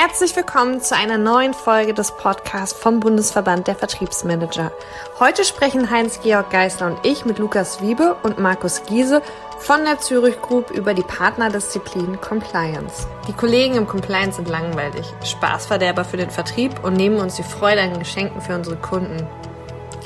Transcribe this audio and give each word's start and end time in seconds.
Herzlich 0.00 0.36
willkommen 0.36 0.80
zu 0.80 0.94
einer 0.94 1.18
neuen 1.18 1.54
Folge 1.54 1.92
des 1.92 2.12
Podcasts 2.12 2.78
vom 2.78 3.00
Bundesverband 3.00 3.66
der 3.66 3.74
Vertriebsmanager. 3.74 4.70
Heute 5.18 5.44
sprechen 5.44 5.90
Heinz-Georg 5.90 6.50
Geisler 6.50 6.86
und 6.86 7.04
ich 7.04 7.24
mit 7.24 7.40
Lukas 7.40 7.82
Wiebe 7.82 8.14
und 8.22 8.38
Markus 8.38 8.84
Giese 8.84 9.22
von 9.58 9.84
der 9.84 9.98
Zürich 9.98 10.40
Group 10.40 10.70
über 10.70 10.94
die 10.94 11.02
Partnerdisziplin 11.02 12.20
Compliance. 12.20 13.08
Die 13.26 13.32
Kollegen 13.32 13.74
im 13.74 13.88
Compliance 13.88 14.36
sind 14.36 14.48
langweilig, 14.48 15.04
Spaßverderber 15.24 16.04
für 16.04 16.16
den 16.16 16.30
Vertrieb 16.30 16.84
und 16.84 16.94
nehmen 16.94 17.18
uns 17.18 17.34
die 17.34 17.42
Freude 17.42 17.80
an 17.80 17.98
Geschenken 17.98 18.40
für 18.40 18.54
unsere 18.54 18.76
Kunden. 18.76 19.26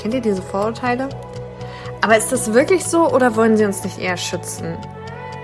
Kennt 0.01 0.15
ihr 0.15 0.23
diese 0.23 0.41
Vorurteile? 0.41 1.11
Aber 2.01 2.17
ist 2.17 2.33
das 2.33 2.55
wirklich 2.55 2.87
so 2.87 3.11
oder 3.11 3.37
wollen 3.37 3.59
sie 3.59 3.67
uns 3.67 3.85
nicht 3.85 3.99
eher 3.99 4.17
schützen? 4.17 4.79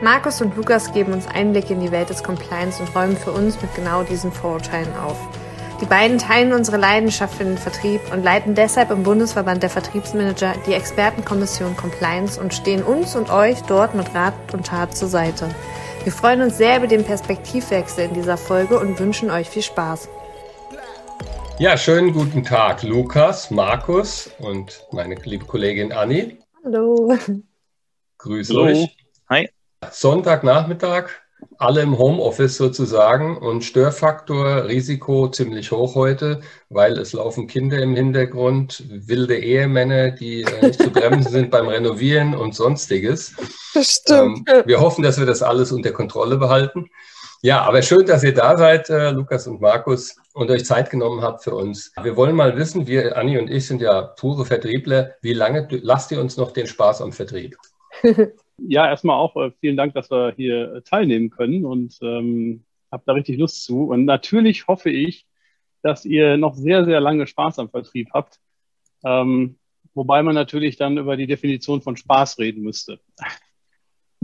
Markus 0.01 0.41
und 0.41 0.57
Lukas 0.57 0.93
geben 0.93 1.13
uns 1.13 1.27
Einblick 1.27 1.71
in 1.71 1.81
die 1.81 1.91
Welt 1.91 2.09
des 2.09 2.23
Compliance 2.23 2.81
und 2.81 2.95
räumen 2.95 3.17
für 3.17 3.33
uns 3.33 3.61
mit 3.61 3.75
genau 3.75 4.05
diesen 4.05 4.31
Vorurteilen 4.31 4.97
auf. 4.97 5.17
Die 5.81 5.87
beiden 5.87 6.19
teilen 6.19 6.53
unsere 6.53 6.77
Leidenschaft 6.77 7.35
für 7.35 7.45
den 7.45 7.59
Vertrieb 7.59 8.01
und 8.13 8.23
leiten 8.23 8.55
deshalb 8.55 8.93
im 8.93 9.03
Bundesverband 9.03 9.63
der 9.63 9.71
Vertriebsmanager 9.71 10.55
die 10.67 10.75
Expertenkommission 10.75 11.77
Compliance 11.77 12.41
und 12.41 12.55
stehen 12.55 12.85
uns 12.85 13.17
und 13.17 13.31
euch 13.31 13.61
dort 13.63 13.97
mit 13.97 14.15
Rat 14.15 14.35
und 14.53 14.67
Tat 14.67 14.97
zur 14.97 15.09
Seite. 15.09 15.49
Wir 16.05 16.13
freuen 16.13 16.43
uns 16.43 16.59
sehr 16.59 16.79
über 16.79 16.87
den 16.87 17.05
Perspektivwechsel 17.05 18.05
in 18.05 18.15
dieser 18.15 18.37
Folge 18.37 18.79
und 18.79 19.01
wünschen 19.01 19.31
euch 19.31 19.49
viel 19.49 19.63
Spaß. 19.63 20.09
Ja, 21.59 21.77
schönen 21.77 22.13
guten 22.13 22.45
Tag, 22.45 22.85
Lukas, 22.85 23.51
Markus 23.51 24.31
und 24.39 24.87
meine 24.93 25.17
liebe 25.17 25.45
Kollegin 25.45 25.93
Anni. 25.93 26.39
Hallo. 26.65 27.17
Grüß 28.19 28.51
Hallo. 28.51 28.63
euch. 28.63 28.98
Sonntagnachmittag, 29.91 31.11
alle 31.59 31.83
im 31.83 31.99
Homeoffice 31.99 32.57
sozusagen 32.57 33.37
und 33.37 33.65
Störfaktor, 33.65 34.67
Risiko 34.67 35.29
ziemlich 35.29 35.71
hoch 35.71 35.95
heute, 35.95 36.41
weil 36.69 36.99
es 36.99 37.13
laufen 37.13 37.47
Kinder 37.47 37.79
im 37.79 37.95
Hintergrund, 37.95 38.85
wilde 38.89 39.37
Ehemänner, 39.39 40.11
die 40.11 40.43
äh, 40.43 40.67
nicht 40.67 40.83
zu 40.83 40.91
bremsen 40.91 41.31
sind 41.33 41.51
beim 41.51 41.69
Renovieren 41.69 42.35
und 42.35 42.55
sonstiges. 42.55 43.35
Das 43.75 43.93
stimmt. 43.93 44.49
Ähm, 44.49 44.63
wir 44.67 44.81
hoffen, 44.81 45.03
dass 45.03 45.19
wir 45.19 45.27
das 45.27 45.43
alles 45.43 45.73
unter 45.73 45.93
Kontrolle 45.93 46.37
behalten. 46.37 46.91
Ja, 47.43 47.63
aber 47.63 47.83
schön, 47.83 48.05
dass 48.05 48.25
ihr 48.25 48.35
da 48.35 48.57
seid, 48.57 48.91
äh, 48.91 49.11
Lukas 49.11 49.47
und 49.47 49.61
Markus, 49.61 50.17
und 50.39 50.51
euch 50.53 50.65
Zeit 50.65 50.91
genommen 50.91 51.23
habt 51.23 51.43
für 51.43 51.55
uns. 51.55 51.93
Wir 52.01 52.17
wollen 52.17 52.37
mal 52.37 52.57
wissen, 52.57 52.87
wir, 52.87 53.17
Anni 53.17 53.39
und 53.39 53.51
ich 53.51 53.67
sind 53.67 53.81
ja 53.81 54.03
pure 54.03 54.45
Vertriebler, 54.45 55.15
wie 55.21 55.33
lange 55.33 55.67
lasst 55.83 56.13
ihr 56.13 56.21
uns 56.21 56.37
noch 56.37 56.53
den 56.53 56.69
Spaß 56.69 57.03
am 57.03 57.13
Vertrieb? 57.13 57.57
Ja, 58.59 58.89
erstmal 58.89 59.17
auch 59.17 59.37
äh, 59.37 59.53
vielen 59.61 59.77
Dank, 59.77 59.95
dass 59.95 60.11
wir 60.11 60.33
hier 60.37 60.75
äh, 60.75 60.83
teilnehmen 60.83 61.31
können 61.31 61.65
und 61.65 61.97
ähm, 62.03 62.65
habe 62.91 63.05
da 63.07 63.13
richtig 63.13 63.39
Lust 63.39 63.65
zu. 63.65 63.85
Und 63.85 64.05
natürlich 64.05 64.67
hoffe 64.67 64.91
ich, 64.91 65.27
dass 65.83 66.05
ihr 66.05 66.37
noch 66.37 66.55
sehr, 66.55 66.85
sehr 66.85 67.01
lange 67.01 67.27
Spaß 67.27 67.61
am 67.61 67.71
Vertrieb 67.71 68.09
habt. 68.13 68.41
Ähm, 69.05 69.59
wobei 69.95 70.23
man 70.23 70.35
natürlich 70.35 70.77
dann 70.77 70.99
über 70.99 71.17
die 71.17 71.27
Definition 71.27 71.83
von 71.83 71.97
Spaß 71.97 72.39
reden 72.39 72.63
müsste. 72.63 73.01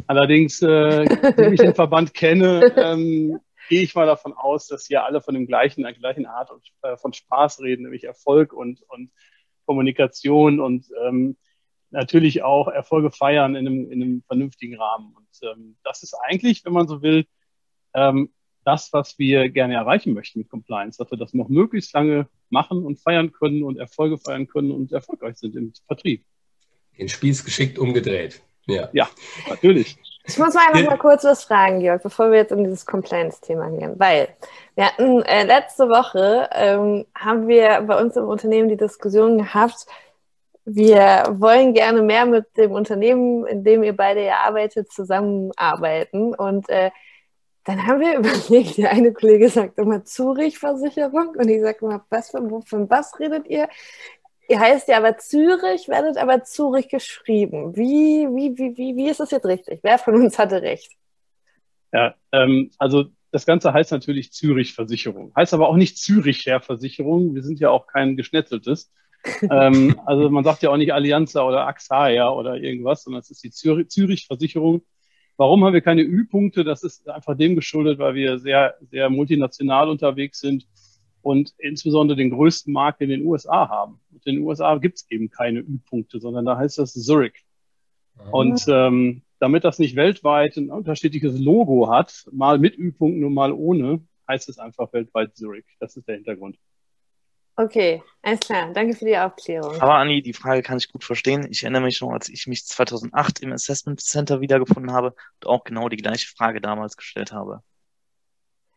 Allerdings, 0.06 0.60
äh, 0.62 0.66
wenn 1.36 1.52
ich 1.52 1.60
den 1.60 1.74
Verband 1.74 2.12
kenne, 2.12 2.72
ähm, 2.77 3.38
gehe 3.68 3.82
ich 3.82 3.94
mal 3.94 4.06
davon 4.06 4.32
aus, 4.32 4.66
dass 4.66 4.86
hier 4.86 5.05
alle 5.05 5.20
von 5.20 5.34
dem 5.34 5.46
gleichen, 5.46 5.82
der 5.82 5.94
gleichen 5.94 6.27
Art 6.27 6.50
äh, 6.82 6.96
von 6.96 7.12
Spaß 7.12 7.60
reden, 7.60 7.84
nämlich 7.84 8.05
Erfolg 8.05 8.52
und, 8.52 8.82
und 8.88 9.10
Kommunikation 9.64 10.60
und 10.60 10.86
ähm, 11.06 11.36
natürlich 11.94 12.42
auch 12.42 12.68
Erfolge 12.68 13.10
feiern 13.10 13.54
in 13.56 13.66
einem, 13.66 13.90
in 13.90 14.02
einem 14.02 14.22
vernünftigen 14.26 14.78
Rahmen. 14.78 15.14
Und 15.16 15.48
ähm, 15.48 15.76
das 15.82 16.02
ist 16.02 16.14
eigentlich, 16.14 16.64
wenn 16.64 16.72
man 16.72 16.86
so 16.86 17.02
will, 17.02 17.26
ähm, 17.94 18.30
das, 18.64 18.92
was 18.92 19.18
wir 19.18 19.50
gerne 19.50 19.74
erreichen 19.74 20.14
möchten 20.14 20.38
mit 20.40 20.48
Compliance, 20.48 20.98
dass 20.98 21.10
wir 21.10 21.18
das 21.18 21.34
noch 21.34 21.48
möglichst 21.48 21.92
lange 21.92 22.28
machen 22.50 22.84
und 22.84 22.98
feiern 22.98 23.32
können 23.32 23.62
und 23.62 23.78
Erfolge 23.78 24.18
feiern 24.18 24.46
können 24.46 24.70
und 24.70 24.92
erfolgreich 24.92 25.36
sind 25.36 25.54
im 25.56 25.72
Vertrieb. 25.86 26.24
Den 26.98 27.08
Spieß 27.08 27.44
geschickt 27.44 27.78
umgedreht. 27.78 28.42
Ja, 28.66 28.88
ja 28.92 29.08
natürlich. 29.48 29.96
Ich 30.27 30.38
muss 30.38 30.54
mal 30.54 30.66
einfach 30.72 30.90
mal 30.90 30.98
kurz 30.98 31.24
was 31.24 31.44
fragen, 31.44 31.80
Georg, 31.80 32.02
bevor 32.02 32.30
wir 32.30 32.38
jetzt 32.38 32.52
in 32.52 32.64
dieses 32.64 32.86
Compliance-Thema 32.86 33.68
gehen. 33.70 33.94
Weil 33.98 34.28
wir 34.74 34.86
hatten 34.86 35.20
äh, 35.22 35.44
letzte 35.44 35.88
Woche, 35.90 36.48
ähm, 36.52 37.04
haben 37.14 37.46
wir 37.46 37.83
bei 37.83 38.00
uns 38.00 38.16
im 38.16 38.24
Unternehmen 38.24 38.70
die 38.70 38.78
Diskussion 38.78 39.36
gehabt, 39.36 39.86
wir 40.64 41.36
wollen 41.39 41.75
gerne 41.75 42.02
mehr 42.02 42.27
mit 42.27 42.57
dem 42.57 42.73
Unternehmen, 42.73 43.47
in 43.47 43.64
dem 43.64 43.83
ihr 43.83 43.95
beide 43.95 44.25
ja 44.25 44.39
arbeitet, 44.39 44.91
zusammenarbeiten. 44.91 46.35
Und 46.35 46.69
äh, 46.69 46.91
dann 47.64 47.86
haben 47.86 48.01
wir 48.01 48.19
überlegt, 48.19 48.79
der 48.79 48.91
eine 48.91 49.13
Kollege 49.13 49.48
sagt 49.48 49.79
immer 49.79 50.05
Zurich-Versicherung 50.05 51.35
und 51.36 51.48
ich 51.48 51.61
sage 51.61 51.79
immer, 51.83 52.05
was 52.08 52.30
von, 52.30 52.63
von 52.63 52.91
was 52.91 53.19
redet 53.20 53.47
ihr? 53.48 53.69
Ihr 54.48 54.61
heißt 54.61 54.89
ja 54.89 54.98
aber 54.98 55.17
Zürich, 55.17 55.89
werdet 55.89 56.19
aber 56.19 56.45
Zurich 56.45 56.89
geschrieben. 56.89 57.75
Wie, 57.77 58.29
wie, 58.29 58.58
wie, 58.58 58.77
wie, 58.77 58.96
wie 58.96 59.08
ist 59.08 59.20
das 59.20 59.31
jetzt 59.31 59.46
richtig? 59.46 59.81
Wer 59.83 59.98
von 59.98 60.14
uns 60.17 60.39
hatte 60.39 60.61
recht? 60.61 60.92
Ja, 61.92 62.14
ähm, 62.33 62.70
also 62.79 63.07
das 63.31 63.46
Ganze 63.46 63.73
heißt 63.73 63.92
natürlich 63.92 64.33
Zürich-Versicherung. 64.33 65.33
Heißt 65.35 65.55
aber 65.55 65.69
auch 65.69 65.77
nicht 65.77 65.98
Züricher 65.98 66.61
Versicherung. 66.61 67.35
Wir 67.35 67.42
sind 67.42 67.58
ja 67.58 67.70
auch 67.70 67.86
kein 67.86 68.17
geschnetzeltes 68.17 68.92
ähm, 69.51 70.01
also 70.07 70.30
man 70.30 70.45
sagt 70.45 70.62
ja 70.62 70.70
auch 70.70 70.77
nicht 70.77 70.92
Allianza 70.92 71.46
oder 71.46 71.67
Axaia 71.67 72.30
oder 72.30 72.57
irgendwas, 72.57 73.05
sondern 73.05 73.20
es 73.20 73.30
ist 73.30 73.42
die 73.45 73.51
Zürich-Versicherung. 73.51 74.83
Warum 75.36 75.64
haben 75.64 75.74
wir 75.74 75.80
keine 75.80 76.02
Ü-Punkte? 76.02 76.62
Das 76.62 76.83
ist 76.83 77.08
einfach 77.08 77.36
dem 77.36 77.57
geschuldet, 77.57 77.98
weil 77.98 78.14
wir 78.14 78.39
sehr, 78.39 78.74
sehr 78.90 79.11
multinational 79.11 79.89
unterwegs 79.89 80.40
sind 80.40 80.67
und 81.23 81.55
insbesondere 81.58 82.17
den 82.17 82.30
größten 82.30 82.73
Markt 82.73 83.01
in 83.01 83.08
den 83.08 83.24
USA 83.24 83.68
haben. 83.68 84.01
in 84.13 84.36
den 84.36 84.45
USA 84.45 84.77
gibt 84.77 84.98
es 84.98 85.11
eben 85.11 85.30
keine 85.30 85.61
Ü-Punkte, 85.61 86.20
sondern 86.20 86.45
da 86.45 86.57
heißt 86.57 86.79
das 86.79 86.92
Zurich. 86.92 87.45
Mhm. 88.17 88.33
Und 88.33 88.64
ähm, 88.68 89.23
damit 89.40 89.64
das 89.64 89.79
nicht 89.79 89.96
weltweit 89.96 90.57
ein 90.57 90.70
unterschiedliches 90.70 91.39
Logo 91.39 91.90
hat, 91.90 92.29
mal 92.30 92.58
mit 92.58 92.79
Ü-Punkten 92.79 93.24
und 93.24 93.34
mal 93.34 93.52
ohne, 93.52 94.01
heißt 94.29 94.48
es 94.48 94.58
einfach 94.58 94.92
weltweit 94.92 95.34
Zurich. 95.36 95.64
Das 95.80 95.96
ist 95.96 96.07
der 96.07 96.17
Hintergrund. 96.17 96.58
Okay, 97.56 98.02
alles 98.22 98.40
klar. 98.40 98.72
Danke 98.72 98.96
für 98.96 99.04
die 99.04 99.16
Aufklärung. 99.16 99.80
Aber 99.80 99.94
Anni, 99.94 100.22
die 100.22 100.32
Frage 100.32 100.62
kann 100.62 100.78
ich 100.78 100.90
gut 100.90 101.04
verstehen. 101.04 101.46
Ich 101.50 101.62
erinnere 101.62 101.82
mich 101.82 102.00
noch, 102.00 102.10
als 102.10 102.28
ich 102.28 102.46
mich 102.48 102.66
2008 102.66 103.40
im 103.40 103.52
Assessment 103.52 104.00
Center 104.00 104.40
wiedergefunden 104.40 104.92
habe 104.92 105.14
und 105.40 105.46
auch 105.46 105.62
genau 105.62 105.88
die 105.88 105.96
gleiche 105.96 106.26
Frage 106.36 106.60
damals 106.60 106.96
gestellt 106.96 107.32
habe. 107.32 107.62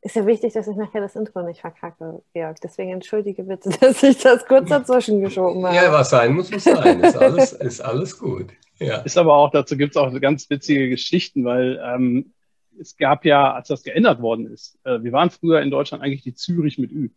Ist 0.02 0.16
ja 0.16 0.28
wichtig, 0.28 0.54
dass 0.54 0.68
ich 0.68 0.76
nachher 0.76 1.02
das 1.02 1.16
Intro 1.16 1.42
nicht 1.42 1.62
verkacke, 1.62 2.22
Georg. 2.34 2.62
Deswegen 2.62 2.92
entschuldige 2.92 3.44
bitte, 3.44 3.70
dass 3.82 4.04
ich 4.04 4.20
das 4.20 4.46
kurz 4.46 4.70
dazwischen 4.70 5.22
geschoben 5.22 5.66
habe. 5.66 5.76
Ja, 5.76 5.92
was 5.92 6.12
sein 6.12 6.34
muss, 6.34 6.52
muss 6.52 6.64
sein. 6.64 7.04
Ist 7.04 7.18
alles, 7.18 7.54
ist 7.54 7.82
alles 7.82 8.20
gut. 8.20 8.54
Ja. 8.80 8.98
Ist 8.98 9.18
aber 9.18 9.36
auch, 9.36 9.50
dazu 9.50 9.76
gibt 9.76 9.96
es 9.96 9.98
auch 9.98 10.14
ganz 10.22 10.50
witzige 10.52 10.88
Geschichten, 10.90 11.46
weil 11.46 11.82
ähm, 11.84 12.34
es 12.80 12.96
gab 12.96 13.26
ja, 13.26 13.54
als 13.54 13.70
das 13.70 13.82
geändert 13.82 14.22
worden 14.22 14.46
ist, 14.46 14.78
äh, 14.84 15.02
wir 15.02 15.12
waren 15.12 15.32
früher 15.32 15.62
in 15.62 15.72
Deutschland 15.72 16.04
eigentlich 16.04 16.22
die 16.22 16.36
Zürich 16.36 16.78
mit 16.78 16.92
Ü. 16.92 17.10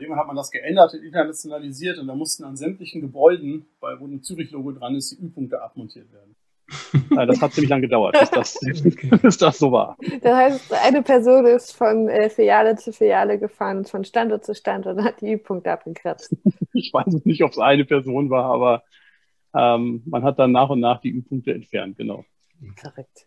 Irgendwann 0.00 0.20
hat 0.20 0.26
man 0.26 0.36
das 0.36 0.50
geändert, 0.50 0.94
internationalisiert 0.94 1.98
und 1.98 2.06
da 2.06 2.14
mussten 2.14 2.44
an 2.44 2.56
sämtlichen 2.56 3.00
Gebäuden, 3.00 3.66
weil 3.80 4.00
wo 4.00 4.06
ein 4.06 4.22
Zürich-Logo 4.22 4.72
dran 4.72 4.94
ist, 4.94 5.12
die 5.12 5.24
Ü-Punkte 5.24 5.62
abmontiert 5.62 6.12
werden. 6.12 6.34
das 7.26 7.40
hat 7.40 7.52
ziemlich 7.52 7.70
lange 7.70 7.82
gedauert, 7.82 8.16
bis 8.18 8.30
das, 8.30 8.60
bis 9.22 9.38
das 9.38 9.58
so 9.58 9.72
war. 9.72 9.96
Das 10.22 10.34
heißt, 10.34 10.72
eine 10.72 11.02
Person 11.02 11.46
ist 11.46 11.76
von 11.76 12.08
äh, 12.08 12.30
Filiale 12.30 12.76
zu 12.76 12.92
Filiale 12.92 13.38
gefahren, 13.38 13.84
von 13.84 14.04
Standort 14.04 14.44
zu 14.44 14.54
Standort 14.54 14.96
und 14.96 15.04
hat 15.04 15.20
die 15.20 15.34
Ü-Punkte 15.34 15.70
abgekratzt. 15.70 16.34
ich 16.72 16.92
weiß 16.92 17.24
nicht, 17.24 17.42
ob 17.42 17.50
es 17.50 17.58
eine 17.58 17.84
Person 17.84 18.30
war, 18.30 18.44
aber 18.44 18.82
ähm, 19.54 20.02
man 20.06 20.22
hat 20.22 20.38
dann 20.38 20.52
nach 20.52 20.70
und 20.70 20.80
nach 20.80 21.00
die 21.00 21.12
Ü-Punkte 21.12 21.52
entfernt, 21.52 21.96
genau. 21.98 22.24
Korrekt. 22.80 23.26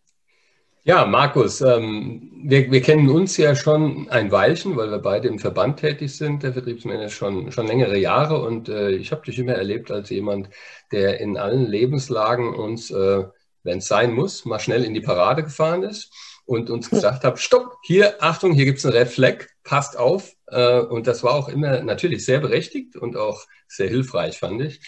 Ja, 0.88 1.04
Markus, 1.04 1.62
ähm, 1.62 2.32
wir, 2.44 2.72
wir 2.72 2.80
kennen 2.80 3.10
uns 3.10 3.38
ja 3.38 3.56
schon 3.56 4.08
ein 4.10 4.32
Weilchen, 4.32 4.76
weil 4.78 4.92
wir 4.92 5.00
beide 5.00 5.28
im 5.28 5.40
Verband 5.40 5.80
tätig 5.80 6.16
sind, 6.16 6.44
der 6.44 6.54
Vertriebsmanager 6.54 7.10
schon, 7.10 7.52
schon 7.52 7.66
längere 7.66 7.98
Jahre. 7.98 8.40
Und 8.44 8.70
äh, 8.70 8.92
ich 8.92 9.12
habe 9.12 9.24
dich 9.26 9.40
immer 9.40 9.54
erlebt 9.54 9.90
als 9.90 10.12
jemand, 10.12 10.48
der 10.92 11.20
in 11.20 11.38
allen 11.38 11.66
Lebenslagen 11.66 12.54
uns, 12.54 12.92
äh, 12.92 13.24
wenn 13.64 13.80
es 13.80 13.88
sein 13.88 14.14
muss, 14.14 14.46
mal 14.46 14.60
schnell 14.60 14.84
in 14.84 14.94
die 14.94 15.02
Parade 15.02 15.42
gefahren 15.42 15.82
ist 15.82 16.14
und 16.46 16.70
uns 16.70 16.92
gesagt 16.92 17.24
hat, 17.24 17.40
stopp, 17.40 17.78
hier, 17.82 18.18
Achtung, 18.20 18.54
hier 18.54 18.66
gibt 18.66 18.78
es 18.78 18.86
einen 18.86 18.96
Red 18.96 19.08
Flag, 19.08 19.48
passt 19.64 19.98
auf. 19.98 20.34
Äh, 20.46 20.82
und 20.82 21.08
das 21.08 21.24
war 21.24 21.34
auch 21.34 21.50
immer 21.50 21.82
natürlich 21.82 22.24
sehr 22.26 22.42
berechtigt 22.42 22.96
und 22.96 23.18
auch 23.18 23.44
sehr 23.68 23.90
hilfreich, 23.90 24.38
fand 24.38 24.62
ich. 24.62 24.82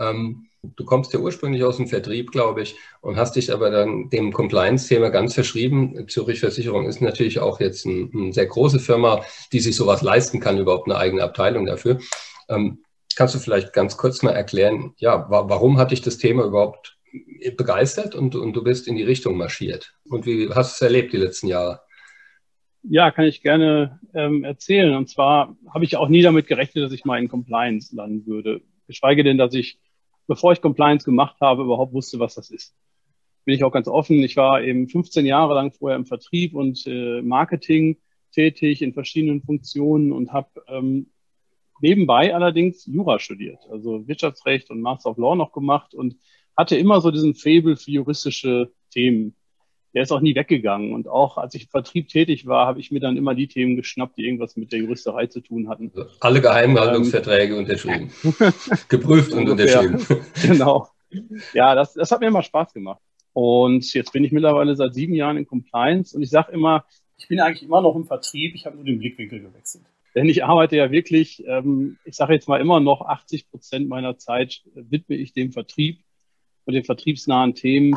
Ähm, 0.00 0.48
du 0.76 0.84
kommst 0.84 1.12
ja 1.12 1.20
ursprünglich 1.20 1.62
aus 1.64 1.76
dem 1.76 1.86
Vertrieb, 1.86 2.32
glaube 2.32 2.62
ich, 2.62 2.76
und 3.00 3.16
hast 3.16 3.36
dich 3.36 3.52
aber 3.52 3.70
dann 3.70 4.10
dem 4.10 4.32
Compliance-Thema 4.32 5.10
ganz 5.10 5.34
verschrieben. 5.34 6.06
Zürich 6.08 6.40
Versicherung 6.40 6.86
ist 6.86 7.00
natürlich 7.00 7.38
auch 7.38 7.60
jetzt 7.60 7.86
eine 7.86 8.08
ein 8.14 8.32
sehr 8.32 8.46
große 8.46 8.80
Firma, 8.80 9.22
die 9.52 9.60
sich 9.60 9.76
sowas 9.76 10.02
leisten 10.02 10.40
kann, 10.40 10.58
überhaupt 10.58 10.88
eine 10.88 10.98
eigene 10.98 11.22
Abteilung 11.22 11.66
dafür. 11.66 11.98
Ähm, 12.48 12.82
kannst 13.16 13.34
du 13.34 13.38
vielleicht 13.38 13.72
ganz 13.72 13.96
kurz 13.96 14.22
mal 14.22 14.32
erklären, 14.32 14.92
ja, 14.98 15.30
wa 15.30 15.48
warum 15.48 15.78
hat 15.78 15.90
dich 15.90 16.02
das 16.02 16.18
Thema 16.18 16.44
überhaupt 16.44 16.96
begeistert 17.56 18.14
und, 18.14 18.34
und 18.34 18.52
du 18.52 18.62
bist 18.62 18.88
in 18.88 18.96
die 18.96 19.02
Richtung 19.02 19.36
marschiert? 19.36 19.94
Und 20.08 20.26
wie 20.26 20.48
hast 20.50 20.80
du 20.80 20.84
es 20.84 20.88
erlebt 20.88 21.12
die 21.12 21.18
letzten 21.18 21.48
Jahre? 21.48 21.80
Ja, 22.88 23.10
kann 23.10 23.24
ich 23.24 23.42
gerne 23.42 23.98
ähm, 24.14 24.44
erzählen. 24.44 24.94
Und 24.94 25.08
zwar 25.08 25.56
habe 25.72 25.84
ich 25.84 25.96
auch 25.96 26.08
nie 26.08 26.22
damit 26.22 26.46
gerechnet, 26.46 26.84
dass 26.84 26.92
ich 26.92 27.04
mal 27.04 27.18
in 27.18 27.28
Compliance 27.28 27.94
landen 27.94 28.26
würde. 28.26 28.60
Geschweige 28.86 29.24
denn, 29.24 29.38
dass 29.38 29.54
ich, 29.54 29.78
bevor 30.26 30.52
ich 30.52 30.60
Compliance 30.60 31.04
gemacht 31.04 31.36
habe, 31.40 31.62
überhaupt 31.62 31.92
wusste, 31.92 32.18
was 32.18 32.34
das 32.34 32.50
ist. 32.50 32.74
Bin 33.44 33.54
ich 33.54 33.64
auch 33.64 33.72
ganz 33.72 33.88
offen. 33.88 34.16
Ich 34.22 34.36
war 34.36 34.62
eben 34.62 34.88
15 34.88 35.24
Jahre 35.24 35.54
lang 35.54 35.72
vorher 35.72 35.96
im 35.96 36.06
Vertrieb 36.06 36.54
und 36.54 36.86
äh, 36.86 37.22
Marketing 37.22 37.98
tätig 38.32 38.82
in 38.82 38.92
verschiedenen 38.92 39.42
Funktionen 39.42 40.12
und 40.12 40.32
habe 40.32 40.50
ähm, 40.68 41.10
nebenbei 41.80 42.34
allerdings 42.34 42.86
Jura 42.86 43.18
studiert, 43.18 43.60
also 43.70 44.06
Wirtschaftsrecht 44.08 44.70
und 44.70 44.80
Master 44.80 45.10
of 45.10 45.18
Law 45.18 45.36
noch 45.36 45.52
gemacht 45.52 45.94
und 45.94 46.16
hatte 46.56 46.76
immer 46.76 47.00
so 47.00 47.10
diesen 47.10 47.34
Faible 47.34 47.76
für 47.76 47.90
juristische 47.90 48.72
Themen 48.90 49.36
der 49.96 50.02
ist 50.02 50.12
auch 50.12 50.20
nie 50.20 50.34
weggegangen. 50.34 50.92
Und 50.92 51.08
auch 51.08 51.38
als 51.38 51.54
ich 51.54 51.62
im 51.62 51.68
Vertrieb 51.70 52.08
tätig 52.08 52.44
war, 52.44 52.66
habe 52.66 52.78
ich 52.80 52.90
mir 52.90 53.00
dann 53.00 53.16
immer 53.16 53.34
die 53.34 53.48
Themen 53.48 53.76
geschnappt, 53.76 54.18
die 54.18 54.26
irgendwas 54.26 54.54
mit 54.54 54.70
der 54.70 54.80
Juristerei 54.80 55.26
zu 55.26 55.40
tun 55.40 55.70
hatten. 55.70 55.90
Also 55.96 56.10
alle 56.20 56.42
Geheimhaltungsverträge 56.42 57.54
ähm, 57.54 57.60
unterschrieben. 57.60 58.10
Geprüft 58.90 59.32
und 59.32 59.48
unterschrieben. 59.48 60.06
Genau. 60.46 60.88
Ja, 61.54 61.74
das, 61.74 61.94
das 61.94 62.10
hat 62.10 62.20
mir 62.20 62.26
immer 62.26 62.42
Spaß 62.42 62.74
gemacht. 62.74 63.00
Und 63.32 63.90
jetzt 63.94 64.12
bin 64.12 64.22
ich 64.22 64.32
mittlerweile 64.32 64.76
seit 64.76 64.92
sieben 64.92 65.14
Jahren 65.14 65.38
in 65.38 65.46
Compliance 65.46 66.14
und 66.14 66.22
ich 66.22 66.28
sage 66.28 66.52
immer, 66.52 66.84
ich 67.16 67.28
bin 67.28 67.40
eigentlich 67.40 67.62
immer 67.62 67.80
noch 67.80 67.96
im 67.96 68.04
Vertrieb, 68.04 68.54
ich 68.54 68.66
habe 68.66 68.76
nur 68.76 68.84
den 68.84 68.98
Blickwinkel 68.98 69.40
gewechselt. 69.40 69.84
Denn 70.14 70.28
ich 70.28 70.44
arbeite 70.44 70.76
ja 70.76 70.90
wirklich, 70.90 71.42
ähm, 71.46 71.96
ich 72.04 72.16
sage 72.16 72.34
jetzt 72.34 72.48
mal 72.48 72.60
immer 72.60 72.80
noch, 72.80 73.00
80 73.00 73.48
Prozent 73.48 73.88
meiner 73.88 74.18
Zeit 74.18 74.60
widme 74.74 75.16
ich 75.16 75.32
dem 75.32 75.52
Vertrieb 75.52 76.00
und 76.66 76.74
den 76.74 76.84
vertriebsnahen 76.84 77.54
Themen 77.54 77.96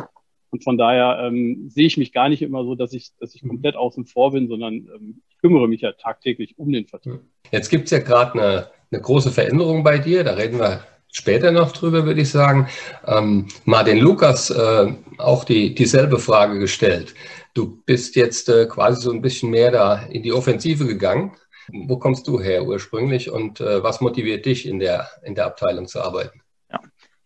und 0.50 0.64
von 0.64 0.76
daher 0.76 1.20
ähm, 1.24 1.68
sehe 1.68 1.86
ich 1.86 1.96
mich 1.96 2.12
gar 2.12 2.28
nicht 2.28 2.42
immer 2.42 2.64
so, 2.64 2.74
dass 2.74 2.92
ich, 2.92 3.10
dass 3.18 3.34
ich 3.34 3.42
mhm. 3.42 3.50
komplett 3.50 3.76
außen 3.76 4.04
vor 4.06 4.32
bin, 4.32 4.48
sondern 4.48 4.74
ähm, 4.74 5.22
ich 5.28 5.38
kümmere 5.38 5.68
mich 5.68 5.80
ja 5.80 5.92
tagtäglich 5.92 6.58
um 6.58 6.72
den 6.72 6.86
Vertrieb. 6.86 7.20
Jetzt 7.50 7.70
gibt 7.70 7.84
es 7.84 7.90
ja 7.90 7.98
gerade 7.98 8.34
eine, 8.34 8.70
eine 8.90 9.00
große 9.00 9.30
Veränderung 9.30 9.82
bei 9.84 9.98
dir, 9.98 10.24
da 10.24 10.34
reden 10.34 10.58
wir 10.58 10.84
später 11.12 11.50
noch 11.52 11.72
drüber, 11.72 12.04
würde 12.04 12.20
ich 12.20 12.30
sagen. 12.30 12.68
Ähm, 13.06 13.48
Martin 13.64 13.98
Lukas 13.98 14.50
äh, 14.50 14.94
auch 15.18 15.44
die, 15.44 15.74
dieselbe 15.74 16.18
Frage 16.18 16.58
gestellt. 16.58 17.14
Du 17.54 17.82
bist 17.84 18.16
jetzt 18.16 18.48
äh, 18.48 18.66
quasi 18.66 19.02
so 19.02 19.10
ein 19.10 19.22
bisschen 19.22 19.50
mehr 19.50 19.70
da 19.70 20.02
in 20.06 20.22
die 20.22 20.32
Offensive 20.32 20.86
gegangen. 20.86 21.32
Wo 21.72 21.98
kommst 21.98 22.26
du 22.26 22.40
her 22.40 22.64
ursprünglich 22.64 23.30
und 23.30 23.60
äh, 23.60 23.82
was 23.82 24.00
motiviert 24.00 24.46
dich 24.46 24.66
in 24.66 24.80
der, 24.80 25.08
in 25.24 25.34
der 25.34 25.46
Abteilung 25.46 25.86
zu 25.86 26.00
arbeiten? 26.00 26.40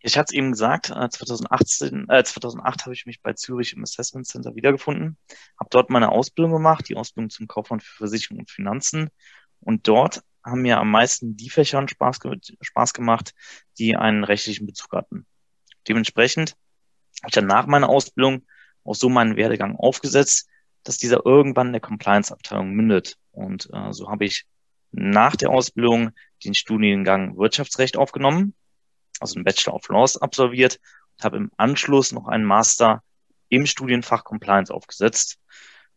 Ich 0.05 0.19
hatte 0.19 0.33
es 0.33 0.37
eben 0.37 0.51
gesagt, 0.51 0.85
2018, 0.85 2.09
äh, 2.09 2.23
2008 2.23 2.85
habe 2.85 2.93
ich 2.93 3.07
mich 3.07 3.23
bei 3.23 3.33
Zürich 3.33 3.73
im 3.73 3.81
Assessment 3.81 4.27
Center 4.27 4.55
wiedergefunden, 4.55 5.17
habe 5.59 5.69
dort 5.71 5.89
meine 5.89 6.11
Ausbildung 6.11 6.53
gemacht, 6.53 6.87
die 6.87 6.95
Ausbildung 6.95 7.31
zum 7.31 7.47
Kaufmann 7.47 7.79
für 7.79 7.95
Versicherung 7.97 8.37
und 8.37 8.51
Finanzen. 8.51 9.09
Und 9.61 9.87
dort 9.87 10.21
haben 10.43 10.61
mir 10.61 10.77
am 10.77 10.91
meisten 10.91 11.35
die 11.35 11.49
Fächer 11.49 11.83
Spaß, 11.87 12.19
Spaß 12.61 12.93
gemacht, 12.93 13.33
die 13.79 13.95
einen 13.95 14.23
rechtlichen 14.23 14.67
Bezug 14.67 14.91
hatten. 14.91 15.25
Dementsprechend 15.87 16.51
habe 17.23 17.29
ich 17.29 17.33
dann 17.33 17.47
nach 17.47 17.65
meiner 17.65 17.89
Ausbildung 17.89 18.45
auch 18.83 18.93
so 18.93 19.09
meinen 19.09 19.37
Werdegang 19.37 19.75
aufgesetzt, 19.75 20.47
dass 20.83 20.99
dieser 20.99 21.25
irgendwann 21.25 21.67
in 21.67 21.73
der 21.73 21.81
Compliance-Abteilung 21.81 22.69
mündet. 22.69 23.17
Und 23.31 23.69
äh, 23.73 23.91
so 23.91 24.07
habe 24.11 24.25
ich 24.25 24.45
nach 24.91 25.35
der 25.35 25.49
Ausbildung 25.49 26.11
den 26.43 26.53
Studiengang 26.53 27.37
Wirtschaftsrecht 27.37 27.97
aufgenommen 27.97 28.53
also 29.19 29.35
einen 29.35 29.43
Bachelor 29.43 29.75
of 29.75 29.87
Laws 29.89 30.21
absolviert 30.21 30.79
und 31.17 31.23
habe 31.23 31.37
im 31.37 31.51
Anschluss 31.57 32.11
noch 32.11 32.27
einen 32.27 32.45
Master 32.45 33.03
im 33.49 33.65
Studienfach 33.65 34.23
Compliance 34.23 34.73
aufgesetzt. 34.73 35.37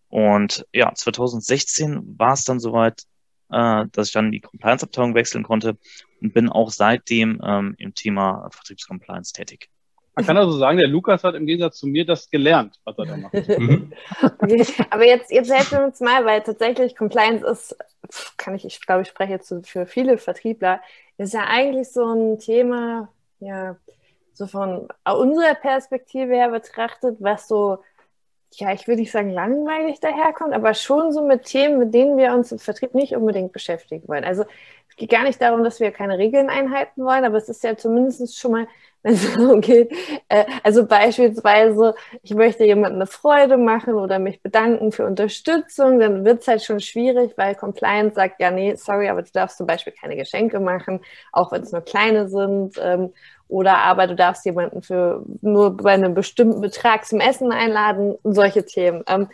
Und 0.08 0.66
ja, 0.72 0.92
2016 0.94 2.18
war 2.18 2.32
es 2.32 2.44
dann 2.44 2.60
soweit, 2.60 3.02
äh, 3.50 3.84
dass 3.92 4.08
ich 4.08 4.12
dann 4.12 4.32
die 4.32 4.40
Compliance-Abteilung 4.40 5.14
wechseln 5.14 5.44
konnte 5.44 5.76
und 6.20 6.32
bin 6.32 6.48
auch 6.48 6.70
seitdem 6.70 7.40
ähm, 7.44 7.74
im 7.78 7.94
Thema 7.94 8.48
Vertriebscompliance 8.50 9.32
tätig. 9.32 9.68
Man 10.18 10.26
kann 10.26 10.36
also 10.36 10.58
sagen, 10.58 10.78
der 10.78 10.88
Lukas 10.88 11.22
hat 11.22 11.36
im 11.36 11.46
Gegensatz 11.46 11.78
zu 11.78 11.86
mir 11.86 12.04
das 12.04 12.28
gelernt, 12.28 12.80
was 12.82 12.98
er 12.98 13.06
da 13.06 13.16
macht. 13.16 13.34
Mhm. 13.58 13.92
aber 14.90 15.06
jetzt, 15.06 15.30
jetzt 15.30 15.52
helfen 15.52 15.78
wir 15.78 15.84
uns 15.84 16.00
mal, 16.00 16.24
weil 16.24 16.42
tatsächlich 16.42 16.96
Compliance 16.96 17.46
ist, 17.46 17.76
kann 18.36 18.56
ich, 18.56 18.64
ich 18.64 18.84
glaube, 18.84 19.02
ich 19.02 19.08
spreche 19.08 19.32
jetzt 19.32 19.54
für 19.64 19.86
viele 19.86 20.18
Vertriebler, 20.18 20.80
ist 21.18 21.34
ja 21.34 21.44
eigentlich 21.46 21.90
so 21.90 22.04
ein 22.04 22.38
Thema, 22.38 23.08
ja, 23.40 23.76
so 24.32 24.46
von 24.46 24.88
unserer 25.04 25.54
Perspektive 25.54 26.34
her 26.34 26.50
betrachtet, 26.50 27.16
was 27.20 27.48
so, 27.48 27.78
ja, 28.52 28.72
ich 28.72 28.86
würde 28.86 29.00
nicht 29.00 29.10
sagen 29.10 29.30
langweilig 29.30 30.00
daherkommt, 30.00 30.54
aber 30.54 30.74
schon 30.74 31.12
so 31.12 31.26
mit 31.26 31.44
Themen, 31.44 31.78
mit 31.78 31.92
denen 31.92 32.16
wir 32.16 32.32
uns 32.32 32.52
im 32.52 32.60
Vertrieb 32.60 32.94
nicht 32.94 33.16
unbedingt 33.16 33.52
beschäftigen 33.52 34.06
wollen. 34.06 34.24
Also 34.24 34.44
es 34.88 34.96
geht 34.96 35.10
gar 35.10 35.24
nicht 35.24 35.42
darum, 35.42 35.64
dass 35.64 35.80
wir 35.80 35.90
keine 35.90 36.18
Regeln 36.18 36.48
einhalten 36.48 37.04
wollen, 37.04 37.24
aber 37.24 37.36
es 37.36 37.48
ist 37.48 37.64
ja 37.64 37.76
zumindest 37.76 38.38
schon 38.38 38.52
mal 38.52 38.68
wenn 39.02 39.14
es 39.14 39.34
darum 39.34 39.60
geht. 39.60 39.92
Also 40.62 40.86
beispielsweise, 40.86 41.94
ich 42.22 42.34
möchte 42.34 42.64
jemandem 42.64 43.00
eine 43.00 43.06
Freude 43.06 43.56
machen 43.56 43.94
oder 43.94 44.18
mich 44.18 44.42
bedanken 44.42 44.92
für 44.92 45.06
Unterstützung, 45.06 46.00
dann 46.00 46.24
wird 46.24 46.42
es 46.42 46.48
halt 46.48 46.62
schon 46.62 46.80
schwierig, 46.80 47.32
weil 47.36 47.54
Compliance 47.54 48.14
sagt, 48.14 48.40
ja, 48.40 48.50
nee, 48.50 48.74
sorry, 48.76 49.08
aber 49.08 49.22
du 49.22 49.30
darfst 49.32 49.58
zum 49.58 49.66
Beispiel 49.66 49.92
keine 49.92 50.16
Geschenke 50.16 50.60
machen, 50.60 51.00
auch 51.32 51.52
wenn 51.52 51.62
es 51.62 51.72
nur 51.72 51.82
kleine 51.82 52.28
sind. 52.28 52.74
Ähm, 52.82 53.12
oder 53.48 53.78
aber 53.78 54.06
du 54.06 54.14
darfst 54.14 54.44
jemanden 54.44 54.82
für 54.82 55.24
nur 55.40 55.76
bei 55.76 55.92
einem 55.92 56.12
bestimmten 56.12 56.60
Betrag 56.60 57.06
zum 57.06 57.20
Essen 57.20 57.50
einladen, 57.50 58.16
solche 58.22 58.66
Themen. 58.66 59.04
Ähm, 59.08 59.28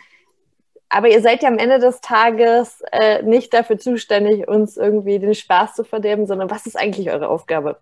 aber 0.87 1.09
ihr 1.09 1.21
seid 1.21 1.41
ja 1.41 1.49
am 1.49 1.57
Ende 1.57 1.79
des 1.79 1.99
Tages 1.99 2.81
äh, 2.93 3.21
nicht 3.23 3.53
dafür 3.53 3.77
zuständig, 3.77 4.47
uns 4.47 4.77
irgendwie 4.77 5.19
den 5.19 5.35
Spaß 5.35 5.73
zu 5.73 5.83
verderben, 5.83 6.27
sondern 6.27 6.49
was 6.49 6.65
ist 6.65 6.77
eigentlich 6.77 7.09
eure 7.09 7.27
Aufgabe? 7.27 7.77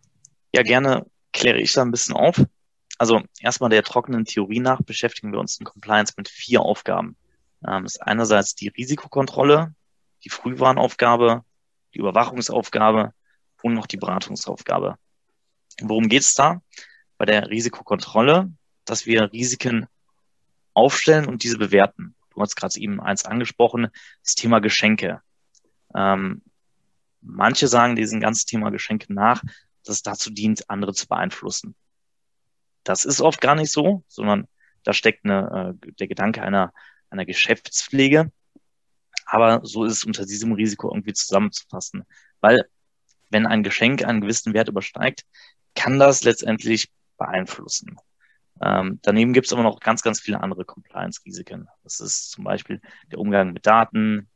Ja, 0.55 0.63
gerne 0.63 1.05
kläre 1.33 1.59
ich 1.59 1.73
da 1.73 1.81
ein 1.81 1.91
bisschen 1.91 2.15
auf. 2.15 2.41
Also 2.97 3.21
erstmal 3.39 3.69
der 3.69 3.83
trockenen 3.83 4.25
Theorie 4.25 4.59
nach 4.59 4.81
beschäftigen 4.81 5.31
wir 5.31 5.39
uns 5.39 5.57
in 5.57 5.65
Compliance 5.65 6.13
mit 6.15 6.29
vier 6.29 6.61
Aufgaben. 6.61 7.17
Ähm, 7.67 7.83
das 7.83 7.95
ist 7.95 8.01
einerseits 8.01 8.55
die 8.55 8.69
Risikokontrolle, 8.69 9.73
die 10.23 10.29
Frühwarnaufgabe, 10.29 11.43
die 11.93 11.99
Überwachungsaufgabe 11.99 13.13
und 13.61 13.73
noch 13.73 13.87
die 13.87 13.97
Beratungsaufgabe. 13.97 14.97
Worum 15.81 16.07
geht 16.07 16.21
es 16.21 16.33
da? 16.33 16.61
Bei 17.17 17.25
der 17.25 17.49
Risikokontrolle, 17.49 18.51
dass 18.85 19.05
wir 19.05 19.31
Risiken 19.31 19.87
aufstellen 20.73 21.27
und 21.27 21.43
diese 21.43 21.57
bewerten. 21.57 22.15
Du 22.33 22.41
hast 22.41 22.55
gerade 22.55 22.79
eben 22.79 22.99
eins 22.99 23.25
angesprochen, 23.25 23.87
das 24.23 24.35
Thema 24.35 24.59
Geschenke. 24.59 25.21
Ähm, 25.95 26.41
manche 27.21 27.67
sagen 27.67 27.95
diesem 27.95 28.19
ganzen 28.19 28.47
Thema 28.47 28.71
Geschenke 28.71 29.13
nach, 29.13 29.43
das 29.83 30.01
dazu 30.01 30.31
dient, 30.31 30.69
andere 30.69 30.93
zu 30.93 31.07
beeinflussen. 31.07 31.75
Das 32.83 33.05
ist 33.05 33.21
oft 33.21 33.41
gar 33.41 33.55
nicht 33.55 33.71
so, 33.71 34.03
sondern 34.07 34.47
da 34.83 34.93
steckt 34.93 35.25
eine, 35.25 35.77
äh, 35.83 35.91
der 35.93 36.07
Gedanke 36.07 36.41
einer, 36.41 36.73
einer 37.09 37.25
Geschäftspflege. 37.25 38.31
Aber 39.25 39.61
so 39.63 39.85
ist 39.85 39.93
es 39.93 40.03
unter 40.03 40.25
diesem 40.25 40.51
Risiko 40.51 40.91
irgendwie 40.91 41.13
zusammenzufassen. 41.13 42.03
Weil 42.41 42.65
wenn 43.29 43.45
ein 43.45 43.63
Geschenk 43.63 44.03
einen 44.03 44.21
gewissen 44.21 44.53
Wert 44.53 44.67
übersteigt, 44.67 45.23
kann 45.75 45.99
das 45.99 46.23
letztendlich 46.23 46.91
beeinflussen. 47.17 47.97
Ähm, 48.61 48.99
daneben 49.01 49.33
gibt 49.33 49.47
es 49.47 49.53
aber 49.53 49.63
noch 49.63 49.79
ganz, 49.79 50.03
ganz 50.03 50.19
viele 50.19 50.41
andere 50.41 50.65
Compliance-Risiken. 50.65 51.67
Das 51.83 51.99
ist 51.99 52.31
zum 52.31 52.43
Beispiel 52.43 52.81
der 53.11 53.19
Umgang 53.19 53.53
mit 53.53 53.65
Daten, 53.65 54.29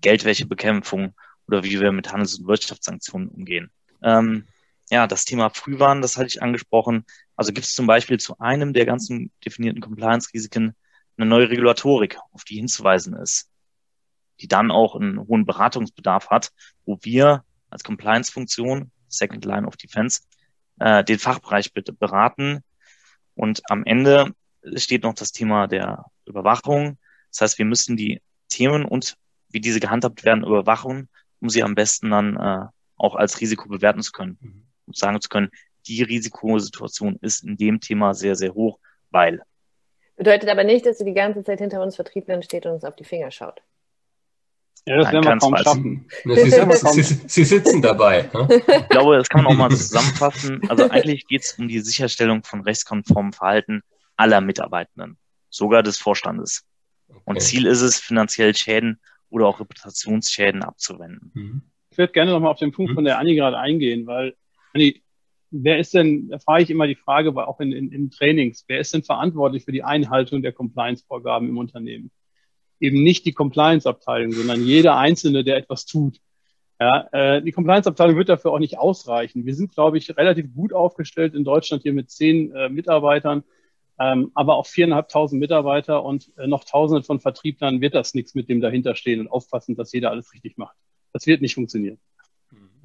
Geldwäschebekämpfung 0.00 1.14
oder 1.46 1.62
wie 1.62 1.80
wir 1.80 1.92
mit 1.92 2.12
Handels- 2.12 2.38
und 2.38 2.46
Wirtschaftssanktionen 2.46 3.28
umgehen. 3.28 3.70
Ähm, 4.02 4.46
ja, 4.90 5.06
das 5.06 5.24
Thema 5.24 5.50
Frühwarn, 5.50 6.00
das 6.00 6.16
hatte 6.16 6.28
ich 6.28 6.42
angesprochen. 6.42 7.04
Also 7.34 7.52
gibt 7.52 7.66
es 7.66 7.74
zum 7.74 7.86
Beispiel 7.86 8.18
zu 8.18 8.38
einem 8.38 8.72
der 8.72 8.86
ganzen 8.86 9.32
definierten 9.44 9.80
Compliance-Risiken 9.80 10.74
eine 11.16 11.26
neue 11.26 11.50
Regulatorik, 11.50 12.18
auf 12.32 12.44
die 12.44 12.56
hinzuweisen 12.56 13.14
ist, 13.14 13.50
die 14.40 14.48
dann 14.48 14.70
auch 14.70 14.94
einen 14.94 15.18
hohen 15.18 15.44
Beratungsbedarf 15.44 16.30
hat, 16.30 16.52
wo 16.84 16.98
wir 17.02 17.44
als 17.70 17.82
Compliance-Funktion, 17.82 18.92
Second 19.08 19.44
Line 19.44 19.66
of 19.66 19.76
Defense, 19.76 20.20
äh, 20.78 21.02
den 21.02 21.18
Fachbereich 21.18 21.72
bitte 21.72 21.92
beraten. 21.92 22.62
Und 23.34 23.62
am 23.70 23.84
Ende 23.84 24.34
steht 24.76 25.02
noch 25.02 25.14
das 25.14 25.32
Thema 25.32 25.66
der 25.66 26.04
Überwachung. 26.26 26.98
Das 27.30 27.40
heißt, 27.40 27.58
wir 27.58 27.64
müssen 27.64 27.96
die 27.96 28.22
Themen 28.48 28.84
und 28.84 29.16
wie 29.48 29.60
diese 29.60 29.80
gehandhabt 29.80 30.24
werden 30.24 30.44
überwachen, 30.44 31.08
um 31.40 31.48
sie 31.48 31.62
am 31.62 31.74
besten 31.74 32.10
dann 32.10 32.36
äh, 32.36 32.66
auch 32.96 33.16
als 33.16 33.40
Risiko 33.40 33.68
bewerten 33.68 34.02
zu 34.02 34.12
können. 34.12 34.38
Mhm 34.40 34.65
und 34.86 34.96
sagen 34.96 35.20
zu 35.20 35.28
können, 35.28 35.50
die 35.86 36.02
Risikosituation 36.02 37.18
ist 37.20 37.44
in 37.44 37.56
dem 37.56 37.80
Thema 37.80 38.14
sehr, 38.14 38.34
sehr 38.36 38.54
hoch, 38.54 38.78
weil. 39.10 39.42
Bedeutet 40.16 40.48
aber 40.48 40.64
nicht, 40.64 40.86
dass 40.86 40.98
sie 40.98 41.04
die 41.04 41.14
ganze 41.14 41.44
Zeit 41.44 41.58
hinter 41.60 41.82
uns 41.82 41.96
Vertrieblern 41.96 42.42
steht 42.42 42.66
und 42.66 42.72
uns 42.72 42.84
auf 42.84 42.96
die 42.96 43.04
Finger 43.04 43.30
schaut. 43.30 43.62
Ja, 44.88 44.98
das 44.98 45.06
Nein, 45.06 45.24
werden 45.24 45.24
wir 45.24 45.38
kaum 45.38 45.56
schaffen. 45.56 46.08
Sie, 46.24 47.02
Sie, 47.02 47.18
Sie, 47.26 47.44
sitzen 47.44 47.82
dabei. 47.82 48.30
Ne? 48.32 48.62
Ich 48.66 48.88
glaube, 48.88 49.16
das 49.16 49.28
kann 49.28 49.42
man 49.42 49.52
auch 49.52 49.58
mal 49.58 49.70
zusammenfassen. 49.70 50.62
Also 50.68 50.88
eigentlich 50.88 51.26
geht 51.26 51.42
es 51.42 51.58
um 51.58 51.66
die 51.66 51.80
Sicherstellung 51.80 52.44
von 52.44 52.60
rechtskonformem 52.60 53.32
Verhalten 53.32 53.82
aller 54.16 54.40
Mitarbeitenden, 54.40 55.18
sogar 55.50 55.82
des 55.82 55.98
Vorstandes. 55.98 56.64
Okay. 57.08 57.20
Und 57.24 57.42
Ziel 57.42 57.66
ist 57.66 57.80
es, 57.80 57.98
finanziell 57.98 58.54
Schäden 58.54 59.00
oder 59.28 59.48
auch 59.48 59.58
Reputationsschäden 59.58 60.62
abzuwenden. 60.62 61.32
Mhm. 61.34 61.62
Ich 61.90 61.98
würde 61.98 62.12
gerne 62.12 62.30
nochmal 62.30 62.52
auf 62.52 62.58
den 62.58 62.72
Punkt 62.72 62.92
von 62.94 63.04
der 63.04 63.18
Anni 63.18 63.34
gerade 63.34 63.58
eingehen, 63.58 64.06
weil 64.06 64.36
Anni, 64.76 65.02
wer 65.50 65.78
ist 65.78 65.94
denn, 65.94 66.28
da 66.28 66.38
frage 66.38 66.64
ich 66.64 66.70
immer 66.70 66.86
die 66.86 66.94
Frage, 66.94 67.34
auch 67.48 67.60
in, 67.60 67.72
in, 67.72 67.90
in 67.92 68.10
Trainings, 68.10 68.64
wer 68.68 68.78
ist 68.78 68.92
denn 68.92 69.02
verantwortlich 69.02 69.64
für 69.64 69.72
die 69.72 69.82
Einhaltung 69.82 70.42
der 70.42 70.52
Compliance-Vorgaben 70.52 71.48
im 71.48 71.58
Unternehmen? 71.58 72.10
Eben 72.78 73.02
nicht 73.02 73.24
die 73.24 73.32
Compliance-Abteilung, 73.32 74.32
sondern 74.32 74.62
jeder 74.62 74.98
Einzelne, 74.98 75.44
der 75.44 75.56
etwas 75.56 75.86
tut. 75.86 76.18
Ja, 76.78 77.08
äh, 77.12 77.42
die 77.42 77.52
Compliance-Abteilung 77.52 78.16
wird 78.16 78.28
dafür 78.28 78.52
auch 78.52 78.58
nicht 78.58 78.78
ausreichen. 78.78 79.46
Wir 79.46 79.54
sind, 79.54 79.72
glaube 79.72 79.96
ich, 79.96 80.14
relativ 80.14 80.54
gut 80.54 80.74
aufgestellt 80.74 81.34
in 81.34 81.42
Deutschland 81.42 81.82
hier 81.82 81.94
mit 81.94 82.10
zehn 82.10 82.54
äh, 82.54 82.68
Mitarbeitern, 82.68 83.44
ähm, 83.98 84.30
aber 84.34 84.56
auch 84.56 84.66
viereinhalbtausend 84.66 85.40
Mitarbeiter 85.40 86.04
und 86.04 86.30
äh, 86.36 86.46
noch 86.46 86.64
Tausende 86.64 87.02
von 87.02 87.18
Vertrieblern 87.18 87.80
wird 87.80 87.94
das 87.94 88.12
nichts 88.12 88.34
mit 88.34 88.50
dem 88.50 88.60
dahinterstehen 88.60 89.20
und 89.20 89.28
aufpassen, 89.28 89.74
dass 89.74 89.92
jeder 89.92 90.10
alles 90.10 90.34
richtig 90.34 90.58
macht. 90.58 90.76
Das 91.14 91.26
wird 91.26 91.40
nicht 91.40 91.54
funktionieren. 91.54 91.98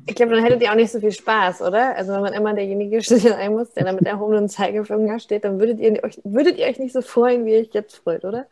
Ich 0.08 0.16
glaube, 0.16 0.34
dann 0.34 0.44
hättet 0.44 0.62
ihr 0.62 0.72
auch 0.72 0.76
nicht 0.76 0.92
so 0.92 1.00
viel 1.00 1.12
Spaß, 1.12 1.62
oder? 1.62 1.96
Also 1.96 2.14
wenn 2.14 2.22
man 2.22 2.34
immer 2.34 2.54
derjenige 2.54 3.02
sein 3.02 3.52
muss, 3.52 3.74
der 3.74 3.86
da 3.86 3.94
mit 3.94 4.06
erhobenen 4.06 4.50
Zeigefinger 4.50 5.20
steht, 5.20 5.44
dann 5.44 5.60
würdet 5.60 5.80
ihr, 5.80 6.04
euch, 6.04 6.20
würdet 6.24 6.58
ihr 6.58 6.66
euch 6.66 6.80
nicht 6.80 6.94
so 6.94 7.02
freuen, 7.02 7.46
wie 7.46 7.54
ihr 7.54 7.60
euch 7.60 7.74
jetzt 7.74 7.96
freut, 7.96 8.26
oder? 8.26 8.48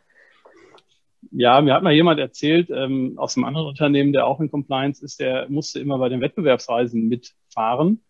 Ja, 1.32 1.60
mir 1.60 1.74
hat 1.74 1.82
mal 1.82 1.92
jemand 1.92 2.18
erzählt 2.18 2.70
ähm, 2.70 3.14
aus 3.16 3.36
einem 3.36 3.44
anderen 3.44 3.68
Unternehmen, 3.68 4.12
der 4.12 4.26
auch 4.26 4.40
in 4.40 4.50
Compliance 4.50 5.04
ist, 5.04 5.20
der 5.20 5.48
musste 5.48 5.78
immer 5.78 5.98
bei 5.98 6.08
den 6.08 6.20
Wettbewerbsreisen 6.20 7.08
mitfahren, 7.08 8.02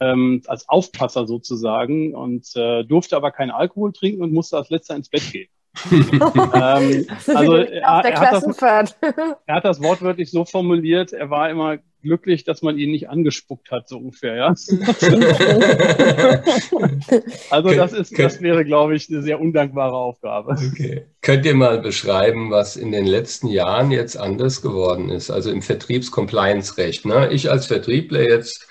ähm, 0.00 0.42
als 0.46 0.68
Aufpasser 0.68 1.26
sozusagen 1.26 2.14
und 2.14 2.46
äh, 2.56 2.84
durfte 2.84 3.16
aber 3.16 3.30
keinen 3.30 3.50
Alkohol 3.50 3.92
trinken 3.92 4.22
und 4.22 4.32
musste 4.32 4.56
als 4.56 4.70
letzter 4.70 4.96
ins 4.96 5.08
Bett 5.08 5.32
gehen. 5.32 5.48
ähm, 5.92 7.06
also 7.26 7.56
er, 7.56 7.82
er, 7.82 8.20
hat 8.20 8.44
das, 8.44 8.96
er 9.46 9.54
hat 9.54 9.64
das 9.64 9.82
wortwörtlich 9.82 10.30
so 10.30 10.44
formuliert, 10.44 11.12
er 11.12 11.28
war 11.28 11.50
immer 11.50 11.78
glücklich, 12.06 12.44
dass 12.44 12.62
man 12.62 12.78
ihn 12.78 12.92
nicht 12.92 13.10
angespuckt 13.10 13.72
hat, 13.72 13.88
so 13.88 13.98
ungefähr, 13.98 14.36
ja. 14.36 14.48
also 17.50 17.74
das 17.74 17.92
ist, 17.92 18.16
das 18.18 18.40
wäre, 18.40 18.64
glaube 18.64 18.94
ich, 18.94 19.10
eine 19.10 19.22
sehr 19.22 19.40
undankbare 19.40 19.96
Aufgabe. 19.96 20.56
Okay. 20.72 21.06
Könnt 21.20 21.44
ihr 21.44 21.54
mal 21.54 21.80
beschreiben, 21.80 22.50
was 22.52 22.76
in 22.76 22.92
den 22.92 23.06
letzten 23.06 23.48
Jahren 23.48 23.90
jetzt 23.90 24.16
anders 24.16 24.62
geworden 24.62 25.10
ist, 25.10 25.30
also 25.30 25.50
im 25.50 25.62
Vertriebs-Compliance-Recht? 25.62 27.04
Ne? 27.04 27.32
Ich 27.32 27.50
als 27.50 27.66
Vertriebler 27.66 28.22
jetzt, 28.22 28.68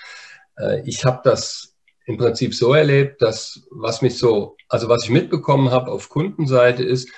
äh, 0.58 0.80
ich 0.86 1.04
habe 1.04 1.20
das 1.22 1.74
im 2.06 2.16
Prinzip 2.16 2.54
so 2.54 2.72
erlebt, 2.72 3.20
dass 3.20 3.68
was 3.70 4.00
mich 4.00 4.16
so, 4.16 4.56
also 4.68 4.88
was 4.88 5.04
ich 5.04 5.10
mitbekommen 5.10 5.70
habe 5.70 5.90
auf 5.90 6.08
Kundenseite 6.08 6.82
ist, 6.82 7.10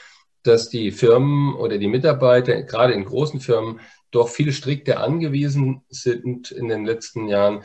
dass 0.42 0.68
die 0.68 0.90
Firmen 0.90 1.54
oder 1.54 1.78
die 1.78 1.88
Mitarbeiter, 1.88 2.62
gerade 2.62 2.94
in 2.94 3.04
großen 3.04 3.40
Firmen, 3.40 3.80
doch 4.10 4.28
viel 4.28 4.52
strikter 4.52 5.00
angewiesen 5.00 5.82
sind 5.88 6.50
in 6.50 6.68
den 6.68 6.84
letzten 6.84 7.28
Jahren, 7.28 7.64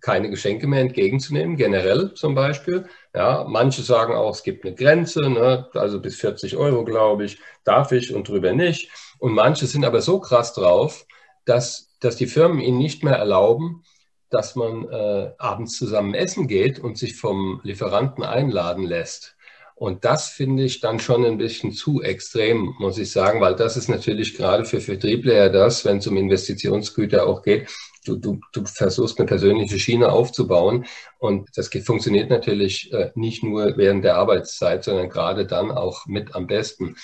keine 0.00 0.30
Geschenke 0.30 0.66
mehr 0.66 0.80
entgegenzunehmen, 0.80 1.56
generell 1.56 2.12
zum 2.14 2.34
Beispiel. 2.34 2.86
Ja, 3.14 3.44
manche 3.48 3.82
sagen 3.82 4.14
auch, 4.14 4.34
es 4.34 4.42
gibt 4.42 4.66
eine 4.66 4.74
Grenze, 4.74 5.20
ne? 5.30 5.68
also 5.74 6.00
bis 6.00 6.16
40 6.16 6.56
Euro, 6.56 6.84
glaube 6.84 7.24
ich, 7.24 7.38
darf 7.64 7.92
ich 7.92 8.12
und 8.12 8.28
drüber 8.28 8.52
nicht. 8.52 8.90
Und 9.18 9.32
manche 9.32 9.66
sind 9.66 9.84
aber 9.84 10.02
so 10.02 10.18
krass 10.18 10.54
drauf, 10.54 11.06
dass, 11.44 11.88
dass 12.00 12.16
die 12.16 12.26
Firmen 12.26 12.60
ihnen 12.60 12.78
nicht 12.78 13.04
mehr 13.04 13.16
erlauben, 13.16 13.84
dass 14.28 14.56
man 14.56 14.88
äh, 14.88 15.32
abends 15.38 15.76
zusammen 15.76 16.14
essen 16.14 16.48
geht 16.48 16.80
und 16.80 16.98
sich 16.98 17.16
vom 17.16 17.60
Lieferanten 17.62 18.24
einladen 18.24 18.84
lässt. 18.84 19.36
Und 19.82 20.04
das 20.04 20.28
finde 20.28 20.62
ich 20.62 20.78
dann 20.78 21.00
schon 21.00 21.24
ein 21.24 21.38
bisschen 21.38 21.72
zu 21.72 22.02
extrem, 22.02 22.76
muss 22.78 22.98
ich 22.98 23.10
sagen, 23.10 23.40
weil 23.40 23.56
das 23.56 23.76
ist 23.76 23.88
natürlich 23.88 24.36
gerade 24.36 24.64
für 24.64 24.80
Vertriebler 24.80 25.34
ja 25.34 25.48
das, 25.48 25.84
wenn 25.84 25.96
es 25.96 26.06
um 26.06 26.16
Investitionsgüter 26.16 27.26
auch 27.26 27.42
geht. 27.42 27.68
Du, 28.04 28.14
du, 28.14 28.38
du 28.52 28.64
versuchst 28.64 29.18
eine 29.18 29.26
persönliche 29.26 29.80
Schiene 29.80 30.12
aufzubauen 30.12 30.86
und 31.18 31.48
das 31.56 31.68
funktioniert 31.84 32.30
natürlich 32.30 32.92
äh, 32.92 33.10
nicht 33.16 33.42
nur 33.42 33.76
während 33.76 34.04
der 34.04 34.18
Arbeitszeit, 34.18 34.84
sondern 34.84 35.08
gerade 35.08 35.46
dann 35.46 35.72
auch 35.72 36.06
mit 36.06 36.36
am 36.36 36.46
besten, 36.46 36.94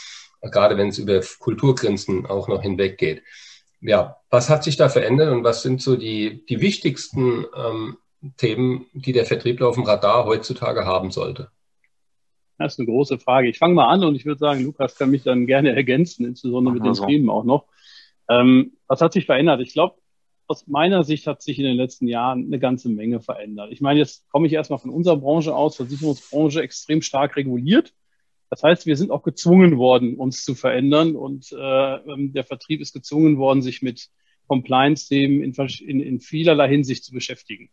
gerade 0.41 0.77
wenn 0.77 0.91
es 0.91 0.99
über 0.99 1.21
Kulturgrenzen 1.41 2.27
auch 2.27 2.47
noch 2.47 2.63
hinweggeht. 2.63 3.25
Ja, 3.81 4.19
was 4.31 4.49
hat 4.49 4.63
sich 4.63 4.77
da 4.77 4.89
verändert 4.89 5.33
und 5.33 5.43
was 5.43 5.63
sind 5.63 5.83
so 5.83 5.97
die, 5.97 6.47
die 6.47 6.61
wichtigsten 6.61 7.45
ähm, 7.57 7.97
Themen, 8.37 8.87
die 8.93 9.13
der 9.13 9.27
Vertriebler 9.27 9.67
auf 9.67 9.75
dem 9.75 9.83
Radar 9.83 10.27
heutzutage 10.27 10.85
haben 10.85 11.11
sollte? 11.11 11.51
Das 12.59 12.75
ist 12.75 12.81
eine 12.81 12.87
große 12.87 13.19
Frage. 13.19 13.49
Ich 13.49 13.59
fange 13.59 13.75
mal 13.75 13.87
an 13.87 14.03
und 14.03 14.17
ich 14.17 14.27
würde 14.27 14.41
sagen, 14.41 14.65
Lukas 14.65 14.97
kann 14.97 15.11
mich 15.11 15.23
dann 15.23 15.47
gerne 15.47 15.75
ergänzen, 15.75 16.27
insbesondere 16.27 16.75
mit 16.75 16.85
den 16.85 16.95
so. 16.95 17.07
Themen 17.07 17.31
auch 17.31 17.45
noch. 17.45 17.67
Ähm, 18.29 18.73
was 18.88 19.00
hat 19.00 19.12
sich 19.12 19.27
verändert? 19.27 19.61
Ich 19.61 19.73
glaube, 19.73 19.95
aus 20.49 20.67
meiner 20.67 21.05
Sicht 21.05 21.27
hat 21.27 21.41
sich 21.41 21.59
in 21.59 21.65
den 21.65 21.77
letzten 21.77 22.09
Jahren 22.09 22.47
eine 22.47 22.59
ganze 22.59 22.88
Menge 22.88 23.21
verändert. 23.21 23.71
Ich 23.71 23.81
meine, 23.81 24.00
jetzt 24.00 24.29
komme 24.31 24.47
ich 24.49 24.53
erstmal 24.53 24.81
von 24.81 24.91
unserer 24.91 25.19
Branche 25.19 25.55
aus, 25.55 25.77
Versicherungsbranche 25.77 26.61
extrem 26.62 27.00
stark 27.00 27.37
reguliert. 27.37 27.95
Das 28.50 28.62
heißt, 28.62 28.87
wir 28.87 28.97
sind 28.97 29.11
auch 29.11 29.23
gezwungen 29.23 29.77
worden, 29.77 30.17
uns 30.17 30.45
zu 30.45 30.55
verändern 30.55 31.15
und 31.15 31.53
äh, 31.53 31.95
ähm, 31.97 32.33
der 32.33 32.45
Vertrieb 32.45 32.81
ist 32.81 32.95
gezwungen 32.95 33.37
worden, 33.37 33.62
sich 33.62 33.83
mit 33.83 34.09
Compliance-Themen 34.49 35.43
in, 35.43 35.53
in, 35.87 36.00
in 36.00 36.21
vielerlei 36.21 36.69
Hinsicht 36.69 37.05
zu 37.05 37.12
beschäftigen. 37.12 37.71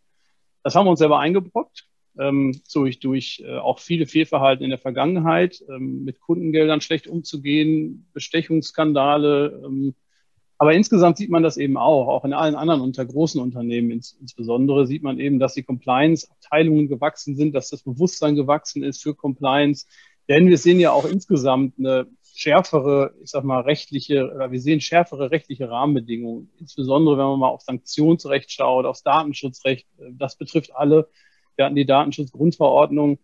Das 0.63 0.75
haben 0.75 0.85
wir 0.85 0.91
uns 0.91 0.99
selber 0.99 1.19
eingebrockt 1.19 1.87
ähm, 2.19 2.61
durch, 2.73 2.99
durch 2.99 3.43
äh, 3.45 3.57
auch 3.57 3.79
viele 3.79 4.07
Fehlverhalten 4.07 4.63
in 4.63 4.69
der 4.69 4.79
Vergangenheit, 4.79 5.63
ähm, 5.69 6.03
mit 6.03 6.19
Kundengeldern 6.19 6.81
schlecht 6.81 7.07
umzugehen, 7.07 8.07
Bestechungsskandale. 8.13 9.61
Ähm, 9.65 9.95
aber 10.57 10.73
insgesamt 10.73 11.17
sieht 11.17 11.29
man 11.29 11.43
das 11.43 11.57
eben 11.57 11.77
auch, 11.77 12.07
auch 12.07 12.23
in 12.23 12.33
allen 12.33 12.55
anderen 12.55 12.81
unter 12.81 13.05
großen 13.05 13.41
Unternehmen 13.41 13.91
ins, 13.91 14.17
insbesondere 14.21 14.87
sieht 14.87 15.03
man 15.03 15.19
eben, 15.19 15.39
dass 15.39 15.53
die 15.53 15.63
Compliance-Abteilungen 15.63 16.87
gewachsen 16.87 17.35
sind, 17.35 17.53
dass 17.53 17.69
das 17.69 17.83
Bewusstsein 17.83 18.35
gewachsen 18.35 18.83
ist 18.83 19.03
für 19.03 19.15
Compliance. 19.15 19.85
Denn 20.29 20.47
wir 20.47 20.57
sehen 20.57 20.79
ja 20.79 20.91
auch 20.91 21.05
insgesamt 21.05 21.77
eine 21.77 22.07
schärfere, 22.35 23.13
ich 23.21 23.31
sag 23.31 23.43
mal, 23.43 23.61
rechtliche, 23.61 24.31
oder 24.33 24.51
wir 24.51 24.59
sehen 24.59 24.81
schärfere 24.81 25.31
rechtliche 25.31 25.69
Rahmenbedingungen, 25.69 26.51
insbesondere 26.57 27.17
wenn 27.17 27.25
man 27.25 27.39
mal 27.39 27.47
auf 27.49 27.61
Sanktionsrecht 27.61 28.51
schaut, 28.51 28.85
aufs 28.85 29.03
Datenschutzrecht. 29.03 29.87
Das 30.11 30.37
betrifft 30.37 30.75
alle. 30.75 31.09
Wir 31.55 31.65
hatten 31.65 31.75
die 31.75 31.85
Datenschutzgrundverordnung, 31.85 33.19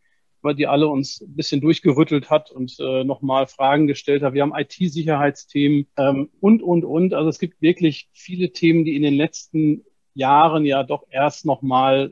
die 0.58 0.68
alle 0.68 0.88
uns 0.88 1.22
ein 1.22 1.36
bisschen 1.36 1.62
durchgerüttelt 1.62 2.30
hat 2.30 2.52
und 2.52 2.76
äh, 2.80 3.04
nochmal 3.04 3.48
Fragen 3.48 3.88
gestellt 3.88 4.24
hat. 4.24 4.34
Wir 4.34 4.42
haben 4.42 4.56
IT-Sicherheitsthemen 4.56 5.88
ähm, 5.98 6.30
und, 6.40 6.64
und, 6.64 6.84
und. 6.84 7.14
Also 7.14 7.30
es 7.30 7.40
gibt 7.40 7.62
wirklich 7.62 8.10
viele 8.14 8.52
Themen, 8.52 8.84
die 8.84 8.96
in 8.96 9.04
den 9.04 9.14
letzten 9.14 9.86
Jahren 10.14 10.66
ja 10.66 10.84
doch 10.84 11.06
erst 11.10 11.46
nochmal 11.46 12.12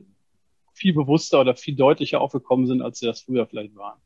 viel 0.74 0.94
bewusster 0.94 1.42
oder 1.42 1.56
viel 1.56 1.76
deutlicher 1.76 2.22
aufgekommen 2.22 2.68
sind, 2.68 2.82
als 2.82 3.00
sie 3.00 3.08
das 3.08 3.22
früher 3.22 3.48
vielleicht 3.48 3.76
waren. 3.76 4.00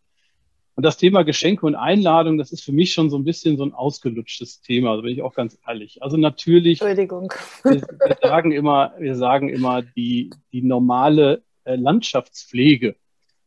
Und 0.76 0.84
das 0.84 0.98
Thema 0.98 1.24
Geschenke 1.24 1.68
und 1.68 1.76
Einladung, 1.76 2.40
das 2.40 2.52
ist 2.52 2.64
für 2.64 2.72
mich 2.72 2.94
schon 2.94 3.12
so 3.12 3.18
ein 3.18 3.24
bisschen 3.24 3.58
so 3.58 3.64
ein 3.64 3.74
ausgelutschtes 3.74 4.62
Thema, 4.62 4.96
da 4.96 5.02
bin 5.04 5.12
ich 5.12 5.22
auch 5.22 5.36
ganz 5.36 5.60
ehrlich. 5.68 6.02
Also 6.02 6.18
natürlich, 6.18 6.82
Entschuldigung. 6.82 7.32
Wir, 7.64 7.82
wir 7.82 8.18
sagen 8.24 8.52
immer, 8.52 8.94
wir 8.98 9.16
sagen 9.16 9.50
immer, 9.50 9.84
die, 9.84 10.32
die 10.52 10.64
normale 10.64 11.44
Landschaftspflege, 11.66 12.96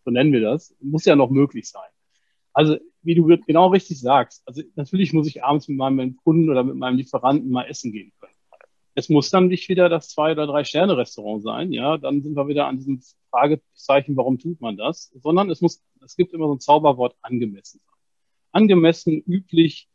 so 0.05 0.11
nennen 0.11 0.33
wir 0.33 0.41
das, 0.41 0.75
muss 0.81 1.05
ja 1.05 1.17
noch 1.17 1.31
möglich 1.31 1.69
sein. 1.69 1.89
Also, 2.53 2.79
wie 3.03 3.15
du 3.15 3.27
genau 3.27 3.69
richtig 3.69 4.01
sagst, 4.01 4.43
also 4.47 4.63
natürlich 4.75 5.13
muss 5.13 5.29
ich 5.29 5.45
abends 5.45 5.69
mit 5.69 5.77
meinem 5.77 6.17
Kunden 6.17 6.49
oder 6.49 6.65
mit 6.65 6.77
meinem 6.77 6.97
Lieferanten 6.97 7.51
mal 7.51 7.65
essen 7.65 7.93
gehen 7.93 8.13
können. 8.19 8.33
Es 8.95 9.11
muss 9.11 9.29
dann 9.29 9.49
nicht 9.49 9.69
wieder 9.69 9.91
das 9.91 10.09
zwei 10.09 10.33
oder 10.33 10.47
drei 10.47 10.65
Sterne 10.65 10.97
Restaurant 10.97 11.43
sein, 11.43 11.73
ja, 11.73 11.99
dann 11.99 12.23
sind 12.23 12.35
wir 12.35 12.49
wieder 12.49 12.67
an 12.67 12.79
diesem 12.79 13.03
Fragezeichen, 13.31 14.17
warum 14.17 14.39
tut 14.39 14.61
man 14.61 14.77
das, 14.79 15.13
sondern 15.23 15.51
es 15.51 15.61
muss, 15.61 15.83
es 16.03 16.17
gibt 16.17 16.33
immer 16.33 16.47
so 16.47 16.55
ein 16.55 16.61
Zauberwort 16.61 17.15
angemessen 17.21 17.81
sein. 17.85 17.97
Angemessen, 18.53 19.23
üblich, 19.27 19.91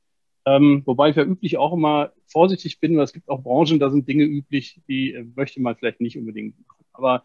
ähm, 0.46 0.84
wobei 0.86 1.10
ich 1.10 1.16
ja 1.16 1.24
üblich 1.24 1.58
auch 1.58 1.74
immer 1.74 2.14
vorsichtig 2.28 2.80
bin, 2.80 2.96
weil 2.96 3.04
es 3.04 3.14
gibt 3.14 3.30
auch 3.30 3.42
Branchen, 3.42 3.80
da 3.80 3.90
sind 3.90 4.08
Dinge 4.08 4.24
üblich, 4.24 4.82
die 4.88 5.14
äh, 5.14 5.26
möchte 5.36 5.62
man 5.62 5.76
vielleicht 5.76 6.02
nicht 6.02 6.18
unbedingt 6.18 6.60
machen. 6.68 6.86
Aber 6.94 7.24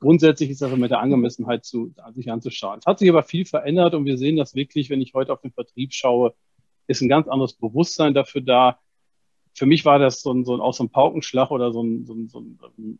grundsätzlich 0.00 0.50
ist 0.50 0.62
das 0.62 0.74
mit 0.76 0.90
der 0.90 1.00
Angemessenheit 1.00 1.64
zu, 1.64 1.92
sich 2.14 2.30
anzuschauen. 2.30 2.78
Es 2.78 2.86
hat 2.86 2.98
sich 2.98 3.08
aber 3.08 3.22
viel 3.22 3.44
verändert 3.44 3.94
und 3.94 4.04
wir 4.04 4.18
sehen 4.18 4.36
das 4.36 4.54
wirklich, 4.54 4.90
wenn 4.90 5.00
ich 5.00 5.14
heute 5.14 5.32
auf 5.32 5.40
den 5.40 5.52
Vertrieb 5.52 5.92
schaue, 5.92 6.34
ist 6.86 7.02
ein 7.02 7.08
ganz 7.08 7.28
anderes 7.28 7.54
Bewusstsein 7.54 8.14
dafür 8.14 8.40
da. 8.40 8.78
Für 9.54 9.66
mich 9.66 9.84
war 9.84 9.98
das 9.98 10.20
so 10.22 10.32
ein, 10.32 10.44
so 10.44 10.54
ein, 10.54 10.60
auch 10.60 10.74
so 10.74 10.84
ein 10.84 10.90
Paukenschlag 10.90 11.50
oder 11.50 11.72
so 11.72 11.82
ein, 11.82 12.06
so 12.06 12.14
ein, 12.14 12.28
so 12.28 12.40
ein 12.40 12.98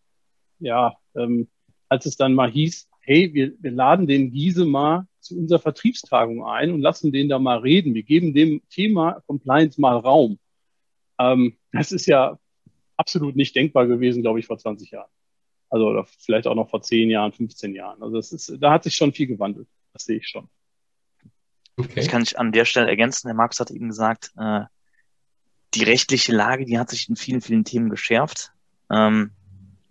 ja, 0.58 0.96
ähm, 1.14 1.48
als 1.88 2.06
es 2.06 2.16
dann 2.16 2.34
mal 2.34 2.50
hieß, 2.50 2.88
hey, 3.00 3.32
wir, 3.32 3.54
wir 3.60 3.70
laden 3.70 4.06
den 4.06 4.30
Giese 4.30 4.64
mal 4.66 5.06
zu 5.20 5.38
unserer 5.38 5.60
Vertriebstagung 5.60 6.44
ein 6.44 6.72
und 6.72 6.80
lassen 6.80 7.12
den 7.12 7.28
da 7.28 7.38
mal 7.38 7.58
reden. 7.58 7.94
Wir 7.94 8.02
geben 8.02 8.34
dem 8.34 8.60
Thema 8.68 9.22
Compliance 9.26 9.80
mal 9.80 9.96
Raum. 9.96 10.38
Ähm, 11.18 11.56
das 11.72 11.92
ist 11.92 12.06
ja 12.06 12.38
absolut 12.96 13.36
nicht 13.36 13.54
denkbar 13.56 13.86
gewesen, 13.86 14.22
glaube 14.22 14.40
ich, 14.40 14.46
vor 14.46 14.58
20 14.58 14.90
Jahren. 14.90 15.10
Also 15.70 15.86
oder 15.86 16.04
vielleicht 16.04 16.46
auch 16.46 16.54
noch 16.54 16.70
vor 16.70 16.82
10 16.82 17.10
Jahren, 17.10 17.32
15 17.32 17.74
Jahren. 17.74 18.02
Also 18.02 18.16
das 18.16 18.32
ist, 18.32 18.56
da 18.60 18.72
hat 18.72 18.84
sich 18.84 18.94
schon 18.94 19.12
viel 19.12 19.26
gewandelt. 19.26 19.68
Das 19.92 20.04
sehe 20.04 20.18
ich 20.18 20.28
schon. 20.28 20.48
Okay. 21.76 22.00
Ich 22.00 22.08
kann 22.08 22.22
dich 22.22 22.38
an 22.38 22.52
der 22.52 22.64
Stelle 22.64 22.88
ergänzen. 22.88 23.28
Der 23.28 23.34
Markus 23.34 23.60
hat 23.60 23.70
eben 23.70 23.88
gesagt, 23.88 24.32
äh, 24.36 24.62
die 25.74 25.84
rechtliche 25.84 26.32
Lage, 26.32 26.64
die 26.64 26.78
hat 26.78 26.90
sich 26.90 27.08
in 27.08 27.16
vielen, 27.16 27.40
vielen 27.40 27.64
Themen 27.64 27.90
geschärft. 27.90 28.52
Ähm, 28.90 29.32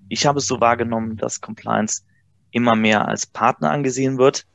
ich 0.10 0.25
habe 0.25 0.39
es 0.39 0.48
so 0.48 0.60
wahrgenommen, 0.60 1.17
dass 1.17 1.41
Compliance 1.41 2.03
immer 2.51 2.75
mehr 2.75 3.07
als 3.07 3.25
Partner 3.25 3.72
angesehen 3.72 4.17
wird. 4.17 4.46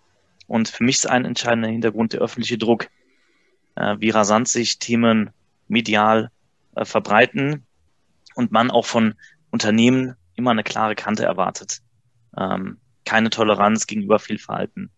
Und 0.47 0.69
für 0.69 0.85
mich 0.85 0.97
ist 0.97 1.07
ein 1.07 1.25
entscheidender 1.25 1.69
Hintergrund 1.69 2.12
der 2.12 2.21
öffentliche 2.21 2.59
Druck, 2.59 2.88
äh, 3.76 3.97
wie 3.99 4.11
rasant 4.11 4.49
sich 4.49 4.79
Themen 4.79 5.31
medial 5.69 6.31
äh, 6.75 6.85
verbreiten 6.85 7.64
und 8.35 8.52
man 8.52 8.71
auch 8.71 8.87
von 8.87 9.14
Unternehmen 9.50 10.17
immer 10.43 10.51
eine 10.51 10.65
klare 10.65 10.97
Kante 10.97 11.25
erwartet. 11.25 11.81
Ähm, 12.37 12.79
keine 13.05 13.31
Toleranz 13.31 13.87
gegenüber 13.87 14.19
Vielverhalten. 14.19 14.91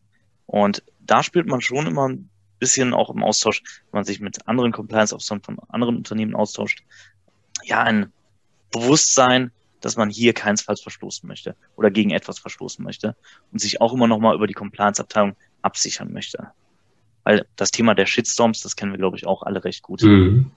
Und 0.47 0.83
da 1.01 1.23
spielt 1.23 1.47
man 1.47 1.61
schon 1.61 1.87
immer 1.87 2.09
ein 2.09 2.31
bisschen 2.59 2.95
auch 2.95 3.11
im 3.11 3.23
Austausch, 3.23 3.63
wenn 3.91 3.99
man 3.99 4.05
sich 4.05 4.21
mit 4.21 4.49
anderen 4.49 4.73
Compliance-Officern 4.73 5.43
von 5.43 5.59
anderen 5.69 5.97
Unternehmen 5.97 6.35
austauscht, 6.35 6.83
ja, 7.63 7.83
ein 7.83 8.11
Bewusstsein, 8.73 9.53
dass 9.81 9.97
man 9.97 10.09
hier 10.09 10.33
keinesfalls 10.33 10.81
verstoßen 10.81 11.27
möchte 11.29 11.57
oder 11.77 11.91
gegen 11.91 12.11
etwas 12.11 12.39
verstoßen 12.39 12.83
möchte 12.83 13.17
und 13.53 13.61
sich 13.61 13.83
auch 13.83 13.93
immer 13.93 14.07
nochmal 14.07 14.35
über 14.35 14.47
die 14.47 14.55
Compliance-Abteilung 14.55 15.37
absichern 15.61 16.11
möchte. 16.11 16.53
Weil 17.23 17.47
das 17.57 17.71
Thema 17.71 17.95
der 17.95 18.07
Shitstorms, 18.07 18.63
das 18.63 18.77
kennen 18.77 18.93
wir, 18.93 18.99
glaube 18.99 19.19
ich, 19.19 19.27
auch 19.27 19.43
alle 19.43 19.63
recht 19.63 19.83
gut. 19.83 20.03
Mhm. 20.03 20.53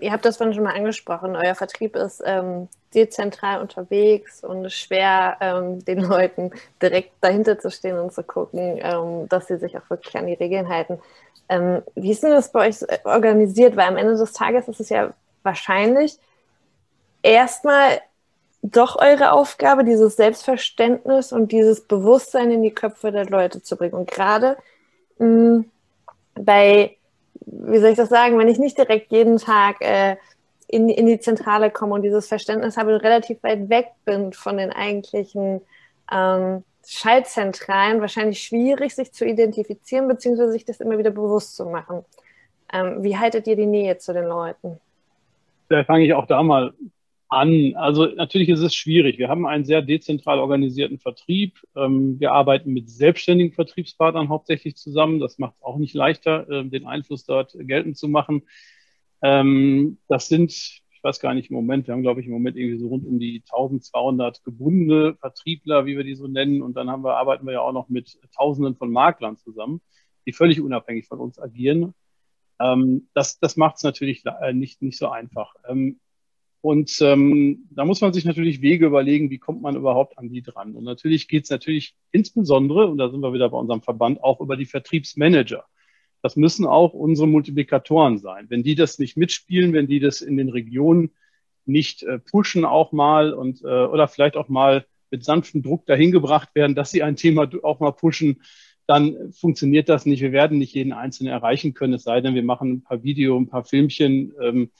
Ihr 0.00 0.12
habt 0.12 0.24
das 0.24 0.36
vorhin 0.36 0.54
schon 0.54 0.64
mal 0.64 0.74
angesprochen, 0.74 1.36
euer 1.36 1.54
Vertrieb 1.54 1.96
ist 1.96 2.22
ähm, 2.24 2.68
dezentral 2.94 3.60
unterwegs 3.60 4.44
und 4.44 4.64
es 4.64 4.74
ist 4.74 4.80
schwer, 4.80 5.36
ähm, 5.40 5.84
den 5.84 6.00
Leuten 6.08 6.50
direkt 6.82 7.12
dahinter 7.20 7.58
zu 7.58 7.70
stehen 7.70 7.98
und 7.98 8.12
zu 8.12 8.22
gucken, 8.22 8.78
ähm, 8.82 9.28
dass 9.28 9.46
sie 9.46 9.56
sich 9.56 9.76
auch 9.76 9.88
wirklich 9.88 10.16
an 10.16 10.26
die 10.26 10.34
Regeln 10.34 10.68
halten. 10.68 10.98
Ähm, 11.48 11.82
wie 11.94 12.12
ist 12.12 12.22
denn 12.22 12.30
das 12.30 12.52
bei 12.52 12.68
euch 12.68 12.76
organisiert? 13.04 13.76
Weil 13.76 13.88
am 13.88 13.96
Ende 13.96 14.16
des 14.16 14.32
Tages 14.32 14.68
ist 14.68 14.80
es 14.80 14.88
ja 14.88 15.12
wahrscheinlich 15.42 16.18
erstmal 17.22 18.00
doch 18.62 18.96
eure 19.00 19.32
Aufgabe, 19.32 19.84
dieses 19.84 20.16
Selbstverständnis 20.16 21.32
und 21.32 21.52
dieses 21.52 21.80
Bewusstsein 21.80 22.50
in 22.50 22.62
die 22.62 22.74
Köpfe 22.74 23.10
der 23.10 23.26
Leute 23.26 23.62
zu 23.62 23.76
bringen. 23.76 23.94
Und 23.94 24.10
gerade 24.10 24.56
mh, 25.18 25.64
bei, 26.34 26.96
wie 27.46 27.78
soll 27.78 27.90
ich 27.90 27.96
das 27.96 28.08
sagen, 28.08 28.38
wenn 28.38 28.48
ich 28.48 28.58
nicht 28.58 28.78
direkt 28.78 29.10
jeden 29.12 29.38
Tag 29.38 29.80
äh, 29.80 30.16
in, 30.68 30.88
in 30.88 31.06
die 31.06 31.20
Zentrale 31.20 31.70
komme 31.70 31.94
und 31.94 32.02
dieses 32.02 32.28
Verständnis 32.28 32.76
habe 32.76 32.94
und 32.94 33.00
relativ 33.00 33.42
weit 33.42 33.68
weg 33.68 33.88
bin 34.04 34.32
von 34.32 34.56
den 34.56 34.70
eigentlichen 34.70 35.60
ähm, 36.12 36.64
Schaltzentralen, 36.86 38.00
wahrscheinlich 38.00 38.42
schwierig, 38.42 38.94
sich 38.94 39.12
zu 39.12 39.24
identifizieren, 39.24 40.08
beziehungsweise 40.08 40.52
sich 40.52 40.64
das 40.64 40.80
immer 40.80 40.98
wieder 40.98 41.10
bewusst 41.10 41.56
zu 41.56 41.66
machen. 41.66 42.04
Ähm, 42.72 43.02
wie 43.02 43.16
haltet 43.16 43.46
ihr 43.46 43.56
die 43.56 43.66
Nähe 43.66 43.98
zu 43.98 44.12
den 44.12 44.24
Leuten? 44.24 44.80
Da 45.68 45.84
fange 45.84 46.04
ich 46.04 46.14
auch 46.14 46.26
da 46.26 46.42
mal 46.42 46.72
an. 47.30 47.74
Also 47.76 48.06
natürlich 48.06 48.48
ist 48.48 48.60
es 48.60 48.74
schwierig. 48.74 49.18
Wir 49.18 49.28
haben 49.28 49.46
einen 49.46 49.64
sehr 49.64 49.82
dezentral 49.82 50.40
organisierten 50.40 50.98
Vertrieb. 50.98 51.60
Ähm, 51.76 52.18
wir 52.18 52.32
arbeiten 52.32 52.72
mit 52.72 52.90
selbstständigen 52.90 53.52
Vertriebspartnern 53.52 54.28
hauptsächlich 54.28 54.76
zusammen. 54.76 55.20
Das 55.20 55.38
macht 55.38 55.54
es 55.56 55.62
auch 55.62 55.78
nicht 55.78 55.94
leichter, 55.94 56.48
äh, 56.50 56.64
den 56.64 56.86
Einfluss 56.86 57.24
dort 57.24 57.54
geltend 57.58 57.96
zu 57.96 58.08
machen. 58.08 58.42
Ähm, 59.22 59.98
das 60.08 60.28
sind, 60.28 60.50
ich 60.50 61.00
weiß 61.02 61.20
gar 61.20 61.32
nicht 61.34 61.50
im 61.50 61.56
Moment, 61.56 61.86
wir 61.86 61.94
haben 61.94 62.02
glaube 62.02 62.20
ich 62.20 62.26
im 62.26 62.32
Moment 62.32 62.56
irgendwie 62.56 62.78
so 62.78 62.88
rund 62.88 63.06
um 63.06 63.18
die 63.20 63.44
1200 63.48 64.42
gebundene 64.42 65.14
Vertriebler, 65.14 65.86
wie 65.86 65.96
wir 65.96 66.04
die 66.04 66.16
so 66.16 66.26
nennen. 66.26 66.62
Und 66.62 66.76
dann 66.76 66.90
haben 66.90 67.04
wir, 67.04 67.16
arbeiten 67.16 67.46
wir 67.46 67.52
ja 67.52 67.60
auch 67.60 67.72
noch 67.72 67.88
mit 67.88 68.18
Tausenden 68.36 68.74
von 68.74 68.90
Maklern 68.90 69.36
zusammen, 69.36 69.80
die 70.26 70.32
völlig 70.32 70.60
unabhängig 70.60 71.06
von 71.06 71.20
uns 71.20 71.38
agieren. 71.38 71.94
Ähm, 72.58 73.08
das 73.14 73.38
das 73.38 73.56
macht 73.56 73.76
es 73.76 73.84
natürlich 73.84 74.24
äh, 74.26 74.52
nicht, 74.52 74.82
nicht 74.82 74.98
so 74.98 75.08
einfach. 75.08 75.54
Und 76.62 76.98
ähm, 77.00 77.66
da 77.70 77.84
muss 77.84 78.02
man 78.02 78.12
sich 78.12 78.24
natürlich 78.24 78.60
Wege 78.60 78.86
überlegen, 78.86 79.30
wie 79.30 79.38
kommt 79.38 79.62
man 79.62 79.76
überhaupt 79.76 80.18
an 80.18 80.28
die 80.28 80.42
dran. 80.42 80.74
Und 80.74 80.84
natürlich 80.84 81.26
geht 81.26 81.44
es 81.44 81.50
natürlich 81.50 81.94
insbesondere, 82.12 82.86
und 82.86 82.98
da 82.98 83.08
sind 83.08 83.20
wir 83.20 83.32
wieder 83.32 83.48
bei 83.48 83.56
unserem 83.56 83.82
Verband, 83.82 84.22
auch 84.22 84.40
über 84.40 84.56
die 84.56 84.66
Vertriebsmanager. 84.66 85.64
Das 86.22 86.36
müssen 86.36 86.66
auch 86.66 86.92
unsere 86.92 87.26
Multiplikatoren 87.26 88.18
sein. 88.18 88.46
Wenn 88.50 88.62
die 88.62 88.74
das 88.74 88.98
nicht 88.98 89.16
mitspielen, 89.16 89.72
wenn 89.72 89.86
die 89.86 90.00
das 90.00 90.20
in 90.20 90.36
den 90.36 90.50
Regionen 90.50 91.12
nicht 91.64 92.02
äh, 92.02 92.18
pushen 92.18 92.64
auch 92.64 92.92
mal 92.92 93.32
und 93.32 93.62
äh, 93.62 93.66
oder 93.66 94.08
vielleicht 94.08 94.36
auch 94.36 94.48
mal 94.48 94.84
mit 95.10 95.24
sanftem 95.24 95.62
Druck 95.62 95.86
dahin 95.86 96.12
gebracht 96.12 96.54
werden, 96.54 96.74
dass 96.74 96.90
sie 96.90 97.02
ein 97.02 97.16
Thema 97.16 97.48
auch 97.62 97.80
mal 97.80 97.92
pushen, 97.92 98.42
dann 98.86 99.32
funktioniert 99.32 99.88
das 99.88 100.04
nicht. 100.04 100.20
Wir 100.20 100.32
werden 100.32 100.58
nicht 100.58 100.74
jeden 100.74 100.92
Einzelnen 100.92 101.32
erreichen 101.32 101.74
können, 101.74 101.94
es 101.94 102.02
sei 102.02 102.20
denn, 102.20 102.34
wir 102.34 102.42
machen 102.42 102.72
ein 102.72 102.82
paar 102.82 103.02
Video, 103.02 103.38
ein 103.38 103.48
paar 103.48 103.64
Filmchen, 103.64 104.32
ähm, 104.42 104.70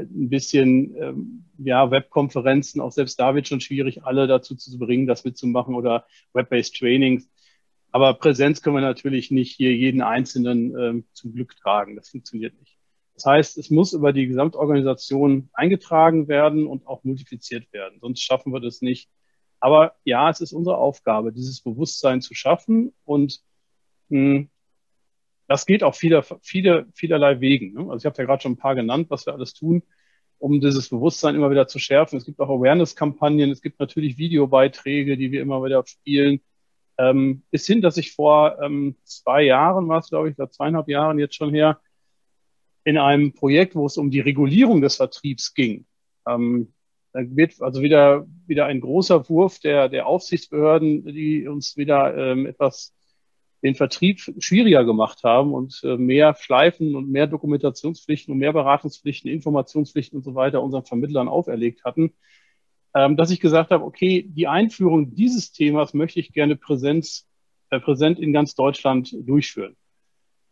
ein 0.00 0.28
bisschen 0.28 0.96
ähm, 0.96 1.44
ja, 1.58 1.90
Webkonferenzen, 1.90 2.80
auch 2.80 2.92
selbst 2.92 3.18
da 3.20 3.34
wird 3.34 3.48
schon 3.48 3.60
schwierig, 3.60 4.04
alle 4.04 4.26
dazu 4.26 4.54
zu 4.54 4.78
bringen, 4.78 5.06
das 5.06 5.24
mitzumachen 5.24 5.74
oder 5.74 6.06
Web-based 6.32 6.76
Trainings. 6.76 7.28
Aber 7.90 8.14
Präsenz 8.14 8.62
können 8.62 8.76
wir 8.76 8.80
natürlich 8.80 9.30
nicht 9.30 9.54
hier 9.54 9.74
jeden 9.76 10.00
Einzelnen 10.00 10.76
ähm, 10.78 11.04
zum 11.12 11.34
Glück 11.34 11.54
tragen. 11.56 11.94
Das 11.94 12.08
funktioniert 12.08 12.58
nicht. 12.58 12.78
Das 13.14 13.26
heißt, 13.26 13.58
es 13.58 13.70
muss 13.70 13.92
über 13.92 14.12
die 14.12 14.26
Gesamtorganisation 14.26 15.50
eingetragen 15.52 16.28
werden 16.28 16.66
und 16.66 16.86
auch 16.86 17.04
multipliziert 17.04 17.70
werden. 17.72 17.98
Sonst 18.00 18.22
schaffen 18.22 18.52
wir 18.52 18.60
das 18.60 18.80
nicht. 18.80 19.10
Aber 19.60 19.94
ja, 20.04 20.30
es 20.30 20.40
ist 20.40 20.52
unsere 20.52 20.78
Aufgabe, 20.78 21.32
dieses 21.32 21.60
Bewusstsein 21.60 22.20
zu 22.20 22.34
schaffen 22.34 22.92
und 23.04 23.42
mh, 24.08 24.18
hm, 24.18 24.50
das 25.52 25.66
geht 25.66 25.82
auf 25.82 25.96
viele, 25.96 26.24
viele, 26.40 26.86
vielerlei 26.94 27.40
Wegen. 27.40 27.74
Ne? 27.74 27.80
Also 27.90 27.96
ich 27.98 28.06
habe 28.06 28.16
ja 28.16 28.24
gerade 28.24 28.42
schon 28.42 28.52
ein 28.52 28.56
paar 28.56 28.74
genannt, 28.74 29.08
was 29.10 29.26
wir 29.26 29.34
alles 29.34 29.52
tun, 29.52 29.82
um 30.38 30.62
dieses 30.62 30.88
Bewusstsein 30.88 31.34
immer 31.34 31.50
wieder 31.50 31.68
zu 31.68 31.78
schärfen. 31.78 32.16
Es 32.16 32.24
gibt 32.24 32.40
auch 32.40 32.48
Awareness-Kampagnen, 32.48 33.50
es 33.50 33.60
gibt 33.60 33.78
natürlich 33.78 34.16
Videobeiträge, 34.16 35.18
die 35.18 35.30
wir 35.30 35.42
immer 35.42 35.62
wieder 35.62 35.84
spielen. 35.86 36.40
Ähm, 36.96 37.42
bis 37.50 37.66
hin, 37.66 37.82
dass 37.82 37.98
ich 37.98 38.12
vor 38.12 38.62
ähm, 38.62 38.96
zwei 39.04 39.42
Jahren, 39.42 39.88
war 39.88 39.98
es 39.98 40.08
glaube 40.08 40.30
ich, 40.30 40.38
oder 40.38 40.50
zweieinhalb 40.50 40.88
Jahren 40.88 41.18
jetzt 41.18 41.34
schon 41.34 41.52
her, 41.52 41.80
in 42.84 42.96
einem 42.96 43.34
Projekt, 43.34 43.74
wo 43.74 43.84
es 43.84 43.98
um 43.98 44.10
die 44.10 44.20
Regulierung 44.20 44.80
des 44.80 44.96
Vertriebs 44.96 45.52
ging. 45.52 45.84
Ähm, 46.26 46.72
da 47.12 47.20
wird 47.24 47.60
also 47.60 47.82
wieder, 47.82 48.26
wieder 48.46 48.64
ein 48.64 48.80
großer 48.80 49.28
Wurf 49.28 49.58
der, 49.58 49.90
der 49.90 50.06
Aufsichtsbehörden, 50.06 51.04
die 51.04 51.46
uns 51.46 51.76
wieder 51.76 52.16
ähm, 52.16 52.46
etwas 52.46 52.94
den 53.62 53.74
Vertrieb 53.76 54.20
schwieriger 54.38 54.84
gemacht 54.84 55.22
haben 55.22 55.54
und 55.54 55.80
äh, 55.84 55.96
mehr 55.96 56.34
Schleifen 56.34 56.96
und 56.96 57.10
mehr 57.10 57.28
Dokumentationspflichten 57.28 58.32
und 58.32 58.38
mehr 58.38 58.52
Beratungspflichten, 58.52 59.30
Informationspflichten 59.30 60.16
und 60.18 60.24
so 60.24 60.34
weiter 60.34 60.62
unseren 60.62 60.84
Vermittlern 60.84 61.28
auferlegt 61.28 61.84
hatten, 61.84 62.12
ähm, 62.94 63.16
dass 63.16 63.30
ich 63.30 63.40
gesagt 63.40 63.70
habe, 63.70 63.84
okay, 63.84 64.24
die 64.28 64.48
Einführung 64.48 65.14
dieses 65.14 65.52
Themas 65.52 65.94
möchte 65.94 66.18
ich 66.18 66.32
gerne 66.32 66.56
Präsenz, 66.56 67.28
äh, 67.70 67.78
präsent 67.78 68.18
in 68.18 68.32
ganz 68.32 68.54
Deutschland 68.56 69.14
durchführen. 69.14 69.76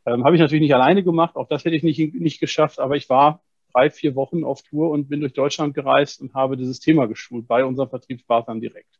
Ähm, 0.06 0.24
habe 0.24 0.36
ich 0.36 0.40
natürlich 0.40 0.62
nicht 0.62 0.74
alleine 0.74 1.02
gemacht, 1.02 1.36
auch 1.36 1.48
das 1.48 1.64
hätte 1.64 1.76
ich 1.76 1.82
nicht, 1.82 2.14
nicht 2.14 2.40
geschafft, 2.40 2.78
aber 2.78 2.96
ich 2.96 3.08
war 3.10 3.42
drei, 3.72 3.90
vier 3.90 4.14
Wochen 4.14 4.44
auf 4.44 4.62
Tour 4.62 4.90
und 4.90 5.08
bin 5.08 5.20
durch 5.20 5.32
Deutschland 5.32 5.74
gereist 5.74 6.20
und 6.20 6.34
habe 6.34 6.56
dieses 6.56 6.78
Thema 6.78 7.06
geschult 7.06 7.48
bei 7.48 7.64
unseren 7.64 7.88
Vertriebspartnern 7.88 8.60
direkt. 8.60 8.98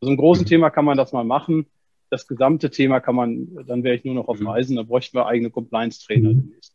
Also 0.00 0.12
ein 0.12 0.16
großes 0.16 0.44
mhm. 0.44 0.48
Thema 0.48 0.70
kann 0.70 0.84
man 0.84 0.96
das 0.96 1.12
mal 1.12 1.24
machen 1.24 1.66
das 2.10 2.26
gesamte 2.26 2.70
Thema 2.70 3.00
kann 3.00 3.14
man, 3.14 3.48
dann 3.66 3.84
wäre 3.84 3.96
ich 3.96 4.04
nur 4.04 4.14
noch 4.14 4.28
auf 4.28 4.40
mhm. 4.40 4.48
Reisen, 4.48 4.76
da 4.76 4.82
bräuchten 4.82 5.16
wir 5.16 5.26
eigene 5.26 5.50
Compliance-Trainer 5.50 6.30
mhm. 6.30 6.42
demnächst. 6.42 6.74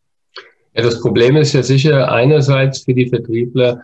Ja, 0.74 0.82
das 0.82 1.02
Problem 1.02 1.36
ist 1.36 1.54
ja 1.54 1.62
sicher 1.62 2.12
einerseits 2.12 2.80
für 2.80 2.94
die 2.94 3.08
Vertriebler, 3.08 3.84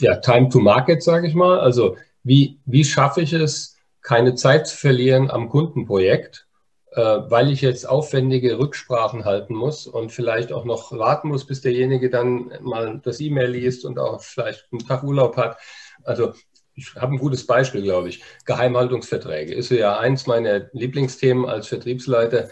ja, 0.00 0.16
Time 0.16 0.48
to 0.48 0.60
Market, 0.60 1.02
sage 1.02 1.26
ich 1.26 1.34
mal. 1.34 1.58
Also 1.58 1.96
wie, 2.22 2.58
wie 2.64 2.84
schaffe 2.84 3.22
ich 3.22 3.32
es, 3.32 3.76
keine 4.02 4.34
Zeit 4.34 4.68
zu 4.68 4.76
verlieren 4.76 5.30
am 5.30 5.48
Kundenprojekt, 5.48 6.46
äh, 6.92 7.00
weil 7.00 7.50
ich 7.50 7.60
jetzt 7.60 7.88
aufwendige 7.88 8.58
Rücksprachen 8.58 9.24
halten 9.24 9.54
muss 9.54 9.86
und 9.86 10.12
vielleicht 10.12 10.52
auch 10.52 10.64
noch 10.64 10.92
warten 10.92 11.28
muss, 11.28 11.46
bis 11.46 11.60
derjenige 11.60 12.08
dann 12.08 12.52
mal 12.62 13.00
das 13.02 13.20
E-Mail 13.20 13.50
liest 13.50 13.84
und 13.84 13.98
auch 13.98 14.22
vielleicht 14.22 14.68
einen 14.70 14.86
Tag 14.86 15.02
Urlaub 15.02 15.36
hat. 15.36 15.58
Also 16.04 16.32
ich 16.78 16.94
habe 16.94 17.14
ein 17.14 17.18
gutes 17.18 17.46
Beispiel, 17.46 17.82
glaube 17.82 18.08
ich. 18.08 18.22
Geheimhaltungsverträge 18.44 19.54
ist 19.54 19.70
ja 19.70 19.98
eins 19.98 20.26
meiner 20.26 20.68
Lieblingsthemen 20.72 21.46
als 21.46 21.68
Vertriebsleiter. 21.68 22.48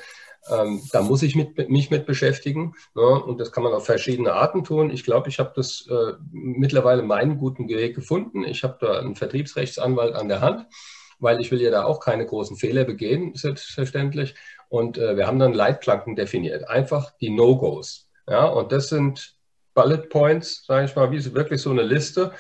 Ähm, 0.49 0.83
da 0.93 1.03
muss 1.03 1.23
ich 1.23 1.35
mit, 1.35 1.69
mich 1.69 1.91
mit 1.91 2.07
beschäftigen. 2.07 2.75
Ne? 2.95 3.03
Und 3.03 3.39
das 3.39 3.53
kann 3.53 3.63
man 3.63 3.73
auf 3.73 3.87
verschiedene 3.87 4.33
Arten 4.33 4.65
tun. 4.65 4.91
Ich 4.91 5.05
glaube, 5.05 5.29
ich 5.29 5.39
habe 5.39 5.53
das 5.55 5.87
äh, 5.91 6.13
mittlerweile 6.33 7.03
meinen 7.03 7.39
guten 7.39 7.69
Weg 7.69 7.95
gefunden. 7.95 8.45
Ich 8.45 8.63
habe 8.63 8.77
da 8.81 8.99
einen 8.99 9.17
Vertriebsrechtsanwalt 9.17 10.15
an 10.15 10.29
der 10.29 10.41
Hand, 10.41 10.67
weil 11.19 11.41
ich 11.41 11.51
will 11.51 11.61
ja 11.61 11.71
da 11.71 11.85
auch 11.85 12.01
keine 12.01 12.27
großen 12.27 12.57
Fehler 12.57 12.85
begehen, 12.85 13.35
selbstverständlich. 13.35 14.35
Und 14.69 14.99
äh, 14.99 15.17
wir 15.17 15.27
haben 15.27 15.39
dann 15.39 15.55
Leitplanken 15.55 16.17
definiert. 16.17 16.69
Einfach 16.69 17.13
die 17.21 17.31
No-Gos. 17.31 18.09
Ja, 18.29 18.47
und 18.47 18.73
das 18.73 18.89
sind 18.89 19.37
Bullet 19.75 20.09
Points, 20.09 20.65
sage 20.67 20.87
ich 20.87 20.97
mal, 20.97 21.11
wie 21.13 21.35
wirklich 21.35 21.61
so 21.61 21.71
eine 21.71 21.83
Liste 21.83 22.33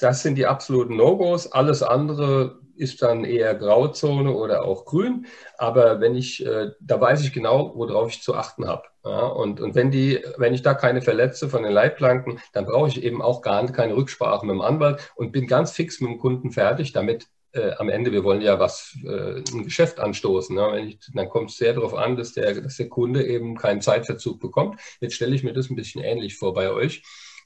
das 0.00 0.22
sind 0.22 0.36
die 0.36 0.46
absoluten 0.46 0.96
No-Gos. 0.96 1.52
Alles 1.52 1.82
andere 1.82 2.58
ist 2.76 3.02
dann 3.02 3.24
eher 3.24 3.54
Grauzone 3.54 4.32
oder 4.32 4.64
auch 4.64 4.84
grün. 4.84 5.26
Aber 5.58 6.00
wenn 6.00 6.16
ich, 6.16 6.44
äh, 6.44 6.72
da 6.80 7.00
weiß 7.00 7.22
ich 7.22 7.32
genau, 7.32 7.72
worauf 7.76 8.10
ich 8.10 8.22
zu 8.22 8.34
achten 8.34 8.66
habe. 8.66 8.84
Ja, 9.04 9.26
und, 9.26 9.60
und 9.60 9.74
wenn 9.74 9.90
die, 9.90 10.20
wenn 10.38 10.54
ich 10.54 10.62
da 10.62 10.74
keine 10.74 11.02
verletze 11.02 11.48
von 11.48 11.62
den 11.62 11.72
Leitplanken, 11.72 12.40
dann 12.52 12.64
brauche 12.64 12.88
ich 12.88 13.02
eben 13.02 13.22
auch 13.22 13.42
gar 13.42 13.64
keine 13.70 13.94
Rücksprache 13.94 14.46
mit 14.46 14.54
dem 14.54 14.62
Anwalt 14.62 15.12
und 15.14 15.32
bin 15.32 15.46
ganz 15.46 15.72
fix 15.72 16.00
mit 16.00 16.10
dem 16.10 16.18
Kunden 16.18 16.50
fertig, 16.50 16.92
damit 16.92 17.26
äh, 17.52 17.72
am 17.76 17.88
Ende, 17.88 18.12
wir 18.12 18.24
wollen 18.24 18.40
ja 18.40 18.58
was, 18.58 18.96
äh, 19.04 19.42
ein 19.52 19.64
Geschäft 19.64 20.00
anstoßen. 20.00 20.56
Ne? 20.56 20.80
Ich, 20.80 20.98
dann 21.12 21.28
kommt 21.28 21.50
es 21.50 21.58
sehr 21.58 21.74
darauf 21.74 21.94
an, 21.94 22.16
dass 22.16 22.32
der, 22.32 22.60
dass 22.60 22.76
der 22.76 22.88
Kunde 22.88 23.24
eben 23.24 23.56
keinen 23.56 23.80
Zeitverzug 23.80 24.40
bekommt. 24.40 24.80
Jetzt 25.00 25.14
stelle 25.14 25.34
ich 25.34 25.44
mir 25.44 25.52
das 25.52 25.70
ein 25.70 25.76
bisschen 25.76 26.02
ähnlich 26.02 26.36
vor 26.36 26.54
bei 26.54 26.70
euch. 26.70 27.02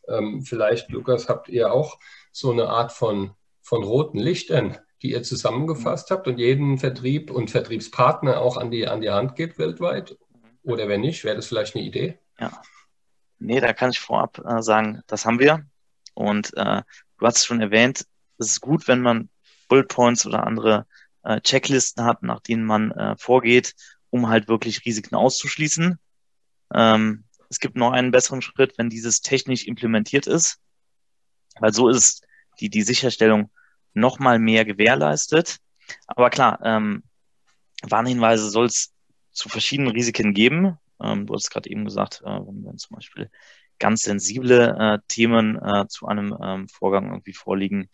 Ähm, 0.08 0.42
vielleicht, 0.42 0.90
Lukas, 0.90 1.28
habt 1.28 1.48
ihr 1.48 1.72
auch 1.72 1.98
so 2.32 2.50
eine 2.52 2.68
Art 2.68 2.92
von, 2.92 3.32
von 3.62 3.82
roten 3.82 4.18
Lichtern, 4.18 4.78
die 5.02 5.12
ihr 5.12 5.22
zusammengefasst 5.22 6.10
habt 6.10 6.26
und 6.26 6.38
jeden 6.38 6.78
Vertrieb 6.78 7.30
und 7.30 7.50
Vertriebspartner 7.50 8.40
auch 8.40 8.56
an 8.56 8.70
die, 8.70 8.88
an 8.88 9.00
die 9.00 9.10
Hand 9.10 9.36
geht 9.36 9.58
weltweit? 9.58 10.16
Oder 10.62 10.88
wenn 10.88 11.00
nicht, 11.00 11.24
wäre 11.24 11.36
das 11.36 11.46
vielleicht 11.46 11.76
eine 11.76 11.84
Idee? 11.84 12.18
Ja. 12.38 12.62
Nee, 13.38 13.60
da 13.60 13.72
kann 13.72 13.90
ich 13.90 14.00
vorab 14.00 14.38
äh, 14.44 14.62
sagen, 14.62 15.02
das 15.06 15.24
haben 15.24 15.38
wir. 15.38 15.64
Und 16.14 16.52
äh, 16.56 16.82
du 17.18 17.26
hast 17.26 17.38
es 17.38 17.44
schon 17.46 17.60
erwähnt, 17.60 18.04
es 18.38 18.48
ist 18.48 18.60
gut, 18.60 18.88
wenn 18.88 19.00
man 19.00 19.30
Bullet 19.68 19.84
Points 19.84 20.26
oder 20.26 20.46
andere 20.46 20.86
äh, 21.22 21.40
Checklisten 21.40 22.04
hat, 22.04 22.22
nach 22.22 22.40
denen 22.40 22.64
man 22.64 22.90
äh, 22.92 23.16
vorgeht, 23.16 23.74
um 24.10 24.28
halt 24.28 24.48
wirklich 24.48 24.84
Risiken 24.84 25.14
auszuschließen. 25.14 25.98
Ähm, 26.74 27.24
es 27.50 27.60
gibt 27.60 27.76
noch 27.76 27.92
einen 27.92 28.10
besseren 28.10 28.42
Schritt, 28.42 28.76
wenn 28.78 28.90
dieses 28.90 29.20
technisch 29.20 29.66
implementiert 29.66 30.26
ist, 30.26 30.58
weil 31.60 31.72
so 31.72 31.88
ist 31.88 32.26
die, 32.60 32.70
die 32.70 32.82
Sicherstellung 32.82 33.50
noch 33.94 34.18
mal 34.18 34.38
mehr 34.38 34.64
gewährleistet. 34.64 35.58
Aber 36.06 36.30
klar, 36.30 36.58
ähm, 36.62 37.02
Warnhinweise 37.82 38.50
soll 38.50 38.66
es 38.66 38.92
zu 39.32 39.48
verschiedenen 39.48 39.92
Risiken 39.92 40.34
geben. 40.34 40.78
Ähm, 41.00 41.26
du 41.26 41.34
hast 41.34 41.50
gerade 41.50 41.70
eben 41.70 41.84
gesagt, 41.84 42.22
äh, 42.24 42.40
wenn, 42.40 42.76
zum 42.78 42.96
Beispiel 42.96 43.30
ganz 43.78 44.02
sensible 44.02 44.76
äh, 44.78 44.98
Themen 45.08 45.56
äh, 45.62 45.86
zu 45.88 46.06
einem 46.06 46.36
ähm, 46.42 46.68
Vorgang 46.68 47.10
irgendwie 47.10 47.32
vorliegen. 47.32 47.88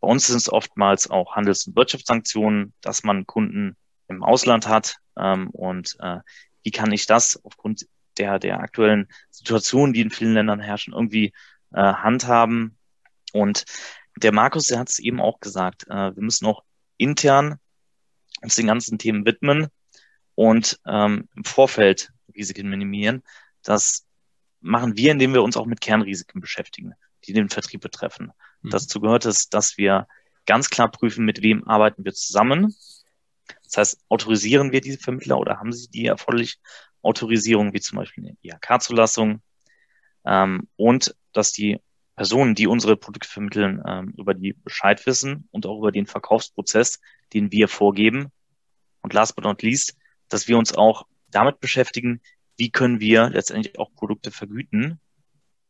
Bei 0.00 0.08
uns 0.08 0.26
sind 0.26 0.36
es 0.36 0.52
oftmals 0.52 1.10
auch 1.10 1.34
Handels- 1.36 1.66
und 1.66 1.76
Wirtschaftssanktionen, 1.76 2.74
dass 2.80 3.02
man 3.02 3.26
Kunden 3.26 3.76
im 4.08 4.22
Ausland 4.22 4.68
hat. 4.68 4.96
Ähm, 5.16 5.50
und 5.50 5.96
äh, 6.00 6.18
wie 6.62 6.70
kann 6.70 6.92
ich 6.92 7.06
das 7.06 7.42
aufgrund 7.44 7.86
der, 8.18 8.38
der 8.38 8.60
aktuellen 8.60 9.08
Situation, 9.30 9.92
die 9.92 10.02
in 10.02 10.10
vielen 10.10 10.34
Ländern 10.34 10.60
herrschen, 10.60 10.92
irgendwie 10.92 11.32
äh, 11.72 11.80
handhaben? 11.80 12.76
Und 13.32 13.64
der 14.16 14.32
Markus, 14.32 14.66
der 14.66 14.78
hat 14.78 14.88
es 14.88 14.98
eben 14.98 15.20
auch 15.20 15.40
gesagt, 15.40 15.86
äh, 15.88 16.14
wir 16.14 16.22
müssen 16.22 16.46
auch 16.46 16.62
intern 16.96 17.58
uns 18.42 18.54
den 18.54 18.66
ganzen 18.66 18.98
Themen 18.98 19.24
widmen 19.26 19.68
und 20.34 20.80
ähm, 20.86 21.28
im 21.34 21.44
Vorfeld 21.44 22.10
Risiken 22.34 22.68
minimieren. 22.68 23.22
Das 23.62 24.06
machen 24.60 24.96
wir, 24.96 25.12
indem 25.12 25.34
wir 25.34 25.42
uns 25.42 25.56
auch 25.56 25.66
mit 25.66 25.80
Kernrisiken 25.80 26.40
beschäftigen, 26.40 26.94
die 27.24 27.32
den 27.32 27.48
Vertrieb 27.48 27.80
betreffen. 27.80 28.32
Mhm. 28.62 28.70
Dazu 28.70 29.00
gehört 29.00 29.26
es, 29.26 29.48
dass 29.48 29.76
wir 29.76 30.06
ganz 30.46 30.70
klar 30.70 30.90
prüfen, 30.90 31.24
mit 31.24 31.42
wem 31.42 31.66
arbeiten 31.68 32.04
wir 32.04 32.14
zusammen. 32.14 32.74
Das 33.64 33.76
heißt, 33.76 34.04
autorisieren 34.08 34.72
wir 34.72 34.80
diese 34.80 34.98
Vermittler 34.98 35.38
oder 35.38 35.58
haben 35.58 35.72
sie 35.72 35.88
die 35.88 36.06
erforderliche 36.06 36.56
Autorisierung, 37.02 37.72
wie 37.72 37.80
zum 37.80 37.96
Beispiel 37.98 38.24
eine 38.24 38.36
IHK-Zulassung, 38.42 39.42
ähm, 40.24 40.68
und 40.76 41.14
dass 41.32 41.52
die 41.52 41.80
Personen, 42.20 42.54
die 42.54 42.66
unsere 42.66 42.98
Produkte 42.98 43.30
vermitteln, 43.30 43.82
ähm, 43.88 44.12
über 44.18 44.34
die 44.34 44.52
Bescheid 44.52 45.06
wissen 45.06 45.48
und 45.52 45.64
auch 45.64 45.78
über 45.78 45.90
den 45.90 46.04
Verkaufsprozess, 46.04 47.00
den 47.32 47.50
wir 47.50 47.66
vorgeben. 47.66 48.30
Und 49.00 49.14
last 49.14 49.36
but 49.36 49.44
not 49.44 49.62
least, 49.62 49.96
dass 50.28 50.46
wir 50.46 50.58
uns 50.58 50.74
auch 50.74 51.06
damit 51.30 51.60
beschäftigen, 51.60 52.20
wie 52.58 52.70
können 52.70 53.00
wir 53.00 53.30
letztendlich 53.30 53.78
auch 53.78 53.94
Produkte 53.94 54.30
vergüten 54.30 55.00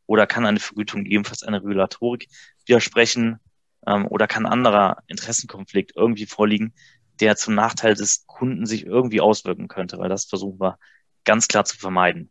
oder 0.07 0.27
kann 0.27 0.45
eine 0.45 0.59
Vergütung 0.59 1.07
ebenfalls 1.07 1.45
einer 1.45 1.63
Regulatorik 1.63 2.27
widersprechen 2.67 3.39
ähm, 3.87 4.09
oder 4.09 4.27
kann 4.27 4.45
anderer 4.45 5.05
Interessenkonflikt 5.07 5.93
irgendwie 5.95 6.27
vorliegen, 6.27 6.75
der 7.21 7.37
zum 7.37 7.55
Nachteil 7.55 7.95
des 7.95 8.27
Kunden 8.27 8.67
sich 8.67 8.85
irgendwie 8.87 9.21
auswirken 9.21 9.69
könnte, 9.69 9.99
weil 9.99 10.09
das 10.09 10.25
versuchen 10.25 10.59
wir 10.59 10.81
ganz 11.23 11.47
klar 11.47 11.65
zu 11.65 11.79
vermeiden. 11.79 12.29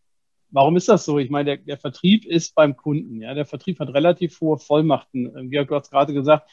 Warum 0.51 0.75
ist 0.77 0.89
das 0.89 1.05
so? 1.05 1.19
Ich 1.19 1.29
meine, 1.29 1.45
der, 1.45 1.57
der 1.57 1.77
Vertrieb 1.77 2.25
ist 2.25 2.55
beim 2.55 2.75
Kunden. 2.75 3.21
Ja, 3.21 3.33
der 3.33 3.45
Vertrieb 3.45 3.79
hat 3.79 3.93
relativ 3.93 4.39
hohe 4.41 4.57
Vollmachten. 4.57 5.49
Georg, 5.49 5.67
du 5.67 5.75
hast 5.75 5.91
gerade 5.91 6.13
gesagt, 6.13 6.49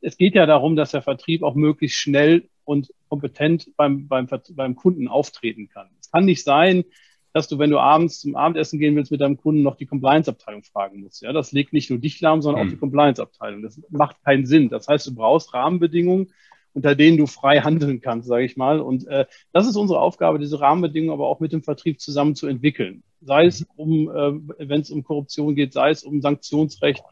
es 0.00 0.16
geht 0.16 0.34
ja 0.34 0.46
darum, 0.46 0.76
dass 0.76 0.92
der 0.92 1.02
Vertrieb 1.02 1.42
auch 1.42 1.54
möglichst 1.54 1.98
schnell 1.98 2.48
und 2.64 2.92
kompetent 3.08 3.70
beim, 3.76 4.08
beim, 4.08 4.28
beim 4.50 4.76
Kunden 4.76 5.08
auftreten 5.08 5.68
kann. 5.68 5.88
Es 6.00 6.10
kann 6.10 6.24
nicht 6.24 6.44
sein, 6.44 6.84
dass 7.32 7.48
du, 7.48 7.58
wenn 7.58 7.70
du 7.70 7.78
abends 7.78 8.20
zum 8.20 8.36
Abendessen 8.36 8.78
gehen 8.78 8.96
willst, 8.96 9.10
mit 9.10 9.20
deinem 9.20 9.36
Kunden 9.36 9.62
noch 9.62 9.76
die 9.76 9.86
Compliance-Abteilung 9.86 10.62
fragen 10.64 11.00
musst. 11.00 11.22
Ja, 11.22 11.32
das 11.32 11.52
legt 11.52 11.72
nicht 11.72 11.90
nur 11.90 11.98
dich 11.98 12.20
lahm, 12.20 12.42
sondern 12.42 12.62
hm. 12.62 12.68
auch 12.68 12.72
die 12.72 12.78
Compliance-Abteilung. 12.78 13.62
Das 13.62 13.80
macht 13.90 14.22
keinen 14.24 14.46
Sinn. 14.46 14.68
Das 14.70 14.88
heißt, 14.88 15.06
du 15.06 15.14
brauchst 15.14 15.52
Rahmenbedingungen, 15.52 16.32
unter 16.72 16.94
denen 16.94 17.18
du 17.18 17.26
frei 17.26 17.60
handeln 17.60 18.00
kannst, 18.00 18.28
sage 18.28 18.44
ich 18.44 18.56
mal. 18.56 18.80
Und 18.80 19.06
äh, 19.06 19.26
das 19.52 19.66
ist 19.66 19.76
unsere 19.76 20.00
Aufgabe, 20.00 20.38
diese 20.38 20.60
Rahmenbedingungen 20.60 21.12
aber 21.12 21.28
auch 21.28 21.40
mit 21.40 21.52
dem 21.52 21.62
Vertrieb 21.62 22.00
zusammen 22.00 22.34
zu 22.34 22.46
entwickeln. 22.46 23.02
Sei 23.20 23.46
es 23.46 23.66
um, 23.76 24.08
äh, 24.08 24.68
wenn 24.68 24.80
es 24.80 24.90
um 24.90 25.02
Korruption 25.02 25.54
geht, 25.54 25.72
sei 25.72 25.90
es 25.90 26.04
um 26.04 26.20
Sanktionsrecht 26.20 27.02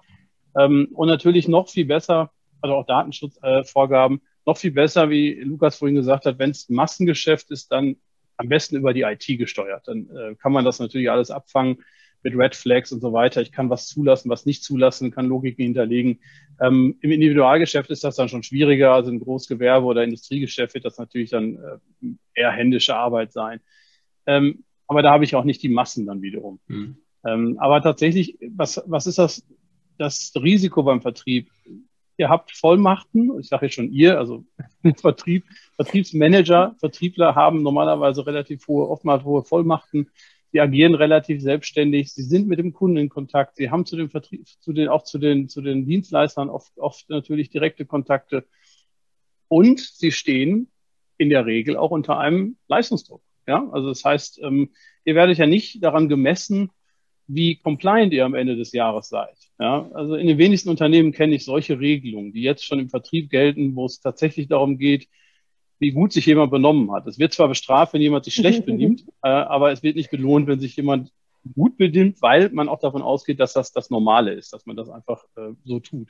ähm, 0.59 0.89
und 0.93 1.09
natürlich 1.09 1.49
noch 1.49 1.69
viel 1.69 1.85
besser, 1.85 2.31
also 2.61 2.77
auch 2.77 2.87
Datenschutzvorgaben, 2.87 4.19
äh, 4.19 4.21
noch 4.47 4.57
viel 4.57 4.71
besser, 4.71 5.11
wie 5.11 5.35
Lukas 5.41 5.77
vorhin 5.77 5.97
gesagt 5.97 6.25
hat, 6.27 6.39
wenn 6.39 6.51
es 6.51 6.69
Massengeschäft 6.69 7.51
ist, 7.51 7.73
dann 7.73 7.97
am 8.37 8.49
besten 8.49 8.77
über 8.77 8.95
die 8.95 9.03
IT 9.03 9.27
gesteuert. 9.27 9.89
Dann 9.89 10.09
äh, 10.11 10.35
kann 10.37 10.53
man 10.53 10.65
das 10.65 10.79
natürlich 10.79 11.11
alles 11.11 11.31
abfangen 11.31 11.79
mit 12.23 12.37
Red 12.37 12.55
Flags 12.55 12.93
und 12.93 13.01
so 13.01 13.13
weiter. 13.13 13.41
Ich 13.41 13.53
kann 13.53 13.71
was 13.71 13.87
zulassen, 13.87 14.31
was 14.31 14.47
nicht 14.47 14.65
zulassen, 14.65 15.11
kann 15.11 15.27
Logiken 15.27 15.65
hinterlegen. 15.65 16.21
Ähm, 16.61 16.97
Im 17.01 17.11
Individualgeschäft 17.11 17.91
ist 17.91 18.05
das 18.05 18.17
dann 18.17 18.29
schon 18.29 18.43
schwieriger. 18.43 18.93
Also 18.93 19.11
im 19.11 19.21
Großgewerbe 19.21 19.87
oder 19.87 20.05
Industriegeschäft 20.05 20.75
wird 20.75 20.85
das 20.85 20.99
natürlich 20.99 21.31
dann 21.31 21.57
äh, 21.57 22.09
eher 22.35 22.53
händische 22.53 22.97
Arbeit 22.97 23.33
sein. 23.33 23.61
Ähm, 24.27 24.65
aber 24.87 25.03
da 25.03 25.11
habe 25.11 25.25
ich 25.25 25.35
auch 25.35 25.45
nicht 25.45 25.63
die 25.63 25.69
Massen 25.69 26.07
dann 26.07 26.23
wiederum. 26.23 26.61
Mhm. 26.69 26.97
Ähm, 27.25 27.57
aber 27.59 27.83
tatsächlich, 27.83 28.39
was, 28.55 28.83
was 28.87 29.07
ist 29.07 29.19
das, 29.19 29.45
das 29.99 30.33
Risiko 30.37 30.83
beim 30.83 31.03
Vertrieb? 31.03 31.51
Ihr 32.19 32.29
habt 32.29 32.57
Vollmachten, 32.57 33.39
ich 33.41 33.49
sage 33.49 33.67
jetzt 33.67 33.75
schon 33.75 33.93
ihr, 33.93 34.19
also 34.19 34.45
Vertrieb, 34.97 35.45
Vertriebsmanager, 35.75 36.77
Vertriebler 36.79 37.35
haben 37.35 37.63
normalerweise 37.63 38.27
relativ 38.27 38.67
hohe, 38.69 38.89
oftmals 38.89 39.25
hohe 39.25 39.45
Vollmachten. 39.45 40.09
Sie 40.53 40.61
agieren 40.61 40.95
relativ 40.95 41.43
selbstständig. 41.43 42.13
Sie 42.13 42.23
sind 42.23 42.49
mit 42.49 42.59
dem 42.59 42.73
Kunden 42.73 42.97
in 42.97 43.09
Kontakt. 43.09 43.57
Sie 43.57 43.71
haben 43.71 43.85
zu 43.85 43.97
dem 43.97 44.09
Vertrieb, 44.09 44.47
zu 44.47 44.73
den, 44.73 44.89
auch 44.89 45.03
zu 45.03 45.19
den, 45.19 45.49
zu 45.49 45.61
den 45.61 45.85
Dienstleistern 45.85 46.49
oft, 46.49 46.79
oft 46.79 47.11
natürlich 47.11 47.51
direkte 47.51 47.85
Kontakte. 47.85 48.47
Und 49.49 49.81
sie 49.81 50.13
stehen 50.13 50.71
in 51.19 51.29
der 51.29 51.45
Regel 51.45 51.77
auch 51.77 51.91
unter 51.91 52.19
einem 52.19 52.57
Leistungsdruck. 52.69 53.23
Ja, 53.47 53.69
also 53.73 53.89
das 53.89 54.05
heißt, 54.05 54.41
ähm, 54.43 54.71
ihr 55.05 55.15
werdet 55.15 55.39
ja 55.39 55.47
nicht 55.47 55.83
daran 55.83 56.09
gemessen, 56.09 56.71
wie 57.29 57.57
compliant 57.57 58.13
ihr 58.13 58.25
am 58.25 58.35
Ende 58.35 58.57
des 58.57 58.73
Jahres 58.73 59.09
seid. 59.09 59.37
Ja, 59.59 59.89
also 59.95 60.15
in 60.15 60.27
den 60.27 60.39
wenigsten 60.39 60.69
Unternehmen 60.69 61.13
kenne 61.13 61.35
ich 61.35 61.45
solche 61.45 61.81
Regelungen, 61.81 62.33
die 62.33 62.43
jetzt 62.43 62.65
schon 62.65 62.79
im 62.79 62.91
Vertrieb 62.91 63.31
gelten, 63.31 63.75
wo 63.75 63.87
es 63.87 64.01
tatsächlich 64.01 64.49
darum 64.49 64.79
geht, 64.79 65.09
wie 65.79 65.93
gut 65.93 66.13
sich 66.13 66.27
jemand 66.27 66.51
benommen 66.51 66.93
hat. 66.93 67.07
Es 67.07 67.19
wird 67.19 67.33
zwar 67.33 67.49
bestraft, 67.49 67.93
wenn 67.93 68.03
jemand 68.03 68.25
sich 68.25 68.35
schlecht 68.35 68.67
benimmt, 68.67 69.05
äh, 69.23 69.29
aber 69.29 69.73
es 69.73 69.83
wird 69.83 69.97
nicht 69.97 70.11
belohnt, 70.11 70.47
wenn 70.47 70.61
sich 70.61 70.77
jemand 70.77 71.11
gut 71.55 71.77
benimmt, 71.77 72.23
weil 72.23 72.51
man 72.51 72.69
auch 72.69 72.81
davon 72.81 73.03
ausgeht, 73.03 73.41
dass 73.41 73.53
das 73.53 73.73
das 73.73 73.91
Normale 73.91 74.33
ist, 74.33 74.53
dass 74.53 74.67
man 74.67 74.77
das 74.77 74.89
einfach 74.89 75.25
äh, 75.37 75.53
so 75.65 75.81
tut. 75.81 76.09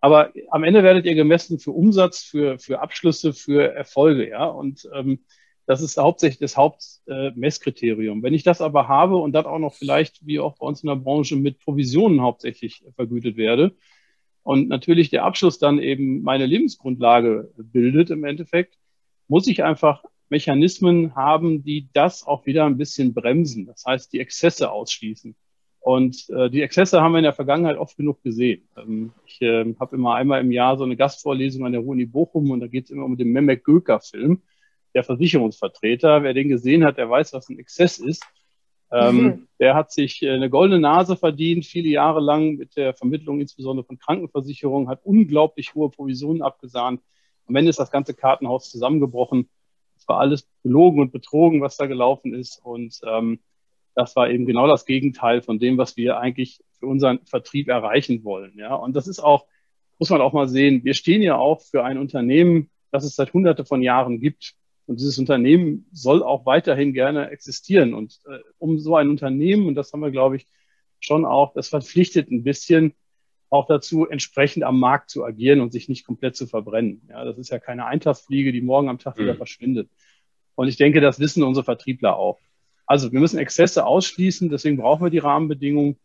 Aber 0.00 0.32
am 0.50 0.64
Ende 0.64 0.82
werdet 0.82 1.06
ihr 1.06 1.14
gemessen 1.14 1.58
für 1.58 1.72
Umsatz, 1.72 2.22
für, 2.22 2.58
für 2.58 2.80
Abschlüsse, 2.80 3.32
für 3.32 3.74
Erfolge, 3.74 4.28
ja. 4.28 4.44
Und 4.44 4.88
ähm, 4.94 5.20
das 5.68 5.82
ist 5.82 5.98
hauptsächlich 5.98 6.38
das 6.38 6.56
Hauptmesskriterium. 6.56 8.20
Äh, 8.20 8.22
Wenn 8.22 8.32
ich 8.32 8.42
das 8.42 8.62
aber 8.62 8.88
habe 8.88 9.16
und 9.16 9.32
das 9.32 9.44
auch 9.44 9.58
noch 9.58 9.74
vielleicht, 9.74 10.24
wie 10.26 10.40
auch 10.40 10.56
bei 10.56 10.66
uns 10.66 10.82
in 10.82 10.88
der 10.88 10.96
Branche, 10.96 11.36
mit 11.36 11.58
Provisionen 11.58 12.22
hauptsächlich 12.22 12.82
vergütet 12.96 13.36
werde 13.36 13.76
und 14.42 14.68
natürlich 14.68 15.10
der 15.10 15.24
Abschluss 15.24 15.58
dann 15.58 15.78
eben 15.78 16.22
meine 16.22 16.46
Lebensgrundlage 16.46 17.52
bildet 17.58 18.08
im 18.08 18.24
Endeffekt, 18.24 18.78
muss 19.28 19.46
ich 19.46 19.62
einfach 19.62 20.02
Mechanismen 20.30 21.14
haben, 21.14 21.62
die 21.62 21.90
das 21.92 22.26
auch 22.26 22.46
wieder 22.46 22.64
ein 22.64 22.78
bisschen 22.78 23.12
bremsen. 23.12 23.66
Das 23.66 23.84
heißt, 23.86 24.10
die 24.14 24.20
Exzesse 24.20 24.70
ausschließen. 24.70 25.36
Und 25.80 26.30
äh, 26.30 26.48
die 26.48 26.62
Exzesse 26.62 27.02
haben 27.02 27.12
wir 27.12 27.18
in 27.18 27.24
der 27.24 27.34
Vergangenheit 27.34 27.76
oft 27.76 27.94
genug 27.98 28.22
gesehen. 28.22 28.66
Ähm, 28.78 29.12
ich 29.26 29.42
äh, 29.42 29.74
habe 29.78 29.96
immer 29.96 30.14
einmal 30.14 30.40
im 30.40 30.50
Jahr 30.50 30.78
so 30.78 30.84
eine 30.84 30.96
Gastvorlesung 30.96 31.66
an 31.66 31.72
der 31.72 31.84
Uni 31.84 32.06
Bochum 32.06 32.50
und 32.52 32.60
da 32.60 32.68
geht 32.68 32.86
es 32.86 32.90
immer 32.90 33.04
um 33.04 33.18
den 33.18 33.32
Mehmet 33.32 33.64
Göker-Film 33.64 34.40
der 34.94 35.04
Versicherungsvertreter. 35.04 36.22
Wer 36.22 36.34
den 36.34 36.48
gesehen 36.48 36.84
hat, 36.84 36.98
der 36.98 37.10
weiß, 37.10 37.32
was 37.32 37.48
ein 37.48 37.58
Exzess 37.58 37.98
ist. 37.98 38.24
Ähm, 38.90 39.16
mhm. 39.16 39.48
Der 39.60 39.74
hat 39.74 39.92
sich 39.92 40.22
äh, 40.22 40.30
eine 40.30 40.48
goldene 40.48 40.80
Nase 40.80 41.16
verdient, 41.16 41.66
viele 41.66 41.88
Jahre 41.88 42.20
lang 42.20 42.56
mit 42.56 42.76
der 42.76 42.94
Vermittlung 42.94 43.40
insbesondere 43.40 43.84
von 43.84 43.98
Krankenversicherungen, 43.98 44.88
hat 44.88 45.00
unglaublich 45.04 45.74
hohe 45.74 45.90
Provisionen 45.90 46.42
abgesahnt. 46.42 47.02
Am 47.46 47.56
Ende 47.56 47.70
ist 47.70 47.78
das 47.78 47.90
ganze 47.90 48.14
Kartenhaus 48.14 48.70
zusammengebrochen. 48.70 49.48
Es 49.96 50.08
war 50.08 50.20
alles 50.20 50.48
belogen 50.62 51.00
und 51.00 51.12
betrogen, 51.12 51.60
was 51.60 51.76
da 51.76 51.86
gelaufen 51.86 52.34
ist. 52.34 52.64
Und 52.64 52.98
ähm, 53.06 53.40
das 53.94 54.16
war 54.16 54.30
eben 54.30 54.46
genau 54.46 54.66
das 54.66 54.86
Gegenteil 54.86 55.42
von 55.42 55.58
dem, 55.58 55.76
was 55.76 55.96
wir 55.96 56.18
eigentlich 56.18 56.60
für 56.78 56.86
unseren 56.86 57.18
Vertrieb 57.26 57.68
erreichen 57.68 58.22
wollen. 58.24 58.52
Ja, 58.56 58.74
und 58.74 58.94
das 58.94 59.08
ist 59.08 59.18
auch, 59.18 59.46
muss 59.98 60.10
man 60.10 60.20
auch 60.20 60.32
mal 60.32 60.48
sehen. 60.48 60.84
Wir 60.84 60.94
stehen 60.94 61.20
ja 61.20 61.36
auch 61.36 61.60
für 61.62 61.84
ein 61.84 61.98
Unternehmen, 61.98 62.70
das 62.90 63.04
es 63.04 63.16
seit 63.16 63.32
hunderte 63.32 63.64
von 63.64 63.82
Jahren 63.82 64.20
gibt. 64.20 64.54
Und 64.88 65.00
dieses 65.00 65.18
Unternehmen 65.18 65.86
soll 65.92 66.22
auch 66.22 66.46
weiterhin 66.46 66.94
gerne 66.94 67.28
existieren. 67.28 67.92
Und 67.92 68.20
äh, 68.26 68.38
um 68.56 68.78
so 68.78 68.96
ein 68.96 69.10
Unternehmen, 69.10 69.66
und 69.66 69.74
das 69.74 69.92
haben 69.92 70.00
wir, 70.00 70.10
glaube 70.10 70.36
ich, 70.36 70.46
schon 70.98 71.26
auch, 71.26 71.52
das 71.52 71.68
verpflichtet 71.68 72.30
ein 72.30 72.42
bisschen 72.42 72.94
auch 73.50 73.66
dazu, 73.66 74.06
entsprechend 74.06 74.64
am 74.64 74.80
Markt 74.80 75.10
zu 75.10 75.24
agieren 75.24 75.60
und 75.60 75.72
sich 75.72 75.90
nicht 75.90 76.06
komplett 76.06 76.36
zu 76.36 76.46
verbrennen. 76.46 77.02
Ja, 77.10 77.22
das 77.26 77.36
ist 77.36 77.50
ja 77.50 77.58
keine 77.58 77.84
Eintagsfliege, 77.84 78.50
die 78.50 78.62
morgen 78.62 78.88
am 78.88 78.98
Tag 78.98 79.18
mhm. 79.18 79.24
wieder 79.24 79.34
verschwindet. 79.34 79.90
Und 80.54 80.68
ich 80.68 80.78
denke, 80.78 81.02
das 81.02 81.20
wissen 81.20 81.42
unsere 81.42 81.64
Vertriebler 81.64 82.16
auch. 82.16 82.38
Also 82.86 83.12
wir 83.12 83.20
müssen 83.20 83.38
Exzesse 83.38 83.84
ausschließen, 83.84 84.48
deswegen 84.48 84.78
brauchen 84.78 85.04
wir 85.04 85.10
die 85.10 85.18
Rahmenbedingungen, 85.18 85.98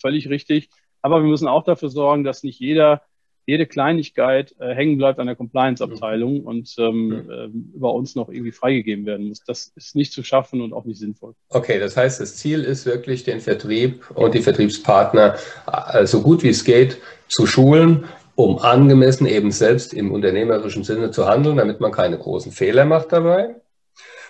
völlig 0.00 0.28
richtig. 0.28 0.70
Aber 1.02 1.22
wir 1.22 1.28
müssen 1.28 1.48
auch 1.48 1.64
dafür 1.64 1.88
sorgen, 1.88 2.22
dass 2.22 2.44
nicht 2.44 2.60
jeder 2.60 3.02
jede 3.48 3.64
Kleinigkeit 3.64 4.54
äh, 4.60 4.74
hängen 4.74 4.98
bleibt 4.98 5.18
an 5.18 5.26
der 5.26 5.34
Compliance-Abteilung 5.34 6.42
mhm. 6.42 6.46
und 6.46 6.74
ähm, 6.78 7.06
mhm. 7.06 7.30
äh, 7.30 7.76
über 7.76 7.94
uns 7.94 8.14
noch 8.14 8.28
irgendwie 8.28 8.52
freigegeben 8.52 9.06
werden 9.06 9.28
muss. 9.28 9.42
Das 9.42 9.72
ist 9.74 9.96
nicht 9.96 10.12
zu 10.12 10.22
schaffen 10.22 10.60
und 10.60 10.74
auch 10.74 10.84
nicht 10.84 10.98
sinnvoll. 10.98 11.32
Okay, 11.48 11.78
das 11.78 11.96
heißt, 11.96 12.20
das 12.20 12.36
Ziel 12.36 12.62
ist 12.62 12.84
wirklich, 12.84 13.24
den 13.24 13.40
Vertrieb 13.40 14.04
und 14.14 14.34
die 14.34 14.42
Vertriebspartner 14.42 15.36
äh, 15.66 16.04
so 16.04 16.20
gut 16.20 16.42
wie 16.42 16.50
es 16.50 16.62
geht 16.62 16.98
zu 17.26 17.46
schulen, 17.46 18.04
um 18.34 18.58
angemessen 18.58 19.26
eben 19.26 19.50
selbst 19.50 19.94
im 19.94 20.12
unternehmerischen 20.12 20.84
Sinne 20.84 21.10
zu 21.10 21.26
handeln, 21.26 21.56
damit 21.56 21.80
man 21.80 21.90
keine 21.90 22.18
großen 22.18 22.52
Fehler 22.52 22.84
macht 22.84 23.12
dabei. 23.12 23.56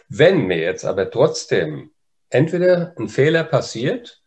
Wenn 0.09 0.47
mir 0.47 0.59
jetzt 0.59 0.85
aber 0.85 1.11
trotzdem 1.11 1.91
entweder 2.31 2.95
ein 2.97 3.09
Fehler 3.09 3.43
passiert 3.43 4.23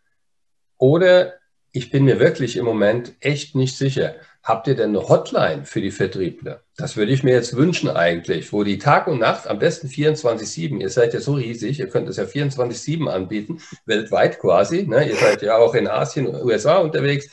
oder 0.78 1.36
ich 1.72 1.92
bin 1.92 2.04
mir 2.04 2.20
wirklich 2.20 2.58
im 2.58 2.66
Moment 2.66 3.14
echt 3.22 3.56
nicht 3.56 3.78
sicher, 3.78 4.16
Habt 4.44 4.68
ihr 4.68 4.76
denn 4.76 4.90
eine 4.90 5.08
Hotline 5.08 5.66
für 5.66 5.82
die 5.82 5.92
Vertriebler? 5.92 6.62
Das 6.76 6.98
würde 6.98 7.12
ich 7.12 7.24
mir 7.24 7.34
jetzt 7.34 7.56
wünschen 7.56 7.92
eigentlich, 7.92 8.52
wo 8.52 8.64
die 8.64 8.80
Tag 8.80 9.06
und 9.06 9.20
Nacht, 9.20 9.48
am 9.48 9.60
besten 9.60 9.88
24-7, 9.88 10.80
ihr 10.80 10.90
seid 10.90 11.14
ja 11.14 11.20
so 11.20 11.34
riesig, 11.34 11.80
ihr 11.80 11.88
könnt 11.88 12.10
es 12.10 12.18
ja 12.18 12.24
24-7 12.24 13.08
anbieten, 13.08 13.62
weltweit 13.86 14.40
quasi. 14.40 14.88
Ne? 14.88 15.08
Ihr 15.08 15.16
seid 15.16 15.44
ja 15.44 15.58
auch 15.58 15.76
in 15.76 15.88
Asien 15.88 16.26
und 16.26 16.44
USA 16.44 16.80
unterwegs, 16.80 17.30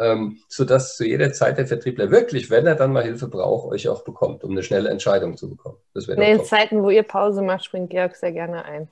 ähm, 0.00 0.38
sodass 0.48 0.96
zu 0.96 1.06
jeder 1.06 1.32
Zeit 1.32 1.58
der 1.58 1.68
Vertriebler 1.68 2.10
wirklich, 2.10 2.50
wenn 2.50 2.66
er 2.66 2.74
dann 2.74 2.92
mal 2.92 3.04
Hilfe 3.04 3.28
braucht, 3.28 3.70
euch 3.70 3.88
auch 3.88 4.02
bekommt, 4.02 4.42
um 4.42 4.50
eine 4.50 4.64
schnelle 4.64 4.90
Entscheidung 4.90 5.36
zu 5.36 5.48
bekommen. 5.48 5.76
Das 5.94 6.08
in 6.08 6.18
den 6.18 6.44
Zeiten, 6.44 6.82
wo 6.82 6.90
ihr 6.90 7.04
Pause 7.04 7.42
macht, 7.42 7.66
springt 7.66 7.90
Georg 7.90 8.16
sehr 8.16 8.32
gerne 8.32 8.64
ein. 8.64 8.88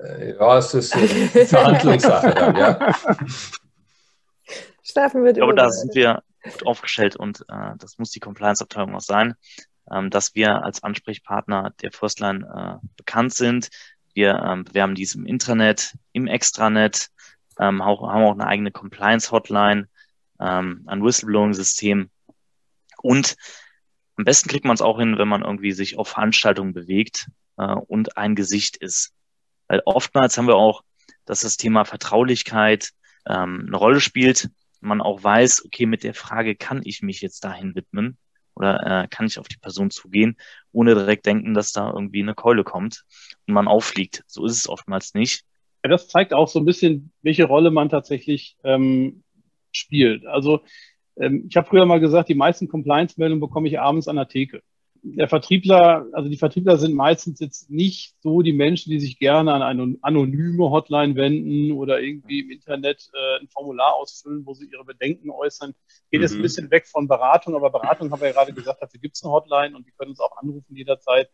Äh, 0.00 0.34
ja, 0.34 0.58
es 0.58 0.72
ist 0.74 0.94
eine 0.94 1.08
Verhandlungssache 1.46 2.30
dann, 2.30 2.54
ja. 2.54 2.94
Steffen 4.84 5.24
wird 5.24 5.38
Ich 5.38 5.40
glaube, 5.40 5.56
da 5.56 5.70
sind 5.70 5.92
wir 5.96 6.22
gut 6.52 6.66
aufgestellt 6.66 7.16
und 7.16 7.44
äh, 7.48 7.72
das 7.78 7.98
muss 7.98 8.10
die 8.10 8.20
Compliance-Abteilung 8.20 8.94
auch 8.94 9.00
sein, 9.00 9.34
ähm, 9.90 10.10
dass 10.10 10.34
wir 10.34 10.64
als 10.64 10.82
Ansprechpartner 10.82 11.72
der 11.82 11.92
Firstline 11.92 12.80
äh, 12.82 12.86
bekannt 12.96 13.34
sind. 13.34 13.70
Wir 14.12 14.40
ähm, 14.44 14.64
bewerben 14.64 14.94
dies 14.94 15.14
im 15.14 15.26
Intranet, 15.26 15.96
im 16.12 16.26
Extranet, 16.26 17.10
ähm, 17.58 17.80
auch, 17.80 18.08
haben 18.08 18.24
auch 18.24 18.32
eine 18.32 18.46
eigene 18.46 18.70
Compliance-Hotline, 18.70 19.88
ähm, 20.40 20.84
ein 20.86 21.02
Whistleblowing-System 21.02 22.10
und 22.98 23.36
am 24.16 24.24
besten 24.24 24.48
kriegt 24.48 24.64
man 24.64 24.74
es 24.74 24.82
auch 24.82 24.98
hin, 24.98 25.18
wenn 25.18 25.28
man 25.28 25.42
irgendwie 25.42 25.72
sich 25.72 25.98
auf 25.98 26.08
Veranstaltungen 26.08 26.72
bewegt 26.72 27.28
äh, 27.56 27.74
und 27.74 28.16
ein 28.16 28.34
Gesicht 28.36 28.76
ist. 28.76 29.12
Weil 29.66 29.82
oftmals 29.86 30.38
haben 30.38 30.46
wir 30.46 30.56
auch, 30.56 30.82
dass 31.24 31.40
das 31.40 31.56
Thema 31.56 31.84
Vertraulichkeit 31.84 32.90
ähm, 33.26 33.64
eine 33.66 33.76
Rolle 33.76 34.00
spielt 34.00 34.50
man 34.84 35.00
auch 35.00 35.22
weiß, 35.22 35.64
okay, 35.66 35.86
mit 35.86 36.04
der 36.04 36.14
Frage 36.14 36.54
kann 36.54 36.82
ich 36.84 37.02
mich 37.02 37.20
jetzt 37.20 37.44
dahin 37.44 37.74
widmen 37.74 38.16
oder 38.54 39.04
äh, 39.04 39.08
kann 39.08 39.26
ich 39.26 39.38
auf 39.38 39.48
die 39.48 39.56
Person 39.56 39.90
zugehen, 39.90 40.36
ohne 40.72 40.94
direkt 40.94 41.26
denken, 41.26 41.54
dass 41.54 41.72
da 41.72 41.90
irgendwie 41.92 42.22
eine 42.22 42.34
Keule 42.34 42.64
kommt 42.64 43.04
und 43.46 43.54
man 43.54 43.68
auffliegt. 43.68 44.22
So 44.26 44.44
ist 44.44 44.56
es 44.56 44.68
oftmals 44.68 45.14
nicht. 45.14 45.44
Ja, 45.82 45.90
das 45.90 46.08
zeigt 46.08 46.32
auch 46.32 46.48
so 46.48 46.60
ein 46.60 46.64
bisschen, 46.64 47.12
welche 47.22 47.44
Rolle 47.44 47.70
man 47.70 47.88
tatsächlich 47.88 48.56
ähm, 48.64 49.22
spielt. 49.72 50.24
Also 50.26 50.60
ähm, 51.16 51.46
ich 51.48 51.56
habe 51.56 51.66
früher 51.66 51.84
mal 51.86 52.00
gesagt, 52.00 52.28
die 52.28 52.34
meisten 52.34 52.68
Compliance-Meldungen 52.68 53.40
bekomme 53.40 53.68
ich 53.68 53.80
abends 53.80 54.08
an 54.08 54.16
der 54.16 54.28
Theke 54.28 54.62
der 55.06 55.28
Vertriebler, 55.28 56.06
also 56.12 56.30
die 56.30 56.38
Vertriebler 56.38 56.78
sind 56.78 56.94
meistens 56.94 57.38
jetzt 57.38 57.70
nicht 57.70 58.14
so 58.22 58.40
die 58.40 58.54
Menschen, 58.54 58.90
die 58.90 58.98
sich 58.98 59.18
gerne 59.18 59.52
an 59.52 59.62
eine 59.62 59.98
anonyme 60.00 60.70
Hotline 60.70 61.14
wenden 61.14 61.72
oder 61.72 62.00
irgendwie 62.00 62.40
im 62.40 62.50
Internet 62.50 63.10
äh, 63.12 63.40
ein 63.42 63.48
Formular 63.48 63.96
ausfüllen, 63.96 64.46
wo 64.46 64.54
sie 64.54 64.66
ihre 64.66 64.84
Bedenken 64.84 65.30
äußern. 65.30 65.74
Geht 66.10 66.20
mhm. 66.20 66.22
jetzt 66.22 66.34
ein 66.34 66.42
bisschen 66.42 66.70
weg 66.70 66.86
von 66.86 67.06
Beratung, 67.06 67.54
aber 67.54 67.70
Beratung 67.70 68.10
haben 68.10 68.20
wir 68.20 68.28
ja 68.28 68.34
gerade 68.34 68.54
gesagt, 68.54 68.80
dafür 68.80 68.98
gibt 68.98 69.16
es 69.16 69.22
eine 69.22 69.32
Hotline 69.32 69.76
und 69.76 69.86
die 69.86 69.92
können 69.92 70.10
uns 70.10 70.20
auch 70.20 70.38
anrufen 70.38 70.74
jederzeit 70.74 71.28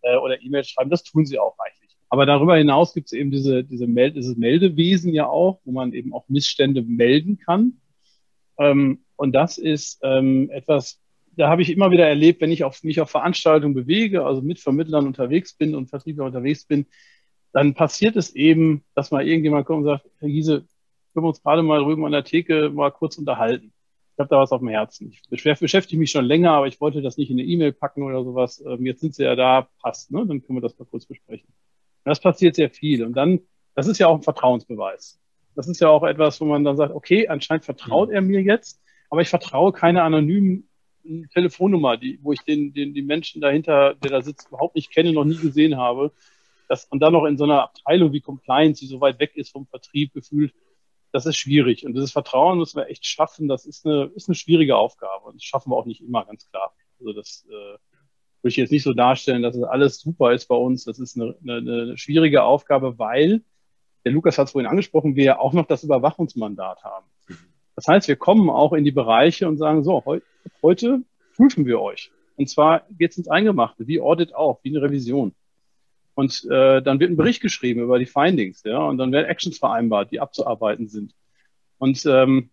äh, 0.00 0.16
oder 0.16 0.40
E-Mails 0.40 0.70
schreiben. 0.70 0.88
Das 0.88 1.04
tun 1.04 1.26
sie 1.26 1.38
auch 1.38 1.58
reichlich. 1.58 1.90
Aber 2.08 2.24
darüber 2.24 2.56
hinaus 2.56 2.94
gibt 2.94 3.08
es 3.08 3.12
eben 3.12 3.30
diese, 3.30 3.64
diese 3.64 3.86
Meld 3.86 4.16
dieses 4.16 4.36
Meldewesen 4.36 5.12
ja 5.12 5.28
auch, 5.28 5.60
wo 5.64 5.72
man 5.72 5.92
eben 5.92 6.14
auch 6.14 6.24
Missstände 6.28 6.80
melden 6.82 7.38
kann. 7.38 7.80
Ähm, 8.58 9.04
und 9.16 9.32
das 9.32 9.58
ist 9.58 10.00
ähm, 10.02 10.48
etwas, 10.50 11.00
da 11.40 11.48
habe 11.48 11.62
ich 11.62 11.70
immer 11.70 11.90
wieder 11.90 12.06
erlebt, 12.06 12.42
wenn 12.42 12.52
ich 12.52 12.64
auf, 12.64 12.82
mich 12.84 13.00
auf 13.00 13.10
Veranstaltungen 13.10 13.74
bewege, 13.74 14.26
also 14.26 14.42
mit 14.42 14.60
Vermittlern 14.60 15.06
unterwegs 15.06 15.54
bin 15.54 15.74
und 15.74 15.88
Vertriebler 15.88 16.26
unterwegs 16.26 16.66
bin, 16.66 16.86
dann 17.52 17.72
passiert 17.72 18.14
es 18.16 18.34
eben, 18.34 18.84
dass 18.94 19.10
mal 19.10 19.26
irgendjemand 19.26 19.66
kommt 19.66 19.78
und 19.78 19.84
sagt, 19.86 20.06
Herr 20.18 20.28
Giese, 20.28 20.66
können 21.12 21.24
wir 21.24 21.28
uns 21.28 21.42
gerade 21.42 21.62
mal 21.62 21.80
drüben 21.80 22.04
an 22.04 22.12
der 22.12 22.24
Theke 22.24 22.68
mal 22.68 22.90
kurz 22.90 23.16
unterhalten. 23.16 23.72
Ich 24.12 24.18
habe 24.18 24.28
da 24.28 24.38
was 24.38 24.52
auf 24.52 24.60
dem 24.60 24.68
Herzen. 24.68 25.12
Ich 25.30 25.42
beschäftige 25.42 25.98
mich 25.98 26.10
schon 26.10 26.26
länger, 26.26 26.52
aber 26.52 26.66
ich 26.66 26.78
wollte 26.78 27.00
das 27.00 27.16
nicht 27.16 27.30
in 27.30 27.40
eine 27.40 27.48
E-Mail 27.48 27.72
packen 27.72 28.02
oder 28.02 28.22
sowas. 28.22 28.62
Ähm, 28.66 28.84
jetzt 28.84 29.00
sind 29.00 29.14
Sie 29.14 29.24
ja 29.24 29.34
da, 29.34 29.66
passt, 29.80 30.12
ne? 30.12 30.26
Dann 30.26 30.42
können 30.42 30.58
wir 30.58 30.60
das 30.60 30.78
mal 30.78 30.84
kurz 30.84 31.06
besprechen. 31.06 31.48
Das 32.04 32.20
passiert 32.20 32.54
sehr 32.54 32.68
viel. 32.68 33.02
Und 33.02 33.14
dann, 33.14 33.40
das 33.74 33.86
ist 33.86 33.98
ja 33.98 34.08
auch 34.08 34.16
ein 34.16 34.22
Vertrauensbeweis. 34.22 35.18
Das 35.56 35.68
ist 35.68 35.80
ja 35.80 35.88
auch 35.88 36.02
etwas, 36.02 36.38
wo 36.42 36.44
man 36.44 36.64
dann 36.64 36.76
sagt, 36.76 36.94
okay, 36.94 37.28
anscheinend 37.28 37.64
vertraut 37.64 38.10
mhm. 38.10 38.14
er 38.14 38.20
mir 38.20 38.42
jetzt, 38.42 38.82
aber 39.08 39.22
ich 39.22 39.30
vertraue 39.30 39.72
keine 39.72 40.02
anonymen 40.02 40.69
eine 41.04 41.28
Telefonnummer, 41.28 41.96
die, 41.96 42.18
wo 42.22 42.32
ich 42.32 42.40
den, 42.40 42.72
den, 42.72 42.94
die 42.94 43.02
Menschen 43.02 43.40
dahinter, 43.40 43.94
der 43.94 44.10
da 44.10 44.22
sitzt, 44.22 44.48
überhaupt 44.48 44.74
nicht 44.74 44.90
kenne, 44.90 45.12
noch 45.12 45.24
nie 45.24 45.36
gesehen 45.36 45.76
habe. 45.76 46.12
Das, 46.68 46.84
und 46.84 47.00
dann 47.00 47.12
noch 47.12 47.24
in 47.24 47.36
so 47.36 47.44
einer 47.44 47.62
Abteilung 47.62 48.12
wie 48.12 48.20
Compliance, 48.20 48.80
die 48.80 48.86
so 48.86 49.00
weit 49.00 49.18
weg 49.18 49.32
ist 49.34 49.50
vom 49.50 49.66
Vertrieb 49.66 50.12
gefühlt, 50.12 50.54
das 51.12 51.26
ist 51.26 51.36
schwierig. 51.36 51.84
Und 51.84 51.94
dieses 51.94 52.12
Vertrauen 52.12 52.58
müssen 52.58 52.76
wir 52.76 52.88
echt 52.88 53.04
schaffen. 53.04 53.48
Das 53.48 53.66
ist 53.66 53.84
eine, 53.84 54.04
ist 54.14 54.28
eine 54.28 54.36
schwierige 54.36 54.76
Aufgabe. 54.76 55.26
Und 55.26 55.36
das 55.36 55.44
schaffen 55.44 55.70
wir 55.70 55.76
auch 55.76 55.86
nicht 55.86 56.00
immer, 56.00 56.24
ganz 56.24 56.48
klar. 56.48 56.72
Also 57.00 57.12
das 57.12 57.44
äh, 57.48 57.52
würde 57.52 58.52
ich 58.52 58.56
jetzt 58.56 58.70
nicht 58.70 58.84
so 58.84 58.92
darstellen, 58.92 59.42
dass 59.42 59.56
es 59.56 59.64
alles 59.64 60.00
super 60.00 60.32
ist 60.32 60.46
bei 60.46 60.54
uns. 60.54 60.84
Das 60.84 60.98
ist 60.98 61.16
eine, 61.16 61.36
eine, 61.42 61.56
eine 61.56 61.98
schwierige 61.98 62.44
Aufgabe, 62.44 62.98
weil, 62.98 63.42
der 64.04 64.12
Lukas 64.12 64.38
hat 64.38 64.46
es 64.46 64.52
vorhin 64.52 64.70
angesprochen, 64.70 65.16
wir 65.16 65.24
ja 65.24 65.38
auch 65.38 65.52
noch 65.52 65.66
das 65.66 65.82
Überwachungsmandat 65.84 66.84
haben. 66.84 67.09
Das 67.80 67.88
heißt, 67.88 68.08
wir 68.08 68.16
kommen 68.16 68.50
auch 68.50 68.74
in 68.74 68.84
die 68.84 68.90
Bereiche 68.90 69.48
und 69.48 69.56
sagen, 69.56 69.82
so, 69.82 70.04
heu 70.04 70.20
heute 70.60 71.00
prüfen 71.34 71.64
wir 71.64 71.80
euch. 71.80 72.10
Und 72.36 72.46
zwar 72.50 72.86
geht 72.90 73.12
es 73.12 73.16
ins 73.16 73.28
Eingemachte, 73.28 73.86
wie 73.86 74.02
Audit 74.02 74.34
auch, 74.34 74.60
wie 74.62 74.68
eine 74.68 74.82
Revision. 74.82 75.34
Und 76.14 76.44
äh, 76.50 76.82
dann 76.82 77.00
wird 77.00 77.10
ein 77.10 77.16
Bericht 77.16 77.40
geschrieben 77.40 77.80
über 77.80 77.98
die 77.98 78.04
Findings, 78.04 78.62
ja, 78.64 78.80
und 78.80 78.98
dann 78.98 79.12
werden 79.12 79.30
Actions 79.30 79.56
vereinbart, 79.56 80.10
die 80.10 80.20
abzuarbeiten 80.20 80.88
sind. 80.88 81.14
Und 81.78 82.04
ähm, 82.04 82.50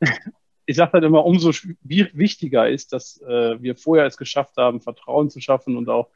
ich 0.64 0.76
sage 0.76 0.94
halt 0.94 1.04
immer, 1.04 1.26
umso 1.26 1.52
wichtiger 1.82 2.66
ist, 2.66 2.94
dass 2.94 3.20
äh, 3.20 3.60
wir 3.60 3.76
vorher 3.76 4.06
es 4.06 4.16
geschafft 4.16 4.56
haben, 4.56 4.80
Vertrauen 4.80 5.28
zu 5.28 5.42
schaffen 5.42 5.76
und 5.76 5.90
auch, 5.90 6.08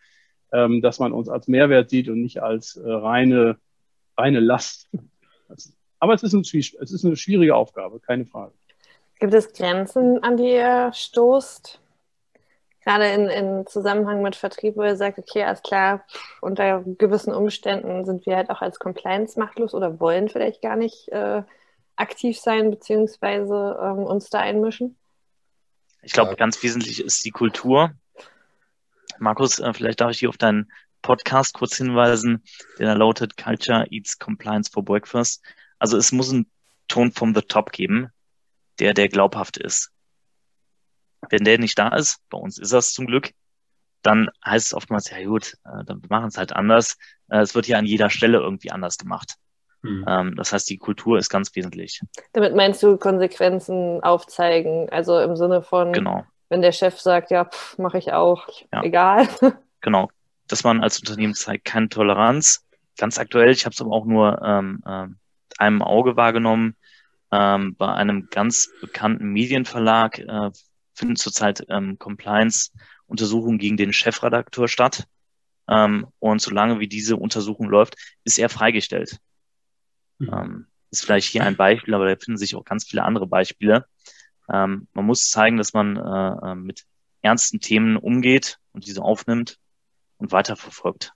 ähm, 0.54 0.80
dass 0.80 1.00
man 1.00 1.12
uns 1.12 1.28
als 1.28 1.48
Mehrwert 1.48 1.90
sieht 1.90 2.08
und 2.08 2.22
nicht 2.22 2.42
als 2.42 2.76
äh, 2.76 2.90
reine, 2.90 3.58
reine 4.16 4.40
Last. 4.40 4.88
Aber 6.04 6.12
es 6.12 6.22
ist, 6.22 6.34
ein, 6.34 6.42
es 6.42 6.92
ist 6.92 7.06
eine 7.06 7.16
schwierige 7.16 7.56
Aufgabe, 7.56 7.98
keine 7.98 8.26
Frage. 8.26 8.52
Gibt 9.20 9.32
es 9.32 9.54
Grenzen, 9.54 10.22
an 10.22 10.36
die 10.36 10.52
ihr 10.52 10.90
stoßt? 10.92 11.80
Gerade 12.84 13.06
in, 13.06 13.28
in 13.30 13.66
Zusammenhang 13.66 14.20
mit 14.20 14.36
Vertrieb, 14.36 14.76
wo 14.76 14.82
ihr 14.82 14.96
sagt, 14.96 15.18
okay, 15.18 15.44
alles 15.44 15.62
klar, 15.62 16.04
unter 16.42 16.82
gewissen 16.98 17.32
Umständen 17.32 18.04
sind 18.04 18.26
wir 18.26 18.36
halt 18.36 18.50
auch 18.50 18.60
als 18.60 18.78
Compliance 18.78 19.38
machtlos 19.38 19.72
oder 19.72 19.98
wollen 19.98 20.28
vielleicht 20.28 20.60
gar 20.60 20.76
nicht 20.76 21.08
äh, 21.08 21.42
aktiv 21.96 22.38
sein, 22.38 22.70
beziehungsweise 22.70 23.78
ähm, 23.82 24.04
uns 24.04 24.28
da 24.28 24.40
einmischen? 24.40 24.98
Ich 26.02 26.12
glaube, 26.12 26.36
ganz 26.36 26.62
wesentlich 26.62 27.02
ist 27.02 27.24
die 27.24 27.30
Kultur. 27.30 27.92
Markus, 29.18 29.58
äh, 29.58 29.72
vielleicht 29.72 30.02
darf 30.02 30.10
ich 30.10 30.18
hier 30.18 30.28
auf 30.28 30.36
deinen 30.36 30.70
Podcast 31.00 31.54
kurz 31.54 31.78
hinweisen, 31.78 32.42
der 32.78 32.88
da 32.88 32.92
lautet 32.92 33.38
Culture 33.38 33.86
Eats 33.88 34.18
Compliance 34.18 34.70
for 34.70 34.84
Breakfast. 34.84 35.42
Also 35.84 35.98
es 35.98 36.12
muss 36.12 36.32
einen 36.32 36.50
Ton 36.88 37.12
from 37.12 37.34
the 37.34 37.42
top 37.42 37.70
geben, 37.70 38.08
der, 38.78 38.94
der 38.94 39.10
glaubhaft 39.10 39.58
ist. 39.58 39.90
Wenn 41.28 41.44
der 41.44 41.58
nicht 41.58 41.78
da 41.78 41.88
ist, 41.88 42.20
bei 42.30 42.38
uns 42.38 42.56
ist 42.56 42.72
das 42.72 42.94
zum 42.94 43.04
Glück, 43.04 43.32
dann 44.00 44.30
heißt 44.42 44.68
es 44.68 44.72
oftmals, 44.72 45.10
ja 45.10 45.22
gut, 45.26 45.58
äh, 45.66 45.84
dann 45.84 46.00
machen 46.08 46.28
es 46.28 46.38
halt 46.38 46.56
anders. 46.56 46.96
Äh, 47.28 47.40
es 47.40 47.54
wird 47.54 47.68
ja 47.68 47.76
an 47.76 47.84
jeder 47.84 48.08
Stelle 48.08 48.38
irgendwie 48.38 48.70
anders 48.70 48.96
gemacht. 48.96 49.34
Mhm. 49.82 50.06
Ähm, 50.08 50.36
das 50.36 50.54
heißt, 50.54 50.70
die 50.70 50.78
Kultur 50.78 51.18
ist 51.18 51.28
ganz 51.28 51.54
wesentlich. 51.54 52.00
Damit 52.32 52.56
meinst 52.56 52.82
du 52.82 52.96
Konsequenzen 52.96 54.02
aufzeigen, 54.02 54.88
also 54.88 55.20
im 55.20 55.36
Sinne 55.36 55.60
von, 55.60 55.92
genau. 55.92 56.24
wenn 56.48 56.62
der 56.62 56.72
Chef 56.72 56.98
sagt, 56.98 57.30
ja, 57.30 57.50
mache 57.76 57.98
ich 57.98 58.14
auch, 58.14 58.48
ja. 58.72 58.82
egal. 58.82 59.28
Genau, 59.82 60.08
dass 60.48 60.64
man 60.64 60.82
als 60.82 60.98
Unternehmen 60.98 61.34
zeigt 61.34 61.66
keine 61.66 61.90
Toleranz. 61.90 62.64
Ganz 62.96 63.18
aktuell, 63.18 63.50
ich 63.50 63.66
habe 63.66 63.74
es 63.74 63.82
aber 63.82 63.92
auch 63.92 64.06
nur 64.06 64.40
ähm, 64.42 64.82
äh, 64.86 65.08
einem 65.58 65.82
Auge 65.82 66.16
wahrgenommen, 66.16 66.76
ähm, 67.30 67.74
bei 67.76 67.92
einem 67.92 68.28
ganz 68.30 68.70
bekannten 68.80 69.32
Medienverlag 69.32 70.18
äh, 70.18 70.50
finden 70.94 71.16
zurzeit 71.16 71.64
ähm, 71.68 71.98
Compliance-Untersuchungen 71.98 73.58
gegen 73.58 73.76
den 73.76 73.92
Chefredakteur 73.92 74.68
statt. 74.68 75.06
Ähm, 75.68 76.06
und 76.18 76.40
solange 76.40 76.78
wie 76.78 76.88
diese 76.88 77.16
Untersuchung 77.16 77.68
läuft, 77.68 77.96
ist 78.24 78.38
er 78.38 78.48
freigestellt. 78.48 79.18
Mhm. 80.18 80.30
Ähm, 80.32 80.66
ist 80.90 81.04
vielleicht 81.04 81.28
hier 81.28 81.44
ein 81.44 81.56
Beispiel, 81.56 81.94
aber 81.94 82.08
da 82.08 82.16
finden 82.16 82.38
sich 82.38 82.54
auch 82.54 82.64
ganz 82.64 82.84
viele 82.84 83.02
andere 83.02 83.26
Beispiele. 83.26 83.86
Ähm, 84.48 84.86
man 84.92 85.06
muss 85.06 85.30
zeigen, 85.30 85.56
dass 85.56 85.72
man 85.72 85.96
äh, 85.96 86.50
äh 86.50 86.54
mit 86.54 86.84
ernsten 87.22 87.58
Themen 87.58 87.96
umgeht 87.96 88.58
und 88.72 88.86
diese 88.86 89.02
aufnimmt 89.02 89.58
und 90.18 90.30
weiterverfolgt. 90.30 91.12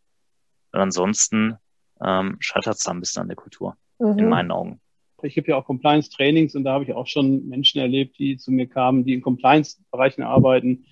Weil 0.73 0.81
ansonsten 0.81 1.57
ähm, 2.03 2.37
scheitert 2.41 2.77
es 2.77 2.83
da 2.83 2.91
ein 2.91 3.01
bisschen 3.01 3.23
an 3.23 3.29
der 3.29 3.37
Kultur, 3.37 3.77
mhm. 3.99 4.19
in 4.19 4.29
meinen 4.29 4.51
Augen. 4.51 4.81
Ich 5.23 5.35
gebe 5.35 5.49
ja 5.49 5.57
auch 5.57 5.65
Compliance-Trainings 5.65 6.55
und 6.55 6.65
da 6.65 6.75
habe 6.75 6.85
ich 6.85 6.93
auch 6.93 7.09
schon 7.09 7.49
Menschen 7.49 7.81
erlebt, 7.81 8.19
die 8.19 8.37
zu 8.37 8.53
mir 8.53 8.69
kamen, 8.69 9.05
die 9.05 9.15
in 9.15 9.21
Compliance-Bereichen 9.21 10.23
arbeiten, 10.23 10.87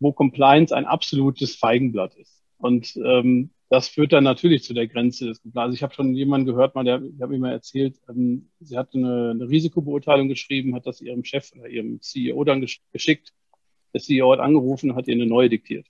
wo 0.00 0.12
Compliance 0.12 0.74
ein 0.74 0.86
absolutes 0.86 1.54
Feigenblatt 1.54 2.16
ist. 2.16 2.42
Und 2.58 2.96
ähm, 3.04 3.50
das 3.68 3.86
führt 3.86 4.12
dann 4.12 4.24
natürlich 4.24 4.64
zu 4.64 4.74
der 4.74 4.88
Grenze 4.88 5.26
des 5.26 5.40
Compliance. 5.40 5.66
Also 5.66 5.74
ich 5.76 5.82
habe 5.84 5.94
schon 5.94 6.14
jemanden 6.14 6.46
gehört, 6.46 6.74
mal, 6.74 6.82
der, 6.82 6.98
der 6.98 7.22
hat 7.22 7.30
mir 7.30 7.38
mal 7.38 7.52
erzählt, 7.52 8.00
ähm, 8.08 8.50
sie 8.58 8.76
hat 8.76 8.94
eine, 8.94 9.30
eine 9.30 9.48
Risikobeurteilung 9.48 10.26
geschrieben, 10.28 10.74
hat 10.74 10.86
das 10.86 11.00
ihrem 11.00 11.24
Chef 11.24 11.52
oder 11.54 11.68
ihrem 11.68 12.00
CEO 12.00 12.42
dann 12.42 12.66
geschickt. 12.92 13.32
Der 13.94 14.00
CEO 14.00 14.32
hat 14.32 14.40
angerufen, 14.40 14.96
hat 14.96 15.06
ihr 15.06 15.14
eine 15.14 15.26
neue 15.26 15.48
diktiert. 15.48 15.86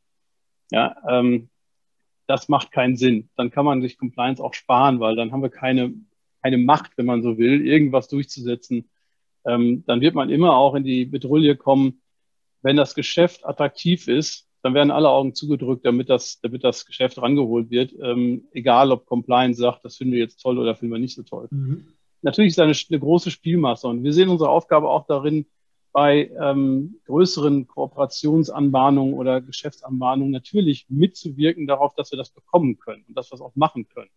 Ja, 0.70 0.94
ähm, 1.08 1.48
das 2.26 2.48
macht 2.48 2.70
keinen 2.70 2.96
Sinn. 2.96 3.30
Dann 3.36 3.50
kann 3.50 3.64
man 3.64 3.80
sich 3.80 3.96
Compliance 3.96 4.42
auch 4.42 4.54
sparen, 4.54 5.00
weil 5.00 5.16
dann 5.16 5.32
haben 5.32 5.42
wir 5.42 5.50
keine, 5.50 5.94
keine 6.42 6.58
Macht, 6.58 6.92
wenn 6.96 7.06
man 7.06 7.22
so 7.22 7.38
will, 7.38 7.66
irgendwas 7.66 8.08
durchzusetzen. 8.08 8.88
Ähm, 9.44 9.84
dann 9.86 10.00
wird 10.00 10.14
man 10.14 10.30
immer 10.30 10.56
auch 10.56 10.74
in 10.74 10.84
die 10.84 11.04
Bedrulle 11.04 11.56
kommen, 11.56 12.00
wenn 12.62 12.76
das 12.76 12.94
Geschäft 12.94 13.46
attraktiv 13.46 14.06
ist, 14.08 14.46
dann 14.62 14.74
werden 14.74 14.90
alle 14.90 15.08
Augen 15.08 15.34
zugedrückt, 15.34 15.86
damit 15.86 16.10
das, 16.10 16.40
damit 16.42 16.64
das 16.64 16.84
Geschäft 16.84 17.20
rangeholt 17.20 17.70
wird. 17.70 17.94
Ähm, 18.02 18.44
egal, 18.52 18.92
ob 18.92 19.06
Compliance 19.06 19.60
sagt, 19.60 19.84
das 19.84 19.96
finden 19.96 20.12
wir 20.12 20.20
jetzt 20.20 20.42
toll 20.42 20.58
oder 20.58 20.74
finden 20.74 20.94
wir 20.94 21.00
nicht 21.00 21.14
so 21.14 21.22
toll. 21.22 21.48
Mhm. 21.50 21.86
Natürlich 22.22 22.50
ist 22.50 22.60
eine, 22.60 22.74
eine 22.88 23.00
große 23.00 23.30
Spielmasse 23.30 23.88
und 23.88 24.04
wir 24.04 24.12
sehen 24.12 24.28
unsere 24.28 24.50
Aufgabe 24.50 24.90
auch 24.90 25.06
darin, 25.06 25.46
bei 25.92 26.30
ähm, 26.40 27.00
größeren 27.06 27.66
Kooperationsanbahnungen 27.66 29.14
oder 29.14 29.40
Geschäftsanbahnungen 29.40 30.30
natürlich 30.30 30.86
mitzuwirken 30.88 31.66
darauf, 31.66 31.94
dass 31.94 32.12
wir 32.12 32.16
das 32.16 32.30
bekommen 32.30 32.78
können 32.78 33.04
und 33.08 33.16
dass 33.16 33.30
wir 33.32 33.34
es 33.34 33.40
auch 33.40 33.56
machen 33.56 33.88
können. 33.88 34.10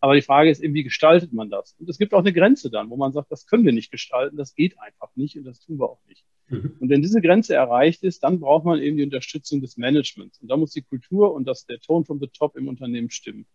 Aber 0.00 0.14
die 0.14 0.22
Frage 0.22 0.50
ist 0.50 0.62
eben, 0.62 0.74
wie 0.74 0.84
gestaltet 0.84 1.32
man 1.32 1.50
das? 1.50 1.74
Und 1.78 1.88
es 1.88 1.98
gibt 1.98 2.14
auch 2.14 2.20
eine 2.20 2.32
Grenze 2.32 2.70
dann, 2.70 2.88
wo 2.90 2.96
man 2.96 3.12
sagt, 3.12 3.32
das 3.32 3.46
können 3.46 3.64
wir 3.64 3.72
nicht 3.72 3.90
gestalten, 3.90 4.36
das 4.36 4.54
geht 4.54 4.78
einfach 4.78 5.10
nicht 5.16 5.36
und 5.36 5.44
das 5.44 5.60
tun 5.60 5.78
wir 5.78 5.90
auch 5.90 6.00
nicht. 6.06 6.24
Mhm. 6.48 6.76
Und 6.78 6.88
wenn 6.88 7.02
diese 7.02 7.20
Grenze 7.20 7.54
erreicht 7.54 8.04
ist, 8.04 8.22
dann 8.22 8.38
braucht 8.38 8.64
man 8.64 8.80
eben 8.80 8.96
die 8.96 9.02
Unterstützung 9.02 9.60
des 9.60 9.76
Managements. 9.76 10.40
Und 10.40 10.48
da 10.48 10.56
muss 10.56 10.72
die 10.72 10.82
Kultur 10.82 11.34
und 11.34 11.46
das, 11.46 11.66
der 11.66 11.80
Ton 11.80 12.04
from 12.04 12.20
the 12.20 12.28
top 12.28 12.56
im 12.56 12.68
Unternehmen 12.68 13.10
stimmen. 13.10 13.46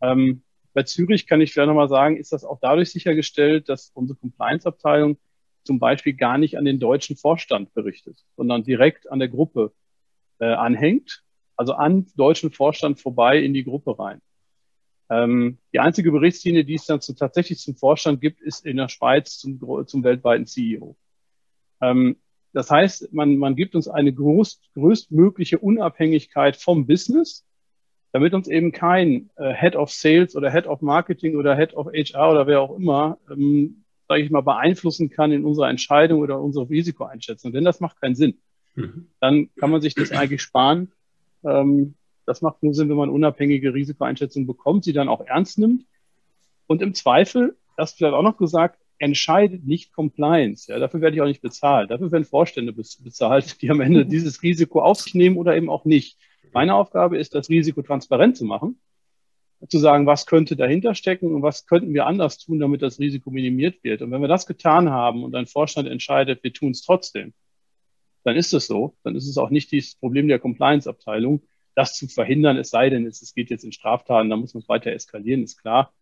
Ähm, 0.00 0.42
bei 0.74 0.82
Zürich 0.82 1.26
kann 1.26 1.40
ich 1.40 1.52
vielleicht 1.52 1.68
nochmal 1.68 1.88
sagen, 1.88 2.16
ist 2.16 2.32
das 2.32 2.44
auch 2.44 2.58
dadurch 2.60 2.90
sichergestellt, 2.90 3.68
dass 3.68 3.90
unsere 3.94 4.18
Compliance-Abteilung 4.18 5.18
zum 5.64 5.78
Beispiel 5.78 6.14
gar 6.14 6.38
nicht 6.38 6.58
an 6.58 6.64
den 6.64 6.78
deutschen 6.78 7.16
Vorstand 7.16 7.72
berichtet, 7.74 8.18
sondern 8.36 8.64
direkt 8.64 9.10
an 9.10 9.18
der 9.18 9.28
Gruppe 9.28 9.72
äh, 10.38 10.46
anhängt, 10.46 11.24
also 11.56 11.74
an 11.74 12.06
deutschen 12.16 12.50
Vorstand 12.50 13.00
vorbei 13.00 13.38
in 13.38 13.54
die 13.54 13.64
Gruppe 13.64 13.98
rein. 13.98 14.20
Ähm, 15.14 15.58
die 15.72 15.80
einzige 15.80 16.10
Berichtslinie, 16.10 16.64
die 16.64 16.74
es 16.74 16.86
dann 16.86 17.00
zu, 17.00 17.14
tatsächlich 17.14 17.58
zum 17.58 17.76
Vorstand 17.76 18.20
gibt, 18.20 18.40
ist 18.40 18.66
in 18.66 18.76
der 18.76 18.88
Schweiz 18.88 19.38
zum, 19.38 19.60
zum 19.86 20.02
weltweiten 20.02 20.46
CEO. 20.46 20.96
Ähm, 21.80 22.16
das 22.52 22.70
heißt, 22.70 23.12
man, 23.12 23.36
man 23.36 23.56
gibt 23.56 23.74
uns 23.74 23.88
eine 23.88 24.12
groß, 24.12 24.60
größtmögliche 24.74 25.58
Unabhängigkeit 25.58 26.56
vom 26.56 26.86
Business, 26.86 27.44
damit 28.12 28.32
uns 28.32 28.48
eben 28.48 28.72
kein 28.72 29.30
äh, 29.36 29.52
Head 29.52 29.76
of 29.76 29.90
Sales 29.90 30.36
oder 30.36 30.50
Head 30.50 30.66
of 30.66 30.80
Marketing 30.80 31.36
oder 31.36 31.56
Head 31.56 31.74
of 31.74 31.88
HR 31.88 32.30
oder 32.30 32.46
wer 32.46 32.60
auch 32.60 32.76
immer 32.76 33.18
ähm, 33.30 33.84
sage 34.08 34.22
ich 34.22 34.30
mal, 34.30 34.42
beeinflussen 34.42 35.10
kann 35.10 35.32
in 35.32 35.44
unserer 35.44 35.68
Entscheidung 35.68 36.20
oder 36.20 36.40
unsere 36.40 36.68
Risikoeinschätzung. 36.68 37.52
Denn 37.52 37.64
das 37.64 37.80
macht 37.80 38.00
keinen 38.00 38.14
Sinn. 38.14 38.38
Mhm. 38.74 39.08
Dann 39.20 39.50
kann 39.56 39.70
man 39.70 39.80
sich 39.80 39.94
das 39.94 40.12
eigentlich 40.12 40.42
sparen. 40.42 40.92
Ähm, 41.44 41.94
das 42.26 42.42
macht 42.42 42.62
nur 42.62 42.74
Sinn, 42.74 42.88
wenn 42.88 42.96
man 42.96 43.10
unabhängige 43.10 43.74
Risikoeinschätzung 43.74 44.46
bekommt, 44.46 44.84
sie 44.84 44.92
dann 44.92 45.08
auch 45.08 45.20
ernst 45.26 45.58
nimmt. 45.58 45.84
Und 46.66 46.82
im 46.82 46.94
Zweifel, 46.94 47.56
das 47.76 47.92
vielleicht 47.92 48.14
auch 48.14 48.22
noch 48.22 48.36
gesagt, 48.36 48.80
entscheidet 48.98 49.64
nicht 49.66 49.92
Compliance. 49.92 50.70
Ja, 50.70 50.78
dafür 50.78 51.00
werde 51.00 51.16
ich 51.16 51.22
auch 51.22 51.26
nicht 51.26 51.42
bezahlt. 51.42 51.90
Dafür 51.90 52.12
werden 52.12 52.24
Vorstände 52.24 52.72
bezahlt, 52.72 53.60
die 53.60 53.70
am 53.70 53.80
Ende 53.80 54.06
dieses 54.06 54.42
Risiko 54.42 54.80
auf 54.80 55.00
sich 55.00 55.14
nehmen 55.14 55.36
oder 55.36 55.56
eben 55.56 55.68
auch 55.68 55.84
nicht. 55.84 56.18
Meine 56.52 56.74
Aufgabe 56.74 57.18
ist, 57.18 57.34
das 57.34 57.48
Risiko 57.48 57.82
transparent 57.82 58.36
zu 58.36 58.44
machen 58.44 58.78
zu 59.68 59.78
sagen, 59.78 60.06
was 60.06 60.26
könnte 60.26 60.56
dahinter 60.56 60.94
stecken 60.94 61.34
und 61.34 61.42
was 61.42 61.66
könnten 61.66 61.94
wir 61.94 62.06
anders 62.06 62.38
tun, 62.38 62.58
damit 62.58 62.82
das 62.82 62.98
Risiko 62.98 63.30
minimiert 63.30 63.82
wird. 63.82 64.02
Und 64.02 64.10
wenn 64.10 64.20
wir 64.20 64.28
das 64.28 64.46
getan 64.46 64.90
haben 64.90 65.24
und 65.24 65.34
ein 65.34 65.46
Vorstand 65.46 65.88
entscheidet, 65.88 66.42
wir 66.42 66.52
tun 66.52 66.72
es 66.72 66.82
trotzdem, 66.82 67.32
dann 68.24 68.36
ist 68.36 68.52
es 68.52 68.66
so. 68.66 68.94
Dann 69.04 69.16
ist 69.16 69.28
es 69.28 69.38
auch 69.38 69.50
nicht 69.50 69.72
das 69.72 69.94
Problem 69.94 70.28
der 70.28 70.38
Compliance-Abteilung, 70.38 71.42
das 71.74 71.94
zu 71.94 72.08
verhindern, 72.08 72.56
es 72.56 72.70
sei 72.70 72.90
denn, 72.90 73.06
es, 73.06 73.34
geht 73.34 73.50
jetzt 73.50 73.64
in 73.64 73.72
Straftaten, 73.72 74.30
da 74.30 74.36
muss 74.36 74.54
man 74.54 74.62
es 74.62 74.68
weiter 74.68 74.92
eskalieren, 74.92 75.42
ist 75.42 75.60
klar. 75.60 75.92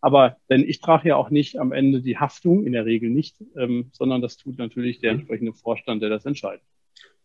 Aber 0.00 0.36
denn 0.50 0.62
ich 0.68 0.80
trage 0.80 1.08
ja 1.08 1.16
auch 1.16 1.30
nicht 1.30 1.58
am 1.58 1.72
Ende 1.72 2.00
die 2.00 2.18
Haftung, 2.18 2.64
in 2.64 2.72
der 2.72 2.84
Regel 2.84 3.10
nicht, 3.10 3.36
ähm, 3.56 3.90
sondern 3.92 4.20
das 4.20 4.36
tut 4.36 4.58
natürlich 4.58 5.00
der 5.00 5.12
entsprechende 5.12 5.52
Vorstand, 5.52 6.02
der 6.02 6.10
das 6.10 6.26
entscheidet. 6.26 6.62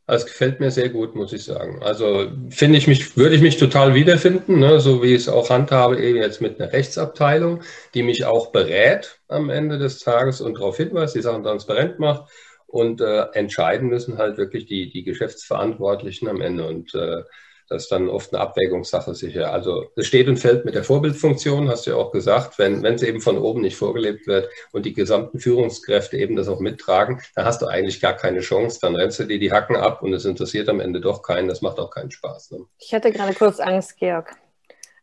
Das 0.08 0.26
gefällt 0.26 0.60
mir 0.60 0.72
sehr 0.72 0.90
gut, 0.90 1.16
muss 1.16 1.32
ich 1.32 1.44
sagen. 1.44 1.82
Also 1.84 2.32
finde 2.50 2.78
ich 2.78 2.88
mich, 2.88 3.16
würde 3.16 3.36
ich 3.36 3.42
mich 3.42 3.58
total 3.58 3.94
wiederfinden, 3.94 4.60
ne? 4.60 4.80
so 4.80 5.04
wie 5.04 5.14
ich 5.14 5.22
es 5.22 5.30
auch 5.30 5.50
handhabe, 5.50 6.02
eben 6.02 6.18
jetzt 6.18 6.42
mit 6.42 6.60
einer 6.60 6.74
Rechtsabteilung, 6.74 7.62
die 7.94 8.04
mich 8.04 8.26
auch 8.26 8.52
berät 8.52 9.20
am 9.28 9.50
Ende 9.50 9.78
des 9.78 10.00
Tages 10.00 10.42
und 10.42 10.56
darauf 10.56 10.78
hinweist, 10.78 11.16
die 11.16 11.22
Sachen 11.22 11.44
transparent 11.44 12.00
macht. 12.00 12.30
Und 12.68 13.02
äh, 13.02 13.26
entscheiden 13.34 13.90
müssen 13.90 14.18
halt 14.18 14.38
wirklich 14.38 14.66
die, 14.66 14.90
die 14.90 15.04
Geschäftsverantwortlichen 15.04 16.28
am 16.30 16.42
Ende. 16.42 16.68
Und 16.68 16.94
äh, 16.96 17.24
das 17.72 17.84
ist 17.84 17.92
dann 17.92 18.10
oft 18.10 18.34
eine 18.34 18.42
Abwägungssache 18.42 19.16
sicher. 19.16 19.54
Also 19.54 19.86
es 19.96 20.06
steht 20.06 20.28
und 20.28 20.38
fällt 20.38 20.66
mit 20.66 20.76
der 20.76 20.84
Vorbildfunktion, 20.84 21.70
hast 21.70 21.88
du 21.88 21.92
ja 21.92 21.98
auch 21.98 22.12
gesagt. 22.12 22.60
Wenn 22.60 22.84
wenn 22.84 22.96
es 22.96 23.02
eben 23.02 23.22
von 23.22 23.38
oben 23.38 23.62
nicht 23.62 23.78
vorgelebt 23.78 24.28
wird 24.28 24.50
und 24.74 24.86
die 24.86 24.94
gesamten 24.94 25.40
Führungskräfte 25.40 26.18
eben 26.18 26.36
das 26.36 26.50
auch 26.50 26.60
mittragen, 26.60 27.22
dann 27.36 27.46
hast 27.46 27.62
du 27.62 27.68
eigentlich 27.68 28.02
gar 28.02 28.14
keine 28.14 28.42
Chance. 28.42 28.80
Dann 28.82 28.96
rennst 28.96 29.20
du 29.20 29.24
dir 29.24 29.40
die 29.40 29.54
Hacken 29.54 29.78
ab 29.78 30.02
und 30.02 30.14
es 30.14 30.26
interessiert 30.26 30.68
am 30.68 30.82
Ende 30.82 31.00
doch 31.00 31.24
keinen. 31.24 31.48
Das 31.48 31.62
macht 31.62 31.80
auch 31.80 31.92
keinen 31.92 32.12
Spaß. 32.12 32.52
Ne? 32.52 32.66
Ich 32.78 32.94
hatte 32.94 33.12
gerade 33.12 33.34
kurz 33.34 33.60
Angst, 33.62 33.98
Georg. 33.98 34.36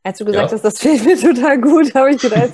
Als 0.08 0.16
du 0.16 0.24
gesagt 0.24 0.50
ja. 0.50 0.54
hast, 0.54 0.64
das 0.64 0.78
fehlt 0.78 1.04
mir 1.04 1.18
total 1.18 1.60
gut, 1.60 1.94
habe 1.94 2.10
ich 2.10 2.22
gedacht, 2.22 2.48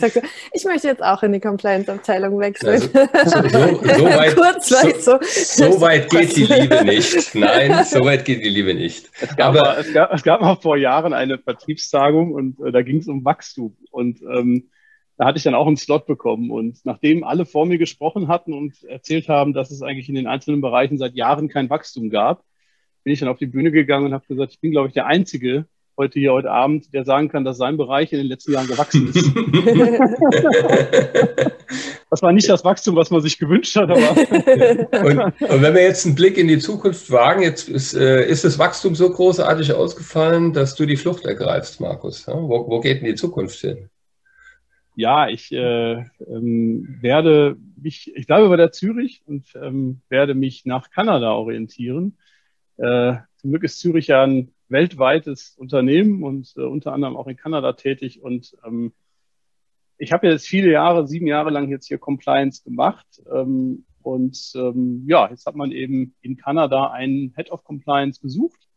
ich 0.52 0.64
möchte 0.64 0.88
jetzt 0.88 1.00
auch 1.00 1.22
in 1.22 1.32
die 1.32 1.38
Compliance-Abteilung 1.38 2.40
wechseln. 2.40 2.82
Also, 3.12 3.42
so, 3.42 3.48
so, 3.48 4.04
weit, 4.06 4.64
so, 4.64 4.76
so, 4.98 5.18
so, 5.22 5.80
weit 5.80 6.10
geht 6.10 6.34
die 6.34 6.46
Liebe 6.46 6.84
nicht. 6.84 7.32
Nein, 7.36 7.84
so 7.84 8.04
weit 8.04 8.24
geht 8.24 8.44
die 8.44 8.48
Liebe 8.48 8.74
nicht. 8.74 9.08
Es 9.20 9.36
gab, 9.36 9.50
Aber, 9.50 9.60
mal, 9.60 9.76
es 9.78 9.92
gab, 9.92 10.12
es 10.12 10.22
gab 10.24 10.40
mal 10.40 10.56
vor 10.56 10.76
Jahren 10.76 11.12
eine 11.12 11.38
Vertriebstagung 11.38 12.32
und 12.32 12.58
äh, 12.58 12.72
da 12.72 12.82
ging 12.82 12.96
es 12.96 13.06
um 13.06 13.24
Wachstum. 13.24 13.76
Und 13.92 14.20
ähm, 14.22 14.70
da 15.16 15.26
hatte 15.26 15.38
ich 15.38 15.44
dann 15.44 15.54
auch 15.54 15.68
einen 15.68 15.76
Slot 15.76 16.06
bekommen. 16.06 16.50
Und 16.50 16.84
nachdem 16.84 17.22
alle 17.22 17.46
vor 17.46 17.66
mir 17.66 17.78
gesprochen 17.78 18.26
hatten 18.26 18.52
und 18.52 18.82
erzählt 18.82 19.28
haben, 19.28 19.52
dass 19.52 19.70
es 19.70 19.80
eigentlich 19.80 20.08
in 20.08 20.16
den 20.16 20.26
einzelnen 20.26 20.60
Bereichen 20.60 20.98
seit 20.98 21.14
Jahren 21.14 21.48
kein 21.48 21.70
Wachstum 21.70 22.10
gab, 22.10 22.42
bin 23.04 23.12
ich 23.12 23.20
dann 23.20 23.28
auf 23.28 23.38
die 23.38 23.46
Bühne 23.46 23.70
gegangen 23.70 24.06
und 24.06 24.12
habe 24.12 24.26
gesagt, 24.26 24.50
ich 24.50 24.60
bin, 24.60 24.72
glaube 24.72 24.88
ich, 24.88 24.94
der 24.94 25.06
Einzige, 25.06 25.66
heute 25.96 26.18
hier 26.18 26.32
heute 26.32 26.50
Abend, 26.50 26.92
der 26.92 27.04
sagen 27.04 27.28
kann, 27.28 27.44
dass 27.44 27.56
sein 27.56 27.76
Bereich 27.76 28.12
in 28.12 28.18
den 28.18 28.26
letzten 28.26 28.52
Jahren 28.52 28.66
gewachsen 28.66 29.08
ist. 29.08 29.32
das 32.10 32.22
war 32.22 32.32
nicht 32.32 32.48
das 32.48 32.64
Wachstum, 32.64 32.96
was 32.96 33.10
man 33.10 33.20
sich 33.20 33.38
gewünscht 33.38 33.76
hat. 33.76 33.90
Aber 33.90 34.00
und, 35.06 35.18
und, 35.18 35.62
wenn 35.62 35.74
wir 35.74 35.82
jetzt 35.82 36.06
einen 36.06 36.14
Blick 36.14 36.38
in 36.38 36.48
die 36.48 36.58
Zukunft 36.58 37.10
wagen, 37.10 37.42
jetzt 37.42 37.68
ist, 37.68 37.94
äh, 37.94 38.26
ist 38.26 38.44
das 38.44 38.58
Wachstum 38.58 38.94
so 38.94 39.10
großartig 39.10 39.72
ausgefallen, 39.72 40.52
dass 40.52 40.74
du 40.74 40.86
die 40.86 40.96
Flucht 40.96 41.24
ergreifst, 41.24 41.80
Markus. 41.80 42.26
Ja? 42.26 42.34
Wo, 42.34 42.68
wo 42.68 42.80
geht 42.80 42.98
denn 42.98 43.06
die 43.06 43.14
Zukunft 43.14 43.60
hin? 43.60 43.88
Ja, 44.96 45.28
ich 45.28 45.50
äh, 45.50 46.04
ähm, 46.26 46.98
werde 47.00 47.56
mich, 47.80 48.12
ich 48.14 48.26
bleibe 48.26 48.48
bei 48.48 48.56
der 48.56 48.70
Zürich 48.70 49.22
und 49.26 49.46
ähm, 49.60 50.02
werde 50.08 50.34
mich 50.34 50.66
nach 50.66 50.90
Kanada 50.90 51.32
orientieren. 51.32 52.16
Äh, 52.76 53.14
zum 53.36 53.50
Glück 53.50 53.64
ist 53.64 53.80
Zürich 53.80 54.08
ja 54.08 54.22
ein 54.22 54.53
weltweites 54.68 55.54
Unternehmen 55.56 56.22
und 56.22 56.52
äh, 56.56 56.62
unter 56.62 56.92
anderem 56.92 57.16
auch 57.16 57.26
in 57.26 57.36
Kanada 57.36 57.72
tätig 57.74 58.22
und 58.22 58.56
ähm, 58.66 58.92
ich 59.98 60.12
habe 60.12 60.26
jetzt 60.28 60.46
viele 60.46 60.70
Jahre, 60.70 61.06
sieben 61.06 61.26
Jahre 61.26 61.50
lang 61.50 61.68
jetzt 61.68 61.86
hier 61.86 61.98
Compliance 61.98 62.62
gemacht. 62.64 63.06
Ähm, 63.32 63.84
und 64.02 64.52
ähm, 64.54 65.04
ja, 65.06 65.30
jetzt 65.30 65.46
hat 65.46 65.56
man 65.56 65.72
eben 65.72 66.14
in 66.20 66.36
Kanada 66.36 66.90
einen 66.90 67.32
Head 67.36 67.50
of 67.50 67.64
Compliance 67.64 68.20
gesucht. 68.20 68.68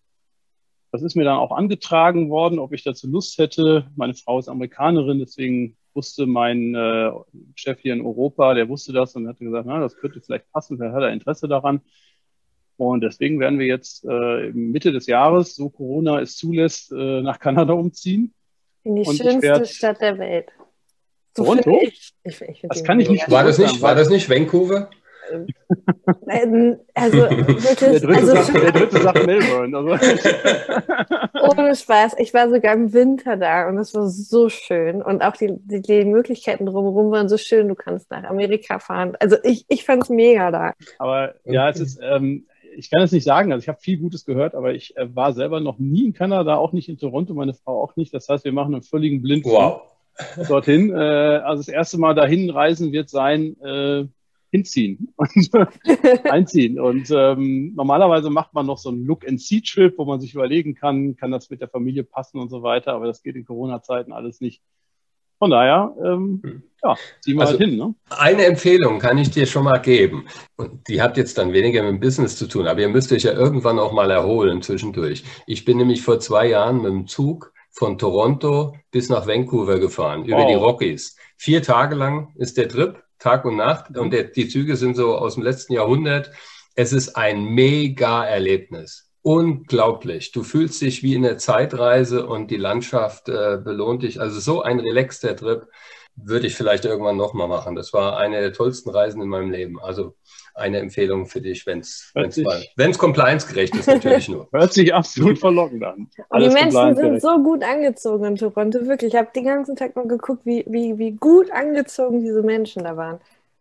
Das 0.92 1.04
ist 1.04 1.16
mir 1.16 1.26
dann 1.26 1.38
auch 1.38 1.52
angetragen 1.52 2.30
worden, 2.30 2.60
ob 2.60 2.72
ich 2.74 2.84
dazu 2.84 3.10
Lust 3.10 3.38
hätte. 3.38 3.90
Meine 3.96 4.14
Frau 4.14 4.40
ist 4.40 4.48
Amerikanerin, 4.48 5.20
deswegen 5.20 5.76
wusste 5.94 6.28
mein 6.28 6.76
äh, 6.76 7.12
Chef 7.56 7.80
hier 7.82 7.94
in 7.94 8.06
Europa, 8.06 8.54
der 8.54 8.70
wusste 8.70 8.94
das 8.94 9.16
und 9.16 9.28
hat 9.28 9.40
gesagt, 9.40 9.66
na, 9.68 9.80
das 9.80 9.98
könnte 9.98 10.22
vielleicht 10.22 10.50
passen, 10.52 10.78
vielleicht 10.78 10.96
hat 10.96 11.04
er 11.04 11.12
Interesse 11.12 11.48
daran. 11.48 11.82
Und 12.78 13.01
deswegen 13.01 13.39
werden 13.39 13.59
wir 13.59 13.65
jetzt 13.65 14.05
äh, 14.05 14.51
Mitte 14.53 14.91
des 14.91 15.07
Jahres, 15.07 15.55
so 15.55 15.69
Corona 15.69 16.21
es 16.21 16.38
zulässt, 16.38 16.91
äh, 16.91 17.21
nach 17.21 17.39
Kanada 17.39 17.73
umziehen. 17.73 18.34
In 18.84 18.95
die 18.95 19.03
und 19.07 19.17
schönste 19.17 19.41
werd, 19.41 19.67
Stadt 19.67 19.99
der 19.99 20.17
Welt. 20.19 20.49
Toronto? 21.34 21.80
Ich, 21.82 22.13
ich, 22.23 22.41
ich 22.41 22.65
das 22.67 22.84
kann 22.84 22.99
ich 22.99 23.09
nicht. 23.09 23.30
War 23.30 23.43
das 23.43 23.57
nicht, 23.57 23.82
war 23.82 23.95
das 23.95 24.09
nicht 24.09 24.30
Vancouver? 24.30 24.89
Also 26.93 27.17
wirklich. 27.17 27.75
Der 27.80 27.99
dritte, 27.99 28.07
also, 28.07 28.36
sagt, 28.36 28.53
der 28.55 28.71
dritte 28.71 29.01
sagt 29.01 29.25
Melbourne. 29.25 29.78
Also. 29.78 29.91
Ohne 31.59 31.75
Spaß. 31.75 32.15
Ich 32.19 32.34
war 32.34 32.49
sogar 32.49 32.73
im 32.73 32.93
Winter 32.93 33.36
da 33.36 33.67
und 33.67 33.78
es 33.78 33.93
war 33.93 34.07
so 34.07 34.49
schön. 34.49 35.01
Und 35.01 35.21
auch 35.21 35.36
die, 35.36 35.53
die, 35.59 35.82
die, 35.82 36.05
Möglichkeiten 36.05 36.65
drumherum 36.65 37.11
waren 37.11 37.30
so 37.30 37.38
schön. 37.38 37.67
Du 37.67 37.75
kannst 37.75 38.09
nach 38.09 38.23
Amerika 38.23 38.80
fahren. 38.80 39.17
Also 39.19 39.36
ich, 39.43 39.65
ich 39.67 39.86
fand 39.86 40.03
es 40.03 40.09
mega 40.09 40.51
da. 40.51 40.73
Aber 40.97 41.36
ja, 41.43 41.69
es 41.69 41.80
ist, 41.80 41.99
ähm, 42.01 42.47
ich 42.78 42.89
kann 42.89 43.01
es 43.01 43.11
nicht 43.11 43.23
sagen. 43.23 43.51
Also 43.51 43.63
ich 43.63 43.69
habe 43.69 43.80
viel 43.80 43.97
Gutes 43.97 44.25
gehört, 44.25 44.55
aber 44.55 44.73
ich 44.73 44.95
äh, 44.97 45.13
war 45.15 45.34
selber 45.34 45.59
noch 45.59 45.80
nie 45.80 46.05
in 46.05 46.13
Kanada, 46.13 46.55
auch 46.55 46.73
nicht 46.73 46.89
in 46.89 46.97
Toronto, 46.97 47.34
meine 47.34 47.53
Frau 47.53 47.82
auch 47.82 47.95
nicht. 47.95 48.13
Das 48.13 48.30
heißt, 48.30 48.45
wir 48.45 48.53
machen 48.53 48.73
einen 48.73 48.84
völligen 48.84 49.21
Blindflug. 49.21 49.53
Wow 49.53 49.82
dorthin. 50.47 50.91
Äh, 50.91 50.95
also 50.95 51.61
das 51.61 51.67
erste 51.67 51.97
Mal 51.97 52.13
dahin 52.13 52.49
reisen 52.49 52.91
wird 52.91 53.09
sein, 53.09 53.59
äh, 53.61 54.05
hinziehen 54.49 55.13
und 55.15 55.30
einziehen. 56.25 56.80
Und 56.80 57.11
ähm, 57.11 57.73
normalerweise 57.75 58.30
macht 58.30 58.53
man 58.53 58.65
noch 58.65 58.78
so 58.78 58.89
einen 58.89 59.05
Look-and-See-Trip, 59.05 59.97
wo 59.97 60.05
man 60.05 60.19
sich 60.19 60.34
überlegen 60.34 60.73
kann, 60.73 61.15
kann 61.15 61.32
das 61.32 61.49
mit 61.49 61.61
der 61.61 61.67
Familie 61.67 62.03
passen 62.03 62.39
und 62.39 62.49
so 62.49 62.63
weiter. 62.63 62.93
Aber 62.93 63.07
das 63.07 63.23
geht 63.23 63.36
in 63.36 63.45
Corona-Zeiten 63.45 64.11
alles 64.13 64.41
nicht. 64.41 64.61
Von 65.40 65.52
daher, 65.52 65.94
ähm, 66.04 66.42
hm. 66.44 66.64
ja, 66.84 66.96
ziehen 67.22 67.36
wir 67.36 67.42
also, 67.42 67.60
halt 67.60 67.62
hin. 67.62 67.78
Ne? 67.78 67.94
Eine 68.10 68.46
Empfehlung 68.46 69.00
kann 69.00 69.18
ich 69.18 69.30
dir 69.30 69.46
schon 69.46 69.66
mal 69.66 69.78
geben. 69.78 70.28
Und 70.56 70.88
die 70.88 71.02
hat 71.02 71.18
jetzt 71.18 71.38
dann 71.38 71.54
weniger 71.54 71.84
mit 71.84 71.92
dem 71.92 72.00
Business 72.00 72.38
zu 72.38 72.48
tun, 72.48 72.68
aber 72.68 72.82
ihr 72.82 72.90
müsst 72.90 73.12
euch 73.12 73.24
ja 73.24 73.34
irgendwann 73.34 73.80
auch 73.80 73.92
mal 73.92 74.10
erholen 74.10 74.62
zwischendurch. 74.62 75.24
Ich 75.46 75.64
bin 75.66 75.78
nämlich 75.78 76.02
vor 76.02 76.20
zwei 76.20 76.48
Jahren 76.48 76.78
mit 76.78 76.92
dem 76.92 77.08
Zug 77.08 77.54
von 77.72 78.00
Toronto 78.00 78.76
bis 78.90 79.10
nach 79.10 79.28
Vancouver 79.28 79.80
gefahren, 79.80 80.26
über 80.26 80.40
wow. 80.40 80.48
die 80.48 80.56
Rockies. 80.56 81.16
Vier 81.36 81.62
Tage 81.62 81.96
lang 81.96 82.34
ist 82.36 82.58
der 82.58 82.68
Trip, 82.68 83.04
Tag 83.20 83.46
und 83.46 83.58
Nacht. 83.58 83.96
Und 83.96 84.12
der, 84.12 84.24
die 84.24 84.48
Züge 84.48 84.76
sind 84.76 84.96
so 84.96 85.16
aus 85.16 85.36
dem 85.36 85.44
letzten 85.44 85.74
Jahrhundert. 85.74 86.32
Es 86.76 86.94
ist 86.94 87.16
ein 87.16 87.44
mega 87.44 88.26
Erlebnis. 88.26 89.07
Unglaublich. 89.28 90.32
Du 90.32 90.41
fühlst 90.41 90.82
dich 90.82 91.03
wie 91.03 91.13
in 91.13 91.23
der 91.23 91.38
Zeitreise 91.38 92.25
und 92.25 92.49
die 92.49 92.55
Landschaft 92.55 93.28
äh, 93.28 93.59
belohnt 93.61 94.03
dich. 94.03 94.21
Also 94.21 94.39
so 94.39 94.61
ein 94.61 94.80
relaxter 94.80 95.36
Trip 95.36 95.67
würde 96.15 96.47
ich 96.47 96.55
vielleicht 96.55 96.86
irgendwann 96.86 97.17
nochmal 97.17 97.49
machen. 97.49 97.75
Das 97.75 97.91
war 97.91 98.17
eine 98.17 98.39
der 98.39 98.53
tollsten 98.53 98.89
Reisen 98.89 99.21
in 99.21 99.28
meinem 99.28 99.51
Leben. 99.51 99.82
Also 99.82 100.15
eine 100.55 100.80
Empfehlung 100.80 101.25
für 101.25 101.41
dich, 101.41 101.65
wenn 101.65 101.82
es 101.82 102.13
compliance-gerecht 102.97 103.75
ist, 103.75 103.88
natürlich 103.88 104.30
nur. 104.30 104.47
Hört 104.53 104.71
sich 104.71 104.93
absolut 104.93 105.38
verlockend 105.39 105.84
an. 105.84 106.07
Die 106.39 106.47
Menschen 106.47 106.95
sind 106.95 107.21
so 107.21 107.38
gut 107.43 107.65
angezogen 107.65 108.23
in 108.23 108.36
Toronto, 108.38 108.88
wirklich. 108.88 109.13
Ich 109.13 109.19
habe 109.19 109.28
den 109.36 109.43
ganzen 109.43 109.75
Tag 109.75 109.93
mal 109.97 110.07
geguckt, 110.07 110.45
wie, 110.45 110.63
wie, 110.69 110.97
wie 110.97 111.11
gut 111.11 111.51
angezogen 111.51 112.21
diese 112.21 112.43
Menschen 112.43 112.86
da 112.86 112.95
waren. 112.95 113.19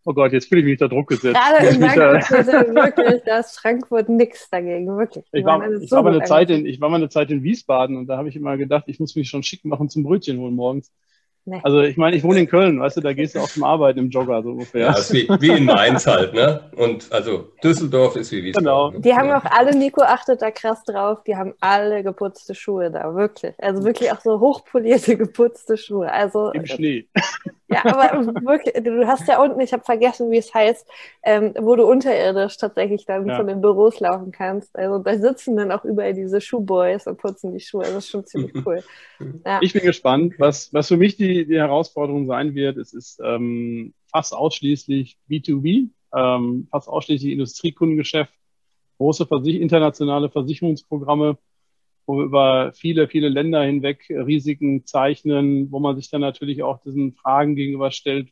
Oh 0.08 0.14
Gott, 0.14 0.32
jetzt 0.32 0.48
fühle 0.48 0.60
ich 0.60 0.66
mich 0.68 0.78
da 0.78 0.86
Druck 0.86 1.08
gesetzt. 1.08 1.36
In 1.68 1.82
Frankfurt, 1.82 2.46
wirklich, 2.46 3.22
da 3.26 3.40
ist 3.40 3.58
Frankfurt 3.58 4.08
nichts 4.08 4.48
dagegen, 4.48 4.86
wirklich. 4.96 5.24
Ich 5.32 5.44
war, 5.44 5.68
ich, 5.68 5.88
so 5.90 5.96
war 5.96 6.04
mal 6.04 6.14
eine 6.14 6.22
Zeit 6.22 6.48
in, 6.48 6.64
ich 6.64 6.80
war 6.80 6.88
mal 6.88 6.96
eine 6.96 7.08
Zeit 7.08 7.28
in 7.32 7.42
Wiesbaden 7.42 7.96
und 7.96 8.06
da 8.06 8.16
habe 8.16 8.28
ich 8.28 8.36
immer 8.36 8.56
gedacht, 8.56 8.84
ich 8.86 9.00
muss 9.00 9.16
mich 9.16 9.28
schon 9.28 9.42
schick 9.42 9.64
machen 9.64 9.88
zum 9.88 10.04
Brötchen 10.04 10.38
holen 10.38 10.54
morgens. 10.54 10.92
Nee. 11.48 11.60
Also 11.62 11.80
ich 11.82 11.96
meine, 11.96 12.16
ich 12.16 12.24
wohne 12.24 12.40
in 12.40 12.48
Köln, 12.48 12.80
weißt 12.80 12.96
du, 12.96 13.00
da 13.00 13.12
gehst 13.12 13.34
du 13.34 13.40
auch 13.40 13.48
zum 13.48 13.62
Arbeiten 13.62 14.00
im 14.00 14.10
Jogger 14.10 14.42
so 14.42 14.50
ungefähr. 14.50 14.86
Ja, 14.86 14.98
ist 14.98 15.12
wie, 15.12 15.28
wie 15.40 15.50
in 15.50 15.64
Mainz 15.64 16.06
halt, 16.06 16.34
ne? 16.34 16.70
Und 16.76 17.12
also 17.12 17.52
Düsseldorf 17.62 18.16
ist 18.16 18.32
wie 18.32 18.42
Wiesbaden. 18.42 18.64
Genau. 18.64 18.98
Die 19.00 19.14
haben 19.14 19.30
auch 19.30 19.44
alle, 19.44 19.76
Nico 19.76 20.02
achtet 20.02 20.42
da 20.42 20.50
krass 20.50 20.82
drauf, 20.84 21.22
die 21.24 21.36
haben 21.36 21.54
alle 21.60 22.02
geputzte 22.02 22.54
Schuhe 22.56 22.90
da, 22.90 23.14
wirklich. 23.14 23.54
Also 23.58 23.84
wirklich 23.84 24.10
auch 24.10 24.20
so 24.20 24.40
hochpolierte 24.40 25.16
geputzte 25.16 25.76
Schuhe. 25.76 26.12
Also, 26.12 26.50
Im 26.50 26.66
Schnee. 26.66 27.06
Ja, 27.68 27.84
aber 27.84 28.26
wirklich, 28.44 28.74
du 28.84 29.06
hast 29.06 29.26
ja 29.26 29.42
unten, 29.42 29.60
ich 29.60 29.72
habe 29.72 29.82
vergessen, 29.82 30.30
wie 30.30 30.38
es 30.38 30.54
heißt, 30.54 30.86
ähm, 31.24 31.52
wo 31.58 31.74
du 31.74 31.84
unterirdisch 31.84 32.56
tatsächlich 32.58 33.06
dann 33.06 33.26
ja. 33.26 33.36
von 33.36 33.46
den 33.46 33.60
Büros 33.60 33.98
laufen 33.98 34.30
kannst. 34.30 34.76
Also 34.76 34.98
da 34.98 35.18
sitzen 35.18 35.56
dann 35.56 35.72
auch 35.72 35.84
überall 35.84 36.14
diese 36.14 36.40
Schuhboys 36.40 37.06
und 37.06 37.18
putzen 37.18 37.52
die 37.52 37.60
Schuhe. 37.60 37.82
Das 37.82 37.96
ist 37.96 38.08
schon 38.08 38.24
ziemlich 38.24 38.54
cool. 38.66 38.84
Ja. 39.44 39.58
Ich 39.62 39.72
bin 39.72 39.82
gespannt, 39.82 40.34
was, 40.38 40.72
was 40.72 40.88
für 40.88 40.96
mich 40.96 41.16
die, 41.16 41.46
die 41.46 41.58
Herausforderung 41.58 42.26
sein 42.26 42.54
wird. 42.54 42.76
Es 42.76 42.92
ist 42.92 43.20
ähm, 43.24 43.94
fast 44.12 44.32
ausschließlich 44.32 45.18
B2B, 45.28 45.88
ähm, 46.14 46.68
fast 46.70 46.88
ausschließlich 46.88 47.32
Industriekundengeschäft, 47.32 48.32
große 48.98 49.26
Versich 49.26 49.60
internationale 49.60 50.30
Versicherungsprogramme 50.30 51.36
wo 52.06 52.18
wir 52.18 52.24
über 52.24 52.72
viele, 52.74 53.08
viele 53.08 53.28
Länder 53.28 53.62
hinweg 53.62 54.06
Risiken 54.08 54.86
zeichnen, 54.86 55.70
wo 55.72 55.80
man 55.80 55.96
sich 55.96 56.10
dann 56.10 56.20
natürlich 56.20 56.62
auch 56.62 56.80
diesen 56.82 57.14
Fragen 57.14 57.56
gegenüberstellt, 57.56 58.28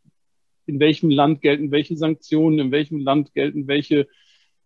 in 0.66 0.81
welchem 0.81 1.11
Land 1.11 1.41
gelten 1.41 1.70
welche 1.70 1.97
Sanktionen, 1.97 2.59
in 2.59 2.70
welchem 2.70 3.01
Land 3.01 3.35
gelten 3.35 3.66
welche 3.66 4.09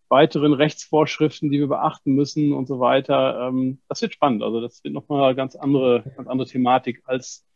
weiteren 0.08 0.52
Rechtsvorschriften, 0.52 1.50
die 1.50 1.58
wir 1.58 1.68
beachten 1.68 2.14
müssen 2.14 2.52
und 2.52 2.66
so 2.66 2.80
weiter. 2.80 3.48
Ähm, 3.48 3.80
das 3.88 4.02
wird 4.02 4.14
spannend. 4.14 4.42
Also 4.42 4.60
das 4.60 4.82
wird 4.84 4.94
nochmal 4.94 5.24
eine 5.24 5.36
ganz 5.36 5.56
andere, 5.56 6.04
ganz 6.16 6.28
andere 6.28 6.48
Thematik 6.48 7.02
als 7.04 7.46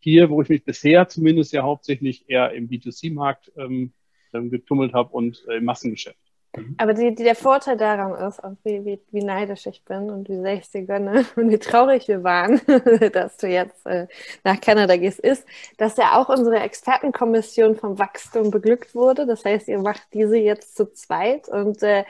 hier, 0.00 0.30
wo 0.30 0.40
ich 0.42 0.48
mich 0.48 0.64
bisher 0.64 1.08
zumindest 1.08 1.52
ja 1.52 1.62
hauptsächlich 1.62 2.28
eher 2.28 2.52
im 2.52 2.68
B2C-Markt 2.68 3.52
ähm, 3.56 3.92
getummelt 4.32 4.92
habe 4.92 5.10
und 5.10 5.44
äh, 5.48 5.56
im 5.56 5.64
Massengeschäft. 5.64 6.27
Mhm. 6.56 6.74
Aber 6.78 6.94
die, 6.94 7.14
die, 7.14 7.24
der 7.24 7.34
Vorteil 7.34 7.76
daran 7.76 8.14
ist, 8.26 8.42
auch 8.42 8.54
wie, 8.64 8.84
wie, 8.84 9.00
wie, 9.10 9.22
neidisch 9.22 9.66
ich 9.66 9.84
bin 9.84 10.10
und 10.10 10.28
wie 10.28 10.40
sehr 10.40 10.54
ich 10.54 10.70
dir 10.70 10.82
gönne 10.82 11.24
und 11.36 11.50
wie 11.50 11.58
traurig 11.58 12.08
wir 12.08 12.24
waren, 12.24 12.60
dass 13.12 13.36
du 13.36 13.48
jetzt 13.48 13.86
äh, 13.86 14.06
nach 14.44 14.60
Kanada 14.60 14.96
gehst, 14.96 15.20
ist, 15.20 15.46
dass 15.76 15.96
ja 15.96 16.18
auch 16.18 16.28
unsere 16.28 16.60
Expertenkommission 16.60 17.76
vom 17.76 17.98
Wachstum 17.98 18.50
beglückt 18.50 18.94
wurde. 18.94 19.26
Das 19.26 19.44
heißt, 19.44 19.68
ihr 19.68 19.78
macht 19.78 20.02
diese 20.12 20.38
jetzt 20.38 20.76
zu 20.76 20.92
zweit 20.92 21.48
und 21.48 21.82
äh, 21.82 22.04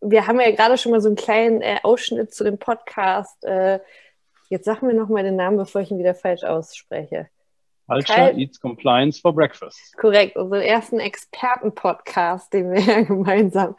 wir 0.00 0.26
haben 0.26 0.40
ja 0.40 0.50
gerade 0.50 0.76
schon 0.76 0.92
mal 0.92 1.00
so 1.00 1.08
einen 1.08 1.16
kleinen 1.16 1.62
äh, 1.62 1.78
Ausschnitt 1.82 2.34
zu 2.34 2.44
dem 2.44 2.58
Podcast. 2.58 3.42
Äh, 3.44 3.80
jetzt 4.50 4.66
sag 4.66 4.82
mir 4.82 4.94
nochmal 4.94 5.22
den 5.22 5.36
Namen, 5.36 5.56
bevor 5.56 5.80
ich 5.80 5.90
ihn 5.90 5.98
wieder 5.98 6.14
falsch 6.14 6.44
ausspreche. 6.44 7.28
Culture 7.86 8.30
Kyle, 8.30 8.38
Eats 8.38 8.58
Compliance 8.58 9.20
for 9.20 9.34
Breakfast. 9.34 9.94
Korrekt, 9.96 10.36
unseren 10.36 10.62
ersten 10.62 11.00
Experten-Podcast, 11.00 12.52
den 12.52 12.72
wir 12.72 12.80
ja 12.80 13.02
gemeinsam 13.02 13.76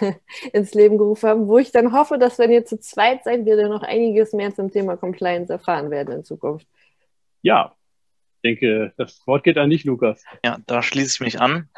ins 0.52 0.74
Leben 0.74 0.98
gerufen 0.98 1.28
haben, 1.28 1.48
wo 1.48 1.58
ich 1.58 1.72
dann 1.72 1.92
hoffe, 1.92 2.18
dass 2.18 2.38
wenn 2.38 2.50
ihr 2.52 2.64
zu 2.64 2.78
zweit 2.78 3.24
seid, 3.24 3.44
wir 3.44 3.56
dann 3.56 3.70
noch 3.70 3.82
einiges 3.82 4.32
mehr 4.32 4.54
zum 4.54 4.70
Thema 4.70 4.96
Compliance 4.96 5.52
erfahren 5.52 5.90
werden 5.90 6.18
in 6.18 6.24
Zukunft. 6.24 6.66
Ja, 7.42 7.74
ich 8.36 8.42
denke, 8.42 8.92
das 8.96 9.26
Wort 9.26 9.42
geht 9.42 9.58
an 9.58 9.70
dich, 9.70 9.84
Lukas. 9.84 10.22
Ja, 10.44 10.58
da 10.66 10.82
schließe 10.82 11.16
ich 11.16 11.20
mich 11.20 11.40
an. 11.40 11.68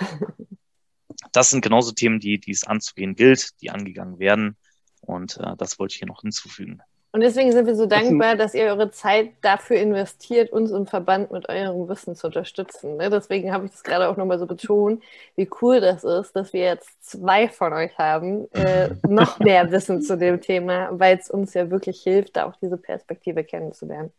Das 1.32 1.50
sind 1.50 1.62
genauso 1.62 1.92
Themen, 1.92 2.20
die, 2.20 2.38
die 2.38 2.50
es 2.50 2.64
anzugehen 2.64 3.14
gilt, 3.14 3.60
die 3.62 3.70
angegangen 3.70 4.18
werden. 4.18 4.56
Und 5.00 5.38
äh, 5.38 5.56
das 5.56 5.78
wollte 5.78 5.92
ich 5.92 5.98
hier 5.98 6.08
noch 6.08 6.20
hinzufügen. 6.20 6.82
Und 7.12 7.22
deswegen 7.22 7.50
sind 7.50 7.66
wir 7.66 7.74
so 7.74 7.86
dankbar, 7.86 8.36
dass 8.36 8.54
ihr 8.54 8.66
eure 8.66 8.92
Zeit 8.92 9.32
dafür 9.40 9.78
investiert, 9.78 10.52
uns 10.52 10.70
im 10.70 10.86
Verband 10.86 11.32
mit 11.32 11.48
eurem 11.48 11.88
Wissen 11.88 12.14
zu 12.14 12.28
unterstützen. 12.28 12.98
Ne? 12.98 13.10
Deswegen 13.10 13.52
habe 13.52 13.66
ich 13.66 13.72
das 13.72 13.82
gerade 13.82 14.08
auch 14.08 14.16
nochmal 14.16 14.38
so 14.38 14.46
betont, 14.46 15.02
wie 15.34 15.50
cool 15.60 15.80
das 15.80 16.04
ist, 16.04 16.36
dass 16.36 16.52
wir 16.52 16.60
jetzt 16.60 17.04
zwei 17.04 17.48
von 17.48 17.72
euch 17.72 17.98
haben, 17.98 18.48
äh, 18.52 18.90
noch 19.08 19.40
mehr 19.40 19.72
Wissen 19.72 20.02
zu 20.02 20.16
dem 20.16 20.40
Thema, 20.40 20.88
weil 20.92 21.18
es 21.18 21.28
uns 21.28 21.52
ja 21.54 21.68
wirklich 21.68 22.00
hilft, 22.00 22.36
da 22.36 22.46
auch 22.46 22.54
diese 22.62 22.76
Perspektive 22.76 23.42
kennenzulernen. 23.42 24.12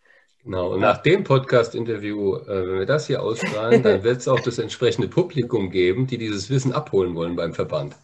Genau, 0.44 0.74
und 0.74 0.82
nach 0.82 0.98
dem 0.98 1.24
Podcast-Interview, 1.24 2.36
äh, 2.36 2.68
wenn 2.68 2.80
wir 2.80 2.86
das 2.86 3.08
hier 3.08 3.22
ausstrahlen, 3.24 3.84
dann 3.84 4.04
wird 4.04 4.18
es 4.18 4.28
auch 4.28 4.40
das 4.42 4.60
entsprechende 4.60 5.08
Publikum 5.08 5.70
geben, 5.70 6.08
die 6.08 6.18
dieses 6.18 6.50
Wissen 6.50 6.74
abholen 6.74 7.16
wollen 7.16 7.38
beim 7.38 7.54
Verband. 7.54 7.96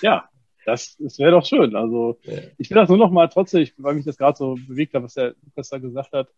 Ja, 0.00 0.28
das, 0.64 0.96
das 0.98 1.18
wäre 1.18 1.32
doch 1.32 1.44
schön. 1.44 1.74
Also 1.76 2.18
ja. 2.22 2.38
ich 2.58 2.70
will 2.70 2.76
das 2.76 2.88
nur 2.88 2.98
noch 2.98 3.10
mal 3.10 3.28
trotzdem, 3.28 3.68
weil 3.78 3.94
mich 3.94 4.04
das 4.04 4.16
gerade 4.16 4.36
so 4.36 4.56
bewegt 4.66 4.94
hat, 4.94 5.02
was 5.02 5.14
der 5.14 5.34
Lukas 5.44 5.68
da 5.68 5.78
gesagt 5.78 6.12
hat. 6.12 6.28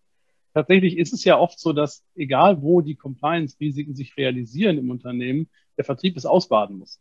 Tatsächlich 0.55 0.97
ist 0.97 1.13
es 1.13 1.25
ja 1.25 1.39
oft 1.39 1.59
so, 1.59 1.73
dass 1.73 2.03
egal 2.15 2.63
wo 2.63 2.81
die 2.81 2.95
Compliance-Risiken 2.95 3.95
sich 3.95 4.17
realisieren 4.17 4.79
im 4.79 4.91
Unternehmen, 4.91 5.49
der 5.77 5.85
Vertrieb 5.85 6.17
es 6.17 6.25
ausbaden 6.25 6.79
muss. 6.79 7.01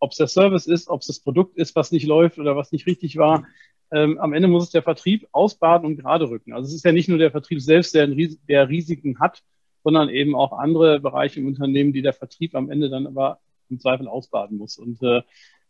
Ob 0.00 0.10
es 0.10 0.18
der 0.18 0.26
Service 0.26 0.66
ist, 0.66 0.88
ob 0.88 1.02
es 1.02 1.06
das 1.06 1.20
Produkt 1.20 1.56
ist, 1.56 1.76
was 1.76 1.92
nicht 1.92 2.06
läuft 2.06 2.38
oder 2.38 2.56
was 2.56 2.72
nicht 2.72 2.86
richtig 2.86 3.16
war. 3.16 3.46
Ähm, 3.92 4.18
am 4.18 4.32
Ende 4.32 4.48
muss 4.48 4.64
es 4.64 4.70
der 4.70 4.82
Vertrieb 4.82 5.28
ausbaden 5.30 5.86
und 5.86 5.96
gerade 5.96 6.28
rücken. 6.28 6.52
Also 6.52 6.66
es 6.66 6.74
ist 6.74 6.84
ja 6.84 6.92
nicht 6.92 7.08
nur 7.08 7.18
der 7.18 7.30
Vertrieb 7.30 7.60
selbst, 7.60 7.94
der, 7.94 8.08
der 8.08 8.68
Risiken 8.68 9.20
hat, 9.20 9.42
sondern 9.84 10.08
eben 10.08 10.34
auch 10.34 10.52
andere 10.52 10.98
Bereiche 10.98 11.38
im 11.38 11.46
Unternehmen, 11.46 11.92
die 11.92 12.02
der 12.02 12.12
Vertrieb 12.12 12.56
am 12.56 12.70
Ende 12.70 12.90
dann 12.90 13.06
aber 13.06 13.38
im 13.70 13.78
Zweifel 13.78 14.08
ausbaden 14.08 14.58
muss. 14.58 14.78
Und 14.78 15.00
äh, 15.02 15.22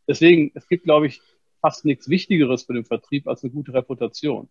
deswegen, 0.08 0.52
es 0.54 0.68
gibt, 0.68 0.84
glaube 0.84 1.06
ich, 1.06 1.20
fast 1.60 1.84
nichts 1.84 2.08
Wichtigeres 2.08 2.64
für 2.64 2.74
den 2.74 2.84
Vertrieb 2.84 3.26
als 3.26 3.42
eine 3.42 3.52
gute 3.52 3.72
Reputation. 3.74 4.48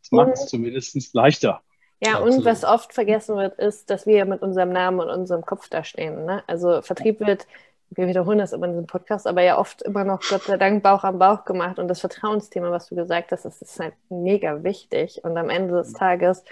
Das 0.00 0.12
macht 0.12 0.32
es 0.32 0.46
zumindest 0.46 1.14
leichter. 1.14 1.62
Ja, 2.02 2.14
Absolut. 2.14 2.38
und 2.38 2.44
was 2.46 2.64
oft 2.64 2.94
vergessen 2.94 3.36
wird, 3.36 3.58
ist, 3.58 3.90
dass 3.90 4.06
wir 4.06 4.24
mit 4.24 4.40
unserem 4.40 4.70
Namen 4.70 5.00
und 5.00 5.10
unserem 5.10 5.44
Kopf 5.44 5.68
da 5.68 5.84
stehen. 5.84 6.24
Ne? 6.24 6.42
Also 6.46 6.80
Vertrieb 6.80 7.20
wird, 7.20 7.46
wir 7.90 8.06
wiederholen 8.06 8.38
das 8.38 8.54
immer 8.54 8.66
in 8.66 8.72
diesem 8.72 8.86
Podcast, 8.86 9.26
aber 9.26 9.42
ja 9.42 9.58
oft 9.58 9.82
immer 9.82 10.04
noch, 10.04 10.22
Gott 10.26 10.44
sei 10.44 10.56
Dank, 10.56 10.82
Bauch 10.82 11.04
am 11.04 11.18
Bauch 11.18 11.44
gemacht. 11.44 11.78
Und 11.78 11.88
das 11.88 12.00
Vertrauensthema, 12.00 12.70
was 12.70 12.88
du 12.88 12.94
gesagt 12.94 13.32
hast, 13.32 13.44
das 13.44 13.60
ist 13.60 13.78
halt 13.78 13.92
mega 14.08 14.64
wichtig. 14.64 15.22
Und 15.24 15.36
am 15.36 15.50
Ende 15.50 15.74
des 15.74 15.92
Tages 15.92 16.42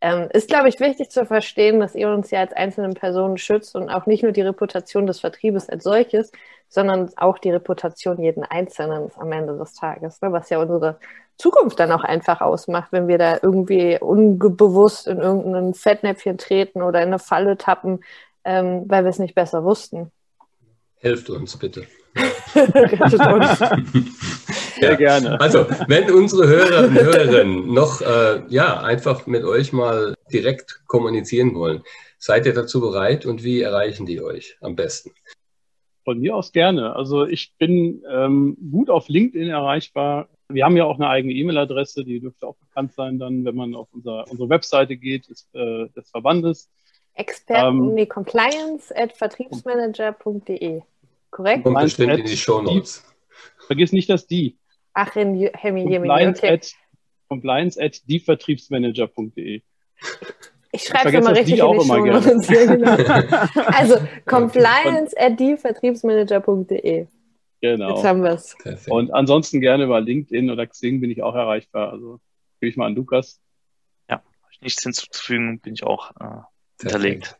ähm, 0.00 0.28
ist, 0.32 0.48
glaube 0.48 0.68
ich, 0.68 0.80
wichtig 0.80 1.10
zu 1.10 1.24
verstehen, 1.24 1.80
dass 1.80 1.94
ihr 1.94 2.08
uns 2.08 2.30
ja 2.30 2.40
als 2.40 2.52
einzelne 2.52 2.90
Personen 2.90 3.38
schützt 3.38 3.74
und 3.74 3.88
auch 3.88 4.06
nicht 4.06 4.22
nur 4.22 4.32
die 4.32 4.42
Reputation 4.42 5.06
des 5.06 5.20
Vertriebes 5.20 5.68
als 5.68 5.84
solches, 5.84 6.30
sondern 6.68 7.10
auch 7.16 7.38
die 7.38 7.50
Reputation 7.50 8.20
jeden 8.20 8.44
Einzelnen 8.44 9.10
am 9.16 9.32
Ende 9.32 9.56
des 9.56 9.74
Tages, 9.74 10.20
ne? 10.20 10.32
was 10.32 10.50
ja 10.50 10.58
unsere 10.60 10.98
Zukunft 11.38 11.80
dann 11.80 11.92
auch 11.92 12.04
einfach 12.04 12.40
ausmacht, 12.40 12.92
wenn 12.92 13.08
wir 13.08 13.18
da 13.18 13.38
irgendwie 13.42 13.98
unbewusst 14.00 15.06
in 15.06 15.18
irgendein 15.18 15.74
Fettnäpfchen 15.74 16.38
treten 16.38 16.82
oder 16.82 17.00
in 17.00 17.08
eine 17.08 17.18
Falle 17.18 17.56
tappen, 17.56 18.04
ähm, 18.44 18.84
weil 18.86 19.04
wir 19.04 19.10
es 19.10 19.18
nicht 19.18 19.34
besser 19.34 19.64
wussten. 19.64 20.10
Helft 20.96 21.30
uns 21.30 21.56
bitte. 21.56 21.86
Rettet 22.54 23.26
uns. 23.26 23.60
Sehr 24.78 24.90
ja. 24.92 24.96
gerne. 24.96 25.40
Also, 25.40 25.66
wenn 25.88 26.10
unsere 26.10 26.46
Hörer 26.46 26.88
und 26.88 26.94
Hörerinnen 26.94 27.72
noch 27.72 28.00
äh, 28.00 28.42
ja, 28.48 28.80
einfach 28.80 29.26
mit 29.26 29.44
euch 29.44 29.72
mal 29.72 30.14
direkt 30.32 30.82
kommunizieren 30.86 31.54
wollen, 31.54 31.82
seid 32.18 32.46
ihr 32.46 32.54
dazu 32.54 32.80
bereit 32.80 33.26
und 33.26 33.44
wie 33.44 33.60
erreichen 33.60 34.06
die 34.06 34.20
euch 34.20 34.56
am 34.60 34.76
besten? 34.76 35.12
Von 36.04 36.20
mir 36.20 36.36
aus 36.36 36.52
gerne. 36.52 36.94
Also 36.96 37.26
ich 37.26 37.54
bin 37.58 38.02
ähm, 38.10 38.56
gut 38.70 38.90
auf 38.90 39.08
LinkedIn 39.08 39.48
erreichbar. 39.48 40.28
Wir 40.48 40.64
haben 40.64 40.76
ja 40.76 40.84
auch 40.84 40.96
eine 40.96 41.08
eigene 41.08 41.32
E-Mail-Adresse, 41.32 42.04
die 42.04 42.20
dürfte 42.20 42.46
auch 42.46 42.56
bekannt 42.56 42.92
sein, 42.92 43.18
dann, 43.18 43.44
wenn 43.44 43.54
man 43.54 43.74
auf 43.74 43.88
unser, 43.92 44.30
unsere 44.30 44.48
Webseite 44.50 44.96
geht, 44.96 45.28
des, 45.30 45.48
äh, 45.54 45.88
des 45.96 46.10
Verbandes. 46.10 46.70
Experten, 47.14 47.78
ähm, 47.78 47.94
nee, 47.94 48.06
compliance 48.06 48.94
at 48.94 49.16
vertriebsmanager.de. 49.16 50.82
Korrekt? 51.30 51.66
Und 51.66 51.74
bestimmt 51.74 52.18
in 52.18 52.26
die 52.26 52.36
Show 52.36 52.60
Notes. 52.60 53.04
Vergiss 53.66 53.92
nicht 53.92 54.10
das 54.10 54.26
die. 54.26 54.56
Ach, 54.94 55.14
in 55.16 55.50
Hemi, 55.54 55.84
Compliance, 55.84 56.38
okay. 56.38 56.52
at, 56.52 56.72
compliance 57.28 57.80
at 57.80 58.00
dievertriebsmanager.de. 58.08 59.62
Ich 60.72 60.82
schreibe 60.82 61.08
es 61.08 61.14
immer 61.14 61.30
richtig 61.30 61.58
in 61.60 61.72
die 61.72 61.84
Show 61.84 62.04
Notes. 62.04 62.48
Genau. 62.48 62.90
also 63.66 63.96
compliance 64.26 65.14
at 65.16 65.38
dievertriebsmanager.de. 65.38 67.06
Genau. 67.60 67.94
Jetzt 67.94 68.04
haben 68.04 68.22
wir 68.22 68.32
es. 68.32 68.56
Und 68.88 69.12
ansonsten 69.14 69.60
gerne 69.60 69.84
über 69.84 70.00
LinkedIn 70.00 70.50
oder 70.50 70.66
Xing 70.66 71.00
bin 71.00 71.10
ich 71.10 71.22
auch 71.22 71.34
erreichbar. 71.34 71.92
Also 71.92 72.20
gebe 72.60 72.70
ich 72.70 72.76
mal 72.76 72.86
an 72.86 72.94
Lukas. 72.94 73.40
Ja, 74.10 74.22
nichts 74.60 74.82
hinzuzufügen, 74.82 75.60
bin 75.60 75.74
ich 75.74 75.84
auch 75.84 76.10
äh, 76.20 76.42
hinterlegt. 76.80 77.38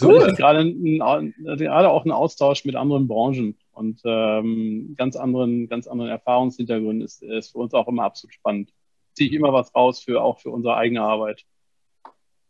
Cool. 0.00 0.34
Gerade, 0.34 1.90
auch 1.90 2.04
ein 2.04 2.10
Austausch 2.10 2.64
mit 2.64 2.76
anderen 2.76 3.06
Branchen 3.06 3.58
und 3.72 4.00
ähm, 4.04 4.94
ganz 4.96 5.16
anderen, 5.16 5.68
ganz 5.68 5.86
anderen 5.86 6.10
Erfahrungshintergründen 6.10 7.02
ist, 7.02 7.22
ist 7.22 7.52
für 7.52 7.58
uns 7.58 7.74
auch 7.74 7.88
immer 7.88 8.04
absolut 8.04 8.34
spannend. 8.34 8.72
Ziehe 9.14 9.28
ich 9.28 9.36
immer 9.36 9.52
was 9.52 9.74
raus 9.74 10.00
für 10.00 10.22
auch 10.22 10.38
für 10.38 10.50
unsere 10.50 10.76
eigene 10.76 11.02
Arbeit. 11.02 11.44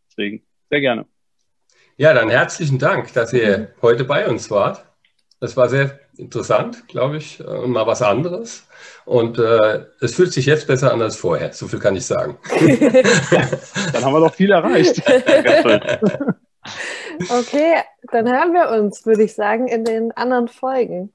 Deswegen 0.08 0.42
sehr 0.68 0.80
gerne. 0.80 1.06
Ja, 1.96 2.14
dann 2.14 2.30
herzlichen 2.30 2.78
Dank, 2.78 3.12
dass 3.12 3.32
ihr 3.32 3.74
heute 3.82 4.04
bei 4.04 4.28
uns 4.28 4.50
wart. 4.50 4.84
Das 5.40 5.56
war 5.56 5.68
sehr 5.68 5.98
interessant, 6.16 6.86
glaube 6.86 7.16
ich, 7.16 7.42
und 7.44 7.70
mal 7.70 7.86
was 7.86 8.02
anderes. 8.02 8.66
Und 9.06 9.38
äh, 9.38 9.86
es 10.00 10.14
fühlt 10.14 10.32
sich 10.32 10.46
jetzt 10.46 10.66
besser 10.66 10.92
an 10.92 11.00
als 11.00 11.16
vorher. 11.16 11.52
So 11.52 11.66
viel 11.66 11.78
kann 11.78 11.96
ich 11.96 12.04
sagen. 12.04 12.38
Dann 13.92 14.04
haben 14.04 14.12
wir 14.12 14.20
doch 14.20 14.34
viel 14.34 14.50
erreicht. 14.50 15.02
okay, 17.28 17.82
dann 18.10 18.28
hören 18.28 18.52
wir 18.52 18.70
uns, 18.70 19.04
würde 19.04 19.24
ich 19.24 19.34
sagen, 19.34 19.68
in 19.68 19.84
den 19.84 20.12
anderen 20.12 20.48
Folgen. 20.48 21.12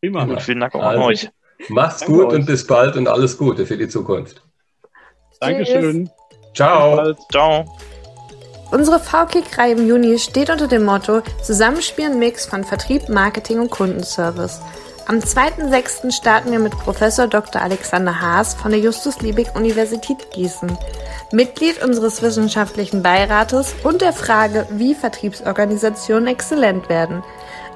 Prima. 0.00 0.24
Gut, 0.24 0.42
vielen 0.42 0.60
Dank 0.60 0.74
auch 0.74 0.82
also, 0.82 1.00
an 1.00 1.06
euch. 1.06 1.30
Macht's 1.68 2.00
Danke 2.00 2.14
gut 2.14 2.26
euch. 2.26 2.34
und 2.34 2.46
bis 2.46 2.66
bald 2.66 2.96
und 2.96 3.06
alles 3.06 3.38
Gute 3.38 3.66
für 3.66 3.76
die 3.76 3.88
Zukunft. 3.88 4.42
Dankeschön. 5.40 6.10
Ciao. 6.54 7.14
Ciao. 7.30 7.64
Unsere 8.72 8.98
VKIC-Reihe 8.98 9.72
im 9.72 9.86
Juni 9.86 10.18
steht 10.18 10.48
unter 10.48 10.66
dem 10.66 10.84
Motto 10.84 11.22
Zusammenspielen 11.42 12.18
Mix 12.18 12.46
von 12.46 12.64
Vertrieb, 12.64 13.08
Marketing 13.08 13.60
und 13.60 13.70
Kundenservice. 13.70 14.60
Am 15.06 15.18
2.6. 15.18 16.12
starten 16.12 16.52
wir 16.52 16.60
mit 16.60 16.72
Professor 16.78 17.26
Dr. 17.26 17.60
Alexander 17.60 18.20
Haas 18.20 18.54
von 18.54 18.70
der 18.70 18.80
Justus-Liebig-Universität 18.80 20.30
Gießen, 20.30 20.78
Mitglied 21.32 21.82
unseres 21.82 22.22
wissenschaftlichen 22.22 23.02
Beirates 23.02 23.74
und 23.82 24.00
der 24.00 24.12
Frage, 24.12 24.66
wie 24.70 24.94
Vertriebsorganisationen 24.94 26.28
exzellent 26.28 26.88
werden. 26.88 27.24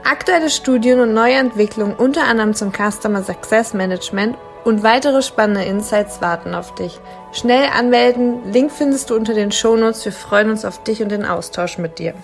Aktuelle 0.04 0.50
Studien 0.50 1.00
und 1.00 1.14
neue 1.14 1.34
Entwicklungen 1.34 1.96
unter 1.96 2.24
anderem 2.24 2.54
zum 2.54 2.72
Customer 2.72 3.22
Success 3.24 3.74
Management 3.74 4.36
und 4.64 4.84
weitere 4.84 5.20
spannende 5.20 5.64
Insights 5.64 6.20
warten 6.20 6.54
auf 6.54 6.74
dich. 6.76 7.00
Schnell 7.32 7.68
anmelden, 7.76 8.52
Link 8.52 8.70
findest 8.70 9.10
du 9.10 9.16
unter 9.16 9.34
den 9.34 9.50
Shownotes. 9.50 10.04
Wir 10.04 10.12
freuen 10.12 10.50
uns 10.50 10.64
auf 10.64 10.82
dich 10.84 11.02
und 11.02 11.10
den 11.10 11.24
Austausch 11.24 11.76
mit 11.78 11.98
dir. 11.98 12.14